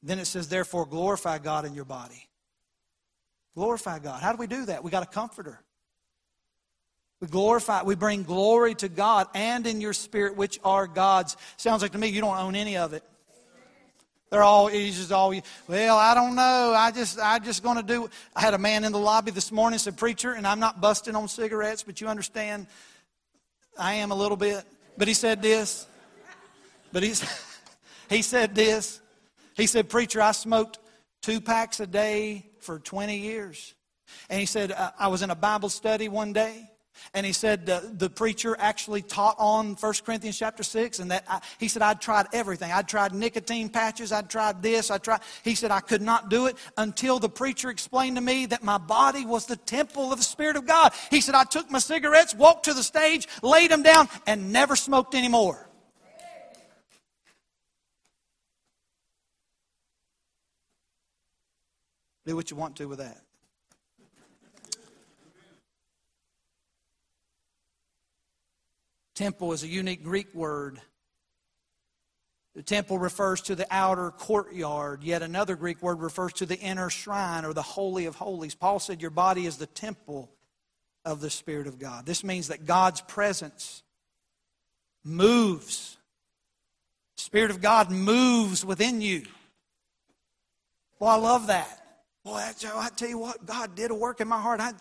Then 0.03 0.19
it 0.19 0.27
says, 0.27 0.49
therefore, 0.49 0.85
glorify 0.85 1.39
God 1.39 1.65
in 1.65 1.73
your 1.73 1.87
body. 1.87 2.29
Glorify 3.55 4.01
God. 4.01 4.21
How 4.23 4.33
do 4.33 4.39
we 4.39 4.47
do 4.47 4.67
that? 4.67 4.85
We 4.85 4.91
got 4.91 5.03
a 5.03 5.07
comforter. 5.07 5.63
We 7.21 7.29
glorify, 7.29 7.85
we 7.85 7.95
bring 7.95 8.23
glory 8.23 8.75
to 8.75 8.89
God 8.91 9.29
and 9.35 9.67
in 9.67 9.81
your 9.81 9.95
spirit, 9.95 10.37
which 10.37 10.61
are 10.63 10.87
God's. 10.87 11.39
Sounds 11.57 11.81
like 11.81 11.93
to 11.93 11.99
me 11.99 12.09
you 12.09 12.21
don't 12.21 12.37
own 12.37 12.55
any 12.55 12.77
of 12.77 12.93
it. 12.93 13.03
They're 14.35 14.43
all 14.43 14.68
just 14.68 15.12
all 15.12 15.32
well, 15.68 15.97
I 15.97 16.12
don't 16.12 16.35
know. 16.35 16.74
I 16.76 16.91
just 16.91 17.20
I 17.20 17.39
just 17.39 17.62
gonna 17.62 17.85
do 17.85 18.11
I 18.35 18.41
had 18.41 18.53
a 18.53 18.59
man 18.59 18.82
in 18.82 18.91
the 18.91 18.99
lobby 18.99 19.30
this 19.30 19.53
morning 19.53 19.78
said, 19.78 19.97
Preacher, 19.97 20.32
and 20.32 20.45
I'm 20.45 20.59
not 20.59 20.80
busting 20.80 21.14
on 21.14 21.28
cigarettes, 21.28 21.85
but 21.85 22.01
you 22.01 22.09
understand 22.09 22.66
I 23.78 23.95
am 23.95 24.11
a 24.11 24.14
little 24.16 24.37
bit. 24.37 24.64
But 24.99 25.07
he 25.07 25.14
said 25.14 25.41
this. 25.41 25.87
But 26.93 27.05
he's, 27.05 27.22
he 28.11 28.22
said 28.22 28.57
this. 28.57 29.01
He 29.57 29.68
said, 29.68 29.89
Preacher, 29.89 30.20
I 30.20 30.32
smoked 30.32 30.80
two 31.22 31.41
packs 31.41 31.78
a 31.78 31.87
day 31.87 32.45
for 32.59 32.80
20 32.80 33.16
years. 33.16 33.72
And 34.28 34.41
he 34.41 34.47
said, 34.47 34.72
I 34.99 35.07
was 35.07 35.22
in 35.22 35.30
a 35.30 35.37
Bible 35.37 35.68
study 35.68 36.09
one 36.09 36.32
day. 36.32 36.68
And 37.13 37.25
he 37.25 37.33
said 37.33 37.69
uh, 37.69 37.81
the 37.93 38.11
preacher 38.11 38.57
actually 38.59 39.03
taught 39.03 39.37
on 39.39 39.75
1 39.75 39.95
Corinthians 40.05 40.39
chapter 40.39 40.63
6. 40.63 40.99
And 40.99 41.11
that 41.11 41.25
I, 41.29 41.41
he 41.59 41.69
said, 41.69 41.83
I'd 41.83 42.01
tried 42.01 42.27
everything. 42.33 42.73
I'd 42.73 42.89
tried 42.89 43.15
nicotine 43.15 43.69
patches. 43.69 44.13
I'd 44.13 44.31
tried 44.31 44.63
this. 44.63 44.91
I 44.91 44.99
tried. 44.99 45.21
He 45.43 45.55
said, 45.55 45.71
I 45.71 45.81
could 45.81 46.03
not 46.03 46.29
do 46.29 46.47
it 46.47 46.57
until 46.77 47.19
the 47.19 47.29
preacher 47.29 47.71
explained 47.71 48.17
to 48.17 48.23
me 48.23 48.47
that 48.47 48.63
my 48.63 48.79
body 48.79 49.27
was 49.27 49.47
the 49.47 49.57
temple 49.57 50.13
of 50.13 50.19
the 50.19 50.25
Spirit 50.25 50.57
of 50.57 50.67
God. 50.67 50.93
He 51.11 51.21
said, 51.21 51.35
I 51.35 51.45
took 51.45 51.71
my 51.71 51.79
cigarettes, 51.79 52.35
walked 52.35 52.65
to 52.67 52.75
the 52.75 52.83
stage, 52.83 53.29
laid 53.43 53.71
them 53.71 53.83
down, 53.83 54.09
and 54.27 54.53
never 54.53 54.77
smoked 54.77 55.15
anymore. 55.15 55.69
Do 62.27 62.37
what 62.37 62.51
you 62.51 62.57
want 62.57 62.77
to 62.77 62.87
with 62.87 62.99
that. 62.99 63.21
Temple 69.15 69.53
is 69.53 69.62
a 69.62 69.69
unique 69.69 70.03
Greek 70.03 70.35
word. 70.35 70.81
The 72.55 72.62
temple 72.62 72.99
refers 72.99 73.41
to 73.43 73.57
the 73.57 73.67
outer 73.71 74.11
courtyard, 74.11 75.03
yet 75.03 75.23
another 75.23 75.57
Greek 75.57 75.83
word 75.83 76.01
refers 76.01 76.33
to 76.35 76.47
the 76.47 76.59
inner 76.59 76.89
shrine 76.89 77.45
or 77.45 77.53
the 77.53 77.62
Holy 77.62 78.07
of 78.07 78.15
Holies. 78.15 78.55
Paul 78.55 78.79
said, 78.79 79.03
Your 79.03 79.11
body 79.11 79.47
is 79.47 79.57
the 79.57 79.67
temple 79.67 80.31
of 81.05 81.21
the 81.21 81.31
Spirit 81.31 81.67
of 81.67 81.79
God. 81.79 82.07
This 82.07 82.23
means 82.23 82.49
that 82.49 82.65
God's 82.65 83.01
presence 83.01 83.83
moves. 85.03 85.97
The 87.17 87.23
Spirit 87.23 87.51
of 87.51 87.61
God 87.61 87.91
moves 87.91 88.65
within 88.65 89.01
you. 89.01 89.25
Well, 91.01 91.11
I 91.11 91.17
love 91.17 91.49
that. 91.49 91.84
Boy, 92.25 92.43
I 92.43 92.89
tell 92.97 93.09
you 93.09 93.18
what, 93.18 93.45
God 93.45 93.75
did 93.75 93.91
a 93.91 93.95
work 93.95 94.22
in 94.22 94.29
my 94.29 94.41
heart. 94.41 94.59
I, 94.59 94.72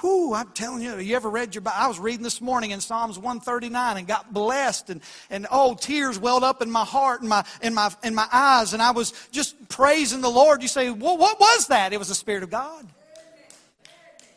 whew, 0.00 0.34
I'm 0.34 0.50
telling 0.50 0.82
you, 0.82 0.98
you 0.98 1.16
ever 1.16 1.30
read 1.30 1.54
your 1.54 1.62
Bible? 1.62 1.78
I 1.78 1.88
was 1.88 1.98
reading 1.98 2.22
this 2.22 2.42
morning 2.42 2.72
in 2.72 2.80
Psalms 2.82 3.18
139 3.18 3.96
and 3.96 4.06
got 4.06 4.34
blessed 4.34 4.90
and, 4.90 5.00
and 5.30 5.46
oh, 5.50 5.74
tears 5.74 6.18
welled 6.18 6.44
up 6.44 6.60
in 6.60 6.70
my 6.70 6.84
heart 6.84 7.20
and 7.20 7.30
my, 7.30 7.42
in 7.62 7.72
my, 7.72 7.90
in 8.04 8.14
my 8.14 8.28
eyes. 8.30 8.74
And 8.74 8.82
I 8.82 8.90
was 8.90 9.14
just 9.32 9.70
praising 9.70 10.20
the 10.20 10.28
Lord. 10.28 10.60
You 10.60 10.68
say, 10.68 10.90
well, 10.90 11.16
what 11.16 11.40
was 11.40 11.68
that? 11.68 11.94
It 11.94 11.98
was 11.98 12.08
the 12.08 12.14
Spirit 12.14 12.42
of 12.42 12.50
God. 12.50 12.86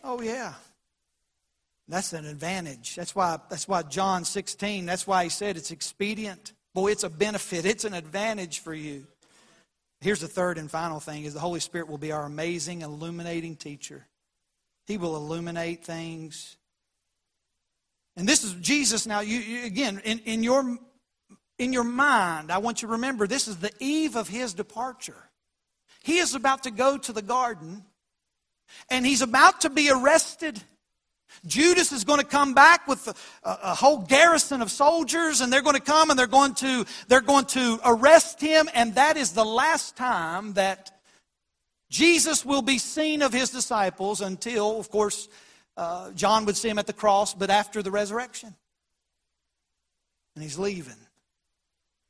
Oh, 0.01 0.21
yeah. 0.21 0.53
That's 1.89 2.13
an 2.13 2.25
advantage. 2.25 2.95
That's 2.95 3.13
why, 3.13 3.39
that's 3.49 3.67
why 3.67 3.81
John 3.83 4.23
16, 4.23 4.85
that's 4.85 5.05
why 5.05 5.25
he 5.25 5.29
said 5.29 5.57
it's 5.57 5.71
expedient. 5.71 6.53
Boy, 6.73 6.91
it's 6.91 7.03
a 7.03 7.09
benefit. 7.09 7.65
It's 7.65 7.83
an 7.83 7.93
advantage 7.93 8.59
for 8.59 8.73
you. 8.73 9.05
Here's 10.03 10.19
the 10.19 10.27
third 10.27 10.57
and 10.57 10.69
final 10.69 10.99
thing 10.99 11.23
is 11.23 11.33
the 11.33 11.39
Holy 11.39 11.61
Spirit 11.61 11.87
will 11.87 11.97
be 11.97 12.11
our 12.11 12.25
amazing 12.25 12.81
illuminating 12.81 13.55
teacher. 13.55 14.05
He 14.85 14.97
will 14.97 15.15
illuminate 15.15 15.85
things. 15.85 16.57
And 18.17 18.27
this 18.27 18.43
is 18.43 18.53
Jesus 18.55 19.07
now 19.07 19.21
you, 19.21 19.39
you 19.39 19.65
again 19.65 20.01
in, 20.03 20.19
in 20.19 20.43
your 20.43 20.77
in 21.57 21.71
your 21.71 21.85
mind, 21.85 22.51
I 22.51 22.57
want 22.57 22.81
you 22.81 22.87
to 22.89 22.93
remember 22.93 23.27
this 23.27 23.47
is 23.47 23.57
the 23.57 23.71
eve 23.79 24.17
of 24.17 24.27
his 24.27 24.53
departure. 24.53 25.29
He 26.03 26.17
is 26.17 26.35
about 26.35 26.63
to 26.63 26.71
go 26.71 26.97
to 26.97 27.13
the 27.13 27.21
garden 27.21 27.85
and 28.89 29.05
he's 29.05 29.21
about 29.21 29.61
to 29.61 29.69
be 29.69 29.89
arrested 29.89 30.61
Judas 31.45 31.91
is 31.91 32.03
going 32.03 32.19
to 32.19 32.25
come 32.25 32.53
back 32.53 32.87
with 32.87 33.07
a, 33.07 33.15
a, 33.43 33.75
whole 33.75 33.99
garrison 33.99 34.61
of 34.61 34.71
soldiers, 34.71 35.41
and 35.41 35.51
they're 35.51 35.61
going 35.61 35.75
to 35.75 35.81
come 35.81 36.09
and 36.09 36.17
they're 36.17 36.27
going 36.27 36.53
to, 36.55 36.85
they're 37.07 37.21
going 37.21 37.45
to 37.45 37.79
arrest 37.85 38.39
him, 38.39 38.69
and 38.73 38.95
that 38.95 39.17
is 39.17 39.31
the 39.31 39.45
last 39.45 39.95
time 39.95 40.53
that 40.53 40.91
Jesus 41.89 42.45
will 42.45 42.61
be 42.61 42.77
seen 42.77 43.21
of 43.21 43.33
his 43.33 43.51
disciples 43.51 44.21
until, 44.21 44.79
of 44.79 44.89
course, 44.89 45.29
uh, 45.77 46.11
John 46.11 46.45
would 46.45 46.57
see 46.57 46.69
him 46.69 46.79
at 46.79 46.87
the 46.87 46.93
cross, 46.93 47.33
but 47.33 47.49
after 47.49 47.83
the 47.83 47.91
resurrection. 47.91 48.55
And 50.35 50.43
he's 50.43 50.57
leaving. 50.57 50.95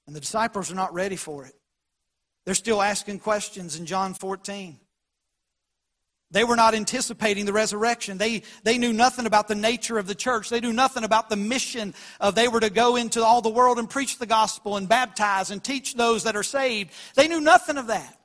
And 0.08 0.16
the 0.16 0.20
disciples 0.20 0.72
are 0.72 0.76
not 0.76 0.94
ready 0.94 1.16
for 1.16 1.46
it. 1.46 1.54
They're 2.46 2.56
still 2.56 2.82
asking 2.82 3.20
questions 3.20 3.78
in 3.78 3.86
John 3.86 4.14
14. 4.14 4.80
They 6.34 6.44
were 6.44 6.56
not 6.56 6.74
anticipating 6.74 7.46
the 7.46 7.54
resurrection. 7.54 8.18
They, 8.18 8.42
they 8.64 8.80
knew 8.80 8.92
nothing 8.92 9.28
about 9.28 9.48
the 9.48 9.56
nature 9.56 10.00
of 10.00 10.08
the 10.08 10.16
church. 10.16 10.50
They 10.50 10.60
knew 10.60 10.74
nothing 10.74 11.04
about 11.04 11.30
the 11.30 11.36
mission 11.36 11.94
of 12.20 12.34
they 12.34 12.48
were 12.48 12.60
to 12.60 12.72
go 12.72 12.96
into 12.96 13.24
all 13.24 13.42
the 13.42 13.50
world 13.50 13.78
and 13.78 13.88
preach 13.88 14.18
the 14.18 14.26
gospel 14.26 14.76
and 14.76 14.90
baptize 14.90 15.52
and 15.52 15.64
teach 15.64 15.94
those 15.94 16.24
that 16.24 16.36
are 16.36 16.44
saved. 16.44 16.92
They 17.14 17.28
knew 17.28 17.40
nothing 17.40 17.78
of 17.78 17.88
that. 17.88 18.20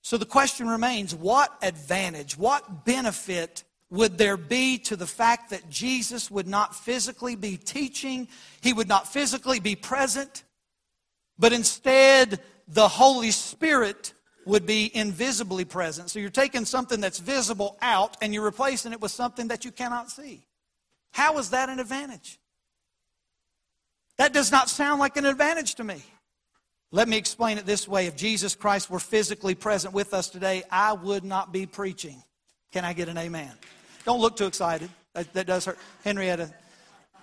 So 0.00 0.16
the 0.16 0.24
question 0.24 0.68
remains 0.68 1.14
what 1.14 1.54
advantage, 1.62 2.36
what 2.36 2.86
benefit 2.86 3.62
would 3.90 4.16
there 4.16 4.38
be 4.38 4.78
to 4.78 4.96
the 4.96 5.06
fact 5.06 5.50
that 5.50 5.68
Jesus 5.68 6.30
would 6.30 6.48
not 6.48 6.74
physically 6.74 7.36
be 7.36 7.58
teaching, 7.58 8.26
he 8.62 8.72
would 8.72 8.88
not 8.88 9.06
physically 9.06 9.60
be 9.60 9.76
present, 9.76 10.44
but 11.38 11.52
instead 11.52 12.40
the 12.66 12.88
Holy 12.88 13.30
Spirit 13.30 14.14
would 14.44 14.66
be 14.66 14.90
invisibly 14.94 15.64
present. 15.64 16.10
So 16.10 16.18
you're 16.18 16.30
taking 16.30 16.64
something 16.64 17.00
that's 17.00 17.18
visible 17.18 17.76
out 17.80 18.16
and 18.20 18.34
you're 18.34 18.44
replacing 18.44 18.92
it 18.92 19.00
with 19.00 19.12
something 19.12 19.48
that 19.48 19.64
you 19.64 19.70
cannot 19.70 20.10
see. 20.10 20.44
How 21.12 21.38
is 21.38 21.50
that 21.50 21.68
an 21.68 21.78
advantage? 21.78 22.38
That 24.18 24.32
does 24.32 24.50
not 24.50 24.68
sound 24.68 25.00
like 25.00 25.16
an 25.16 25.26
advantage 25.26 25.76
to 25.76 25.84
me. 25.84 26.02
Let 26.90 27.08
me 27.08 27.16
explain 27.16 27.56
it 27.58 27.64
this 27.64 27.88
way. 27.88 28.06
If 28.06 28.16
Jesus 28.16 28.54
Christ 28.54 28.90
were 28.90 28.98
physically 28.98 29.54
present 29.54 29.94
with 29.94 30.12
us 30.12 30.28
today, 30.28 30.62
I 30.70 30.92
would 30.92 31.24
not 31.24 31.52
be 31.52 31.64
preaching. 31.64 32.22
Can 32.70 32.84
I 32.84 32.92
get 32.92 33.08
an 33.08 33.16
amen? 33.16 33.50
Don't 34.04 34.20
look 34.20 34.36
too 34.36 34.46
excited. 34.46 34.90
That, 35.14 35.32
that 35.34 35.46
does 35.46 35.64
hurt. 35.64 35.78
Henrietta, 36.04 36.52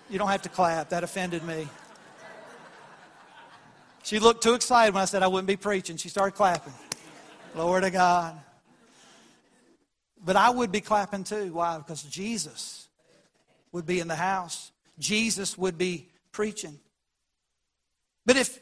you 0.10 0.18
don't 0.18 0.30
have 0.30 0.42
to 0.44 0.50
clap. 0.50 0.90
That 0.90 1.04
offended 1.04 1.44
me. 1.44 1.68
She 4.04 4.18
looked 4.20 4.42
too 4.42 4.54
excited 4.54 4.94
when 4.94 5.02
I 5.02 5.06
said 5.06 5.22
I 5.22 5.28
wouldn't 5.28 5.48
be 5.48 5.58
preaching. 5.58 5.98
She 5.98 6.10
started 6.10 6.36
clapping. 6.36 6.74
Glory 7.54 7.82
to 7.82 7.92
God. 7.92 8.40
But 10.24 10.36
I 10.36 10.50
would 10.50 10.72
be 10.72 10.82
clapping 10.82 11.24
too. 11.24 11.54
Why? 11.54 11.78
Because 11.78 12.04
Jesus 12.04 12.88
would 13.72 13.86
be 13.86 14.00
in 14.00 14.08
the 14.08 14.16
house. 14.16 14.72
Jesus 14.98 15.58
would 15.58 15.78
be 15.78 16.10
preaching. 16.32 16.80
But 18.26 18.38
if 18.38 18.60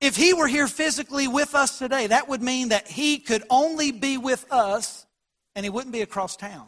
if 0.00 0.16
he 0.16 0.34
were 0.34 0.48
here 0.48 0.66
physically 0.66 1.28
with 1.28 1.54
us 1.54 1.78
today, 1.78 2.08
that 2.08 2.28
would 2.28 2.42
mean 2.42 2.70
that 2.70 2.88
he 2.88 3.18
could 3.18 3.44
only 3.48 3.92
be 3.92 4.18
with 4.18 4.44
us 4.50 5.06
and 5.54 5.64
he 5.64 5.70
wouldn't 5.70 5.92
be 5.92 6.02
across 6.02 6.36
town. 6.36 6.66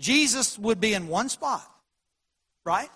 Jesus 0.00 0.58
would 0.58 0.80
be 0.80 0.94
in 0.94 1.06
one 1.06 1.28
spot, 1.28 1.68
right? 2.64 2.88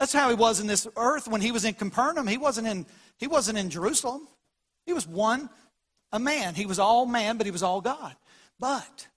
That's 0.00 0.12
how 0.12 0.30
he 0.30 0.34
was 0.34 0.58
in 0.58 0.66
this 0.66 0.88
earth 0.96 1.28
when 1.28 1.40
he 1.40 1.52
was 1.52 1.64
in 1.64 1.74
Capernaum. 1.74 2.26
He 2.26 2.38
wasn't 2.38 2.66
in, 2.66 2.86
he 3.18 3.28
wasn't 3.28 3.58
in 3.58 3.70
Jerusalem. 3.70 4.26
He 4.84 4.92
was 4.92 5.06
one 5.06 5.48
a 6.12 6.18
man. 6.18 6.54
He 6.54 6.66
was 6.66 6.78
all 6.78 7.06
man, 7.06 7.36
but 7.36 7.46
he 7.46 7.52
was 7.52 7.62
all 7.62 7.80
God. 7.80 8.14
But 8.58 9.08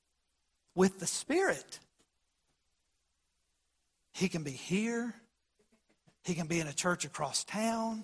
with 0.75 0.99
the 0.99 1.07
Spirit, 1.07 1.79
he 4.13 4.29
can 4.29 4.43
be 4.43 4.51
here. 4.51 5.13
He 6.23 6.33
can 6.33 6.47
be 6.47 6.59
in 6.59 6.67
a 6.67 6.73
church 6.73 7.05
across 7.05 7.43
town. 7.43 8.03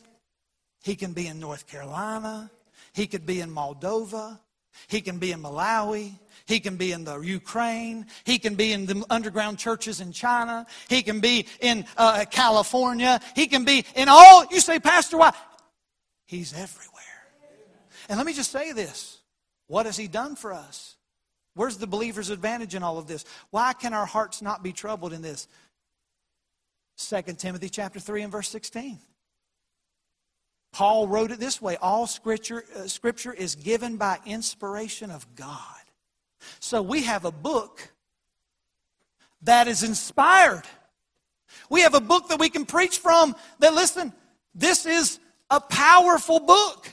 He 0.83 0.95
can 0.95 1.13
be 1.13 1.27
in 1.27 1.39
North 1.39 1.67
Carolina. 1.67 2.51
He 2.93 3.07
could 3.07 3.25
be 3.25 3.41
in 3.41 3.49
Moldova. 3.49 4.39
He 4.87 5.01
can 5.01 5.17
be 5.17 5.31
in 5.31 5.41
Malawi. 5.41 6.13
He 6.45 6.59
can 6.59 6.77
be 6.77 6.91
in 6.91 7.03
the 7.03 7.19
Ukraine. 7.19 8.05
He 8.25 8.37
can 8.37 8.55
be 8.55 8.73
in 8.73 8.85
the 8.85 9.03
underground 9.09 9.57
churches 9.57 10.01
in 10.01 10.11
China. 10.11 10.65
He 10.89 11.01
can 11.01 11.19
be 11.19 11.47
in 11.61 11.85
uh, 11.97 12.25
California. 12.29 13.19
He 13.35 13.47
can 13.47 13.65
be 13.65 13.85
in 13.95 14.07
all. 14.09 14.45
You 14.51 14.59
say, 14.59 14.79
Pastor, 14.79 15.17
why? 15.17 15.33
He's 16.25 16.53
everywhere. 16.53 16.92
And 18.09 18.17
let 18.17 18.25
me 18.25 18.33
just 18.33 18.51
say 18.51 18.71
this 18.71 19.19
what 19.67 19.85
has 19.85 19.97
He 19.97 20.07
done 20.07 20.35
for 20.35 20.53
us? 20.53 20.95
Where's 21.55 21.77
the 21.77 21.87
believer's 21.87 22.29
advantage 22.29 22.75
in 22.75 22.83
all 22.83 22.97
of 22.97 23.07
this? 23.07 23.25
Why 23.51 23.73
can 23.73 23.93
our 23.93 24.05
hearts 24.05 24.41
not 24.41 24.63
be 24.63 24.73
troubled 24.73 25.13
in 25.13 25.21
this? 25.21 25.47
2 26.97 27.21
Timothy 27.33 27.69
chapter 27.69 27.99
3 27.99 28.23
and 28.23 28.31
verse 28.31 28.49
16. 28.49 28.99
Paul 30.71 31.07
wrote 31.07 31.31
it 31.31 31.39
this 31.39 31.61
way 31.61 31.77
all 31.77 32.07
scripture, 32.07 32.65
uh, 32.75 32.87
scripture 32.87 33.31
is 33.31 33.55
given 33.55 33.97
by 33.97 34.19
inspiration 34.25 35.11
of 35.11 35.35
God. 35.35 35.59
So 36.59 36.81
we 36.81 37.03
have 37.03 37.25
a 37.25 37.31
book 37.31 37.91
that 39.43 39.67
is 39.67 39.83
inspired. 39.83 40.63
We 41.69 41.81
have 41.81 41.93
a 41.93 42.01
book 42.01 42.29
that 42.29 42.39
we 42.39 42.49
can 42.49 42.65
preach 42.65 42.97
from 42.97 43.35
that, 43.59 43.73
listen, 43.73 44.13
this 44.55 44.85
is 44.85 45.19
a 45.49 45.61
powerful 45.61 46.39
book. 46.39 46.89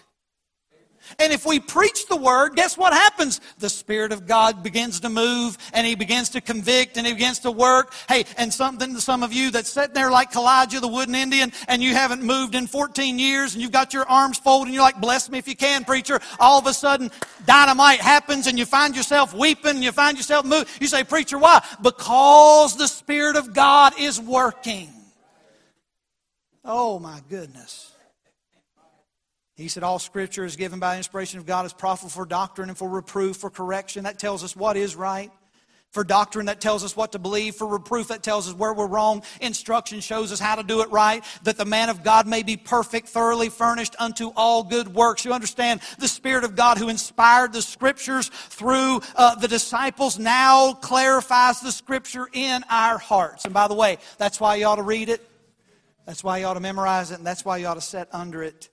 And 1.18 1.32
if 1.32 1.44
we 1.44 1.60
preach 1.60 2.06
the 2.06 2.16
word, 2.16 2.56
guess 2.56 2.78
what 2.78 2.92
happens? 2.92 3.40
The 3.58 3.68
Spirit 3.68 4.12
of 4.12 4.26
God 4.26 4.62
begins 4.62 5.00
to 5.00 5.08
move 5.08 5.58
and 5.72 5.86
He 5.86 5.94
begins 5.94 6.30
to 6.30 6.40
convict 6.40 6.96
and 6.96 7.06
He 7.06 7.12
begins 7.12 7.40
to 7.40 7.50
work. 7.50 7.94
Hey, 8.08 8.24
and 8.36 8.52
something 8.52 8.94
to 8.94 9.00
some 9.00 9.22
of 9.22 9.32
you 9.32 9.50
that's 9.50 9.70
sitting 9.70 9.94
there 9.94 10.10
like 10.10 10.34
Elijah, 10.34 10.80
the 10.80 10.88
wooden 10.88 11.14
Indian, 11.14 11.52
and 11.68 11.82
you 11.82 11.94
haven't 11.94 12.22
moved 12.22 12.54
in 12.54 12.66
14 12.66 13.18
years 13.18 13.54
and 13.54 13.62
you've 13.62 13.72
got 13.72 13.92
your 13.92 14.08
arms 14.08 14.38
folded 14.38 14.68
and 14.68 14.74
you're 14.74 14.82
like, 14.82 15.00
bless 15.00 15.28
me 15.30 15.38
if 15.38 15.48
you 15.48 15.56
can, 15.56 15.84
preacher. 15.84 16.20
All 16.38 16.58
of 16.58 16.66
a 16.66 16.74
sudden, 16.74 17.10
dynamite 17.46 18.00
happens 18.00 18.46
and 18.46 18.58
you 18.58 18.66
find 18.66 18.96
yourself 18.96 19.34
weeping 19.34 19.76
and 19.76 19.84
you 19.84 19.92
find 19.92 20.16
yourself 20.16 20.44
moving. 20.44 20.68
You 20.80 20.86
say, 20.86 21.04
preacher, 21.04 21.38
why? 21.38 21.64
Because 21.82 22.76
the 22.76 22.88
Spirit 22.88 23.36
of 23.36 23.52
God 23.52 23.98
is 23.98 24.20
working. 24.20 24.88
Oh 26.64 26.98
my 26.98 27.20
goodness. 27.28 27.92
He 29.60 29.68
said, 29.68 29.82
All 29.82 29.98
scripture 29.98 30.44
is 30.44 30.56
given 30.56 30.80
by 30.80 30.92
the 30.92 30.98
inspiration 30.98 31.38
of 31.38 31.46
God 31.46 31.64
as 31.64 31.72
profitable 31.72 32.10
for 32.10 32.24
doctrine 32.24 32.68
and 32.68 32.78
for 32.78 32.88
reproof, 32.88 33.36
for 33.36 33.50
correction. 33.50 34.04
That 34.04 34.18
tells 34.18 34.42
us 34.42 34.56
what 34.56 34.76
is 34.76 34.96
right. 34.96 35.30
For 35.90 36.04
doctrine, 36.04 36.46
that 36.46 36.60
tells 36.60 36.84
us 36.84 36.96
what 36.96 37.12
to 37.12 37.18
believe. 37.18 37.56
For 37.56 37.66
reproof, 37.66 38.08
that 38.08 38.22
tells 38.22 38.48
us 38.48 38.54
where 38.54 38.72
we're 38.72 38.86
wrong. 38.86 39.24
Instruction 39.40 40.00
shows 40.00 40.30
us 40.30 40.38
how 40.38 40.54
to 40.54 40.62
do 40.62 40.82
it 40.82 40.90
right. 40.90 41.24
That 41.42 41.58
the 41.58 41.64
man 41.64 41.88
of 41.88 42.04
God 42.04 42.28
may 42.28 42.44
be 42.44 42.56
perfect, 42.56 43.08
thoroughly 43.08 43.48
furnished 43.48 43.96
unto 43.98 44.28
all 44.36 44.62
good 44.62 44.94
works. 44.94 45.24
You 45.24 45.32
understand, 45.32 45.80
the 45.98 46.08
Spirit 46.08 46.44
of 46.44 46.56
God 46.56 46.78
who 46.78 46.88
inspired 46.88 47.52
the 47.52 47.60
Scriptures 47.60 48.28
through 48.28 49.02
uh, 49.16 49.34
the 49.34 49.48
disciples 49.48 50.18
now 50.18 50.74
clarifies 50.74 51.60
the 51.60 51.72
Scripture 51.72 52.28
in 52.32 52.64
our 52.70 52.96
hearts. 52.96 53.44
And 53.44 53.52
by 53.52 53.66
the 53.66 53.74
way, 53.74 53.98
that's 54.16 54.40
why 54.40 54.54
you 54.54 54.66
ought 54.66 54.76
to 54.76 54.82
read 54.82 55.08
it. 55.08 55.28
That's 56.06 56.24
why 56.24 56.38
you 56.38 56.46
ought 56.46 56.54
to 56.54 56.60
memorize 56.60 57.10
it. 57.10 57.18
And 57.18 57.26
that's 57.26 57.44
why 57.44 57.58
you 57.58 57.66
ought 57.66 57.74
to 57.74 57.80
set 57.80 58.08
under 58.12 58.42
it. 58.42 58.69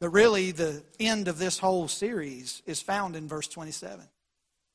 But 0.00 0.10
really, 0.10 0.50
the 0.50 0.82
end 0.98 1.28
of 1.28 1.38
this 1.38 1.58
whole 1.58 1.88
series 1.88 2.62
is 2.66 2.80
found 2.80 3.16
in 3.16 3.28
verse 3.28 3.48
27. 3.48 4.06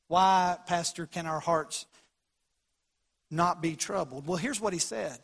Why, 0.07 0.57
Pastor, 0.65 1.05
can 1.05 1.25
our 1.27 1.39
hearts 1.39 1.85
not 3.29 3.61
be 3.61 3.75
troubled? 3.75 4.25
Well, 4.25 4.37
here's 4.37 4.61
what 4.61 4.73
he 4.73 4.79
said 4.79 5.19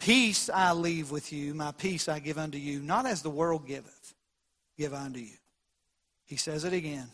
Peace 0.00 0.50
I 0.50 0.72
leave 0.72 1.10
with 1.10 1.32
you, 1.32 1.54
my 1.54 1.72
peace 1.72 2.08
I 2.08 2.18
give 2.18 2.36
unto 2.36 2.58
you, 2.58 2.80
not 2.82 3.06
as 3.06 3.22
the 3.22 3.30
world 3.30 3.66
giveth, 3.66 4.14
give 4.76 4.92
unto 4.92 5.20
you. 5.20 5.36
He 6.26 6.36
says 6.36 6.64
it 6.64 6.72
again. 6.72 7.08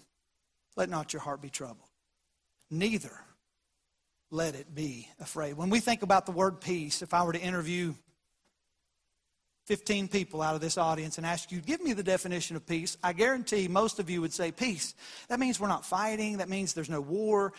Let 0.76 0.88
not 0.88 1.12
your 1.12 1.22
heart 1.22 1.42
be 1.42 1.50
troubled, 1.50 1.88
neither 2.70 3.12
let 4.30 4.54
it 4.54 4.74
be 4.74 5.08
afraid. 5.20 5.54
When 5.54 5.70
we 5.70 5.80
think 5.80 6.02
about 6.02 6.26
the 6.26 6.32
word 6.32 6.60
peace, 6.60 7.02
if 7.02 7.12
I 7.12 7.24
were 7.24 7.32
to 7.32 7.40
interview 7.40 7.94
15 9.70 10.08
people 10.08 10.42
out 10.42 10.56
of 10.56 10.60
this 10.60 10.76
audience 10.76 11.16
and 11.16 11.24
ask 11.24 11.52
you, 11.52 11.60
give 11.60 11.80
me 11.80 11.92
the 11.92 12.02
definition 12.02 12.56
of 12.56 12.66
peace, 12.66 12.98
I 13.04 13.12
guarantee 13.12 13.68
most 13.68 14.00
of 14.00 14.10
you 14.10 14.20
would 14.20 14.32
say 14.32 14.50
peace. 14.50 14.96
That 15.28 15.38
means 15.38 15.60
we're 15.60 15.68
not 15.68 15.86
fighting. 15.86 16.38
That 16.38 16.48
means 16.48 16.74
there's 16.74 16.90
no 16.90 17.00
war. 17.00 17.52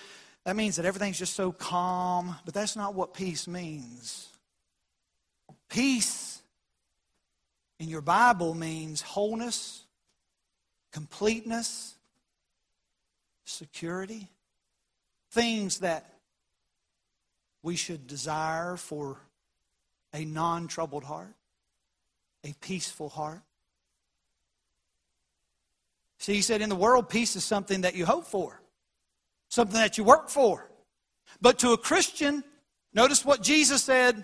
That 0.44 0.58
means 0.58 0.76
that 0.76 0.84
everything's 0.84 1.18
just 1.18 1.36
so 1.36 1.54
calm. 1.54 2.36
But 2.44 2.54
that's 2.54 2.76
not 2.76 2.96
what 2.96 3.14
peace 3.14 3.48
means. 3.48 4.28
Peace 5.70 6.42
in 7.80 7.88
your 7.88 8.02
Bible 8.02 8.56
means 8.56 9.02
wholeness, 9.02 9.86
completeness, 10.92 11.96
security, 13.46 14.28
things 15.32 15.80
that 15.80 16.12
we 17.64 17.78
should 17.78 18.06
desire 18.06 18.76
for 18.76 19.18
a 20.14 20.26
non 20.26 20.68
troubled 20.68 21.06
heart 21.06 21.36
a 22.44 22.54
peaceful 22.62 23.10
heart. 23.10 23.42
See, 26.20 26.36
he 26.36 26.42
said, 26.42 26.62
in 26.62 26.70
the 26.70 26.76
world, 26.76 27.10
peace 27.10 27.36
is 27.36 27.44
something 27.44 27.82
that 27.82 27.96
you 27.96 28.06
hope 28.06 28.26
for, 28.26 28.62
something 29.50 29.80
that 29.80 29.98
you 29.98 30.04
work 30.04 30.30
for. 30.30 30.70
But 31.42 31.60
to 31.60 31.72
a 31.72 31.78
Christian, 31.78 32.44
notice 32.94 33.26
what 33.26 33.42
Jesus 33.42 33.84
said 33.84 34.24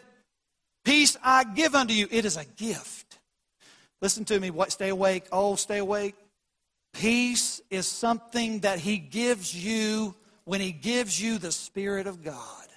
Peace 0.88 1.18
I 1.22 1.44
give 1.44 1.76
unto 1.76 1.94
you. 1.94 2.08
It 2.10 2.24
is 2.24 2.38
a 2.38 2.46
gift. 2.46 3.20
Listen 4.02 4.24
to 4.24 4.40
me. 4.40 4.52
What, 4.52 4.72
stay 4.72 4.88
awake. 4.88 5.26
Oh, 5.34 5.56
stay 5.56 5.80
awake. 5.80 6.16
Peace 6.94 7.60
is 7.70 7.86
something 7.86 8.62
that 8.62 8.80
he 8.80 8.98
gives 8.98 9.54
you 9.54 10.16
when 10.46 10.62
he 10.62 10.72
gives 10.72 11.22
you 11.22 11.40
the 11.40 11.52
Spirit 11.52 12.08
of 12.08 12.24
God. 12.24 12.68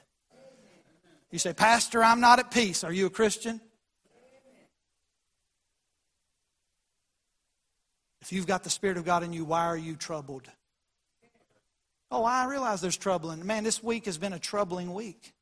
You 1.31 1.39
say, 1.39 1.53
Pastor, 1.53 2.03
I'm 2.03 2.21
not 2.21 2.41
at 2.41 2.51
peace. 2.51 2.83
Are 2.83 2.93
you 2.93 3.07
a 3.07 3.11
Christian? 3.11 3.61
If 8.23 8.33
you've 8.33 8.47
got 8.47 8.63
the 8.65 8.71
Spirit 8.71 8.97
of 8.97 9.05
God 9.05 9.23
in 9.23 9.33
you, 9.33 9.45
why 9.45 9.67
are 9.67 9.77
you 9.77 9.97
troubled? 9.97 10.49
Oh, 12.11 12.25
I 12.25 12.47
realize 12.47 12.81
there's 12.81 12.97
trouble. 12.97 13.31
And 13.31 13.45
man, 13.45 13.65
this 13.65 13.83
week 13.83 14.07
has 14.07 14.19
been 14.19 14.33
a 14.33 14.39
troubling 14.39 14.93
week. 14.93 15.33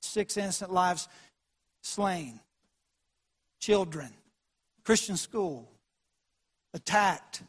Six 0.00 0.36
innocent 0.36 0.72
lives 0.72 1.08
slain, 1.82 2.40
children, 3.60 4.08
Christian 4.84 5.16
school, 5.16 5.70
attacked, 6.74 7.42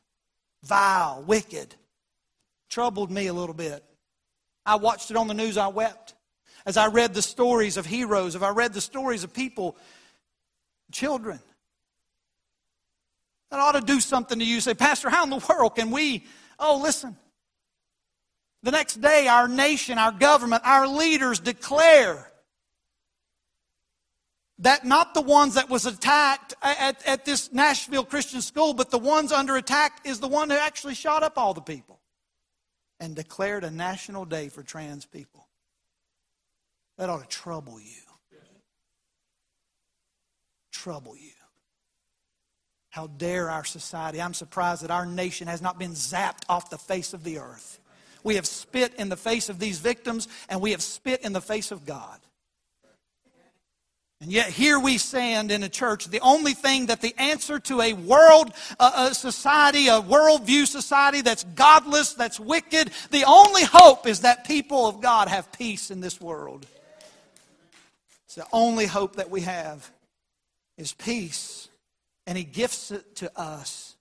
vile, 0.63 1.23
wicked. 1.25 1.75
Troubled 2.69 3.09
me 3.09 3.27
a 3.27 3.33
little 3.33 3.55
bit. 3.55 3.83
I 4.65 4.75
watched 4.75 5.09
it 5.09 5.17
on 5.17 5.27
the 5.27 5.33
news, 5.33 5.57
I 5.57 5.67
wept. 5.67 6.13
As 6.65 6.77
I 6.77 6.87
read 6.87 7.13
the 7.13 7.21
stories 7.21 7.77
of 7.77 7.85
heroes, 7.85 8.35
if 8.35 8.43
I 8.43 8.49
read 8.49 8.73
the 8.73 8.81
stories 8.81 9.23
of 9.23 9.33
people, 9.33 9.77
children, 10.91 11.39
that 13.51 13.59
ought 13.59 13.73
to 13.73 13.81
do 13.81 13.99
something 13.99 14.39
to 14.39 14.45
you. 14.45 14.61
Say, 14.61 14.73
Pastor, 14.73 15.09
how 15.09 15.23
in 15.23 15.29
the 15.29 15.45
world 15.49 15.75
can 15.75 15.91
we? 15.91 16.25
Oh, 16.59 16.79
listen. 16.81 17.17
The 18.63 18.71
next 18.71 19.01
day, 19.01 19.27
our 19.27 19.47
nation, 19.47 19.97
our 19.97 20.11
government, 20.11 20.63
our 20.65 20.87
leaders 20.87 21.39
declare 21.39 22.29
that 24.59 24.85
not 24.85 25.13
the 25.13 25.21
ones 25.21 25.53
that 25.53 25.69
was 25.69 25.85
attacked 25.85 26.53
at, 26.61 27.05
at 27.07 27.23
this 27.23 27.51
Nashville 27.53 28.03
Christian 28.03 28.41
school, 28.41 28.73
but 28.73 28.91
the 28.91 28.99
ones 28.99 29.31
under 29.31 29.55
attack 29.55 30.01
is 30.03 30.19
the 30.19 30.27
one 30.27 30.49
who 30.49 30.57
actually 30.57 30.95
shot 30.95 31.23
up 31.23 31.37
all 31.37 31.53
the 31.53 31.61
people 31.61 32.01
and 32.99 33.15
declared 33.15 33.63
a 33.63 33.71
national 33.71 34.25
day 34.25 34.49
for 34.49 34.61
trans 34.61 35.05
people. 35.05 35.47
That 36.97 37.09
ought 37.09 37.21
to 37.21 37.27
trouble 37.27 37.79
you. 37.79 38.01
Trouble 40.71 41.15
you. 41.15 41.38
How 42.99 43.07
dare 43.07 43.49
our 43.49 43.63
society? 43.63 44.21
I'm 44.21 44.33
surprised 44.33 44.83
that 44.83 44.91
our 44.91 45.05
nation 45.05 45.47
has 45.47 45.61
not 45.61 45.79
been 45.79 45.93
zapped 45.93 46.43
off 46.49 46.69
the 46.69 46.77
face 46.77 47.13
of 47.13 47.23
the 47.23 47.37
earth. 47.37 47.79
We 48.25 48.35
have 48.35 48.45
spit 48.45 48.93
in 48.95 49.07
the 49.07 49.15
face 49.15 49.47
of 49.47 49.57
these 49.57 49.79
victims, 49.79 50.27
and 50.49 50.59
we 50.59 50.71
have 50.71 50.81
spit 50.81 51.21
in 51.21 51.31
the 51.31 51.39
face 51.39 51.71
of 51.71 51.85
God. 51.85 52.19
And 54.19 54.29
yet, 54.29 54.49
here 54.49 54.77
we 54.77 54.97
stand 54.97 55.49
in 55.49 55.63
a 55.63 55.69
church. 55.69 56.07
The 56.07 56.19
only 56.19 56.53
thing 56.53 56.87
that 56.87 56.99
the 56.99 57.15
answer 57.17 57.57
to 57.57 57.79
a 57.79 57.93
world 57.93 58.51
uh, 58.77 59.07
a 59.11 59.15
society, 59.15 59.87
a 59.87 60.01
worldview 60.01 60.67
society 60.67 61.21
that's 61.21 61.45
godless, 61.45 62.15
that's 62.15 62.37
wicked, 62.37 62.91
the 63.11 63.23
only 63.23 63.63
hope 63.63 64.07
is 64.07 64.19
that 64.21 64.45
people 64.45 64.87
of 64.87 64.99
God 64.99 65.29
have 65.29 65.53
peace 65.53 65.89
in 65.89 66.01
this 66.01 66.19
world. 66.19 66.67
It's 68.25 68.35
the 68.35 68.47
only 68.51 68.87
hope 68.87 69.15
that 69.15 69.29
we 69.29 69.39
have 69.39 69.89
is 70.77 70.91
peace 70.91 71.69
and 72.29 72.37
he 72.37 72.43
gifts 72.43 72.91
it 72.91 73.15
to 73.15 73.39
us. 73.39 73.95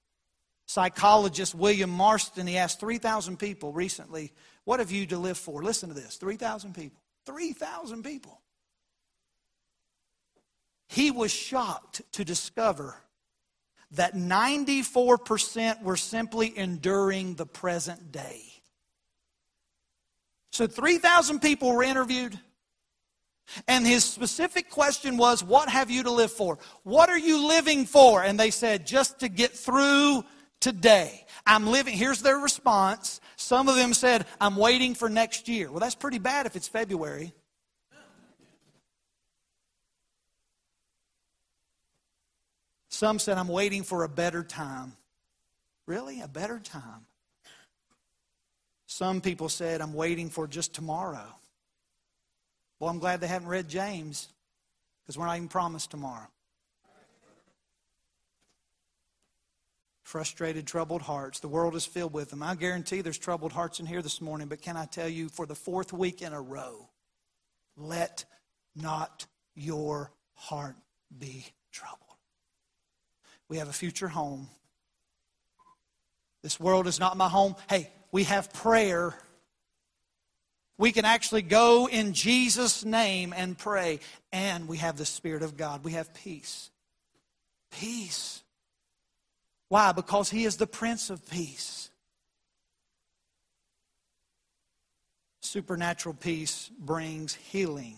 Psychologist 0.66 1.55
William 1.55 1.89
Marston, 1.89 2.47
he 2.47 2.59
asked 2.59 2.79
3,000 2.79 3.39
people 3.39 3.72
recently, 3.72 4.35
What 4.64 4.81
have 4.81 4.93
you 4.93 5.07
to 5.07 5.16
live 5.16 5.39
for? 5.39 5.62
Listen 5.62 5.89
to 5.89 5.95
this 5.95 6.16
3,000 6.16 6.74
people. 6.74 7.01
3,000 7.24 8.03
people. 8.03 8.39
He 10.89 11.11
was 11.11 11.33
shocked 11.33 12.03
to 12.12 12.24
discover 12.24 12.97
that 13.93 14.14
94% 14.14 15.83
were 15.83 15.97
simply 15.97 16.53
enduring 16.55 17.35
the 17.35 17.47
present 17.47 18.12
day. 18.12 18.43
So 20.53 20.66
3,000 20.66 21.41
people 21.41 21.72
were 21.72 21.83
interviewed. 21.83 22.39
And 23.66 23.86
his 23.86 24.05
specific 24.05 24.70
question 24.70 25.16
was, 25.16 25.42
What 25.42 25.68
have 25.68 25.90
you 25.90 26.03
to 26.05 26.11
live 26.11 26.32
for? 26.32 26.59
What 26.82 27.09
are 27.09 27.18
you 27.18 27.46
living 27.46 27.86
for? 27.86 28.22
And 28.22 28.38
they 28.38 28.51
said, 28.51 28.86
Just 28.86 29.20
to 29.20 29.28
get 29.28 29.53
through 29.53 30.24
today. 30.61 31.24
I'm 31.46 31.66
living, 31.66 31.96
here's 31.96 32.20
their 32.22 32.38
response. 32.38 33.20
Some 33.36 33.68
of 33.68 33.76
them 33.76 33.94
said, 33.94 34.26
I'm 34.40 34.57
waiting 34.57 34.94
for 34.94 35.09
next 35.09 35.49
year. 35.49 35.70
Well, 35.70 35.80
that's 35.80 35.94
pretty 35.94 36.18
bad 36.18 36.46
if 36.46 36.57
it's 36.57 36.68
February. 36.68 37.32
Some 42.88 43.20
said, 43.20 43.38
I'm 43.38 43.49
waiting 43.49 43.84
for 43.84 44.03
a 44.03 44.09
better 44.09 44.42
time. 44.42 44.92
Really? 45.86 46.20
A 46.20 46.28
better 46.28 46.59
time? 46.59 47.07
Some 48.86 49.20
people 49.20 49.49
said, 49.49 49.80
I'm 49.80 49.94
waiting 49.94 50.28
for 50.30 50.49
just 50.49 50.74
tomorrow. 50.74 51.38
Well, 52.81 52.91
I'm 52.91 52.99
glad 52.99 53.20
they 53.20 53.26
haven't 53.26 53.49
read 53.49 53.68
James 53.68 54.29
because 55.03 55.18
we're 55.18 55.26
not 55.26 55.37
even 55.37 55.49
promised 55.49 55.91
tomorrow. 55.91 56.29
frustrated, 60.09 60.66
troubled 60.66 61.03
hearts. 61.03 61.39
The 61.39 61.49
world 61.49 61.76
is 61.76 61.85
filled 61.85 62.14
with 62.14 62.31
them. 62.31 62.43
I 62.43 62.55
guarantee 62.55 63.03
there's 63.03 63.18
troubled 63.18 63.53
hearts 63.53 63.79
in 63.79 63.85
here 63.85 64.01
this 64.01 64.22
morning, 64.22 64.49
but 64.49 64.62
can 64.62 64.74
I 64.74 64.87
tell 64.87 65.09
you, 65.09 65.29
for 65.29 65.45
the 65.45 65.55
fourth 65.55 65.93
week 65.93 66.22
in 66.22 66.33
a 66.33 66.41
row, 66.41 66.89
let 67.76 68.24
not 68.74 69.26
your 69.55 70.11
heart 70.33 70.76
be 71.18 71.45
troubled. 71.72 72.01
We 73.51 73.59
have 73.59 73.68
a 73.68 73.72
future 73.72 74.09
home. 74.09 74.49
This 76.43 76.59
world 76.59 76.87
is 76.87 76.99
not 76.99 77.18
my 77.18 77.29
home. 77.29 77.55
Hey, 77.68 77.91
we 78.11 78.24
have 78.24 78.51
prayer. 78.55 79.14
We 80.79 80.93
can 80.93 81.05
actually 81.05 81.43
go 81.43 81.89
in 81.89 82.12
Jesus' 82.12 82.85
name 82.85 83.35
and 83.37 83.59
pray, 83.59 83.99
and 84.33 84.68
we 84.68 84.76
have 84.76 84.97
the 84.97 85.05
Spirit 85.05 85.43
of 85.43 85.57
God. 85.57 85.83
We 85.83 85.93
have 85.93 86.14
peace. 86.14 86.70
Peace. 87.72 88.43
Why? 89.68 89.91
Because 89.91 90.31
He 90.31 90.45
is 90.45 90.57
the 90.57 90.68
Prince 90.68 91.11
of 91.11 91.29
Peace. 91.29 91.91
Supernatural 95.41 96.14
peace 96.14 96.70
brings 96.79 97.35
healing 97.35 97.97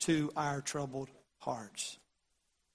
to 0.00 0.30
our 0.36 0.60
troubled 0.60 1.08
hearts. 1.38 1.98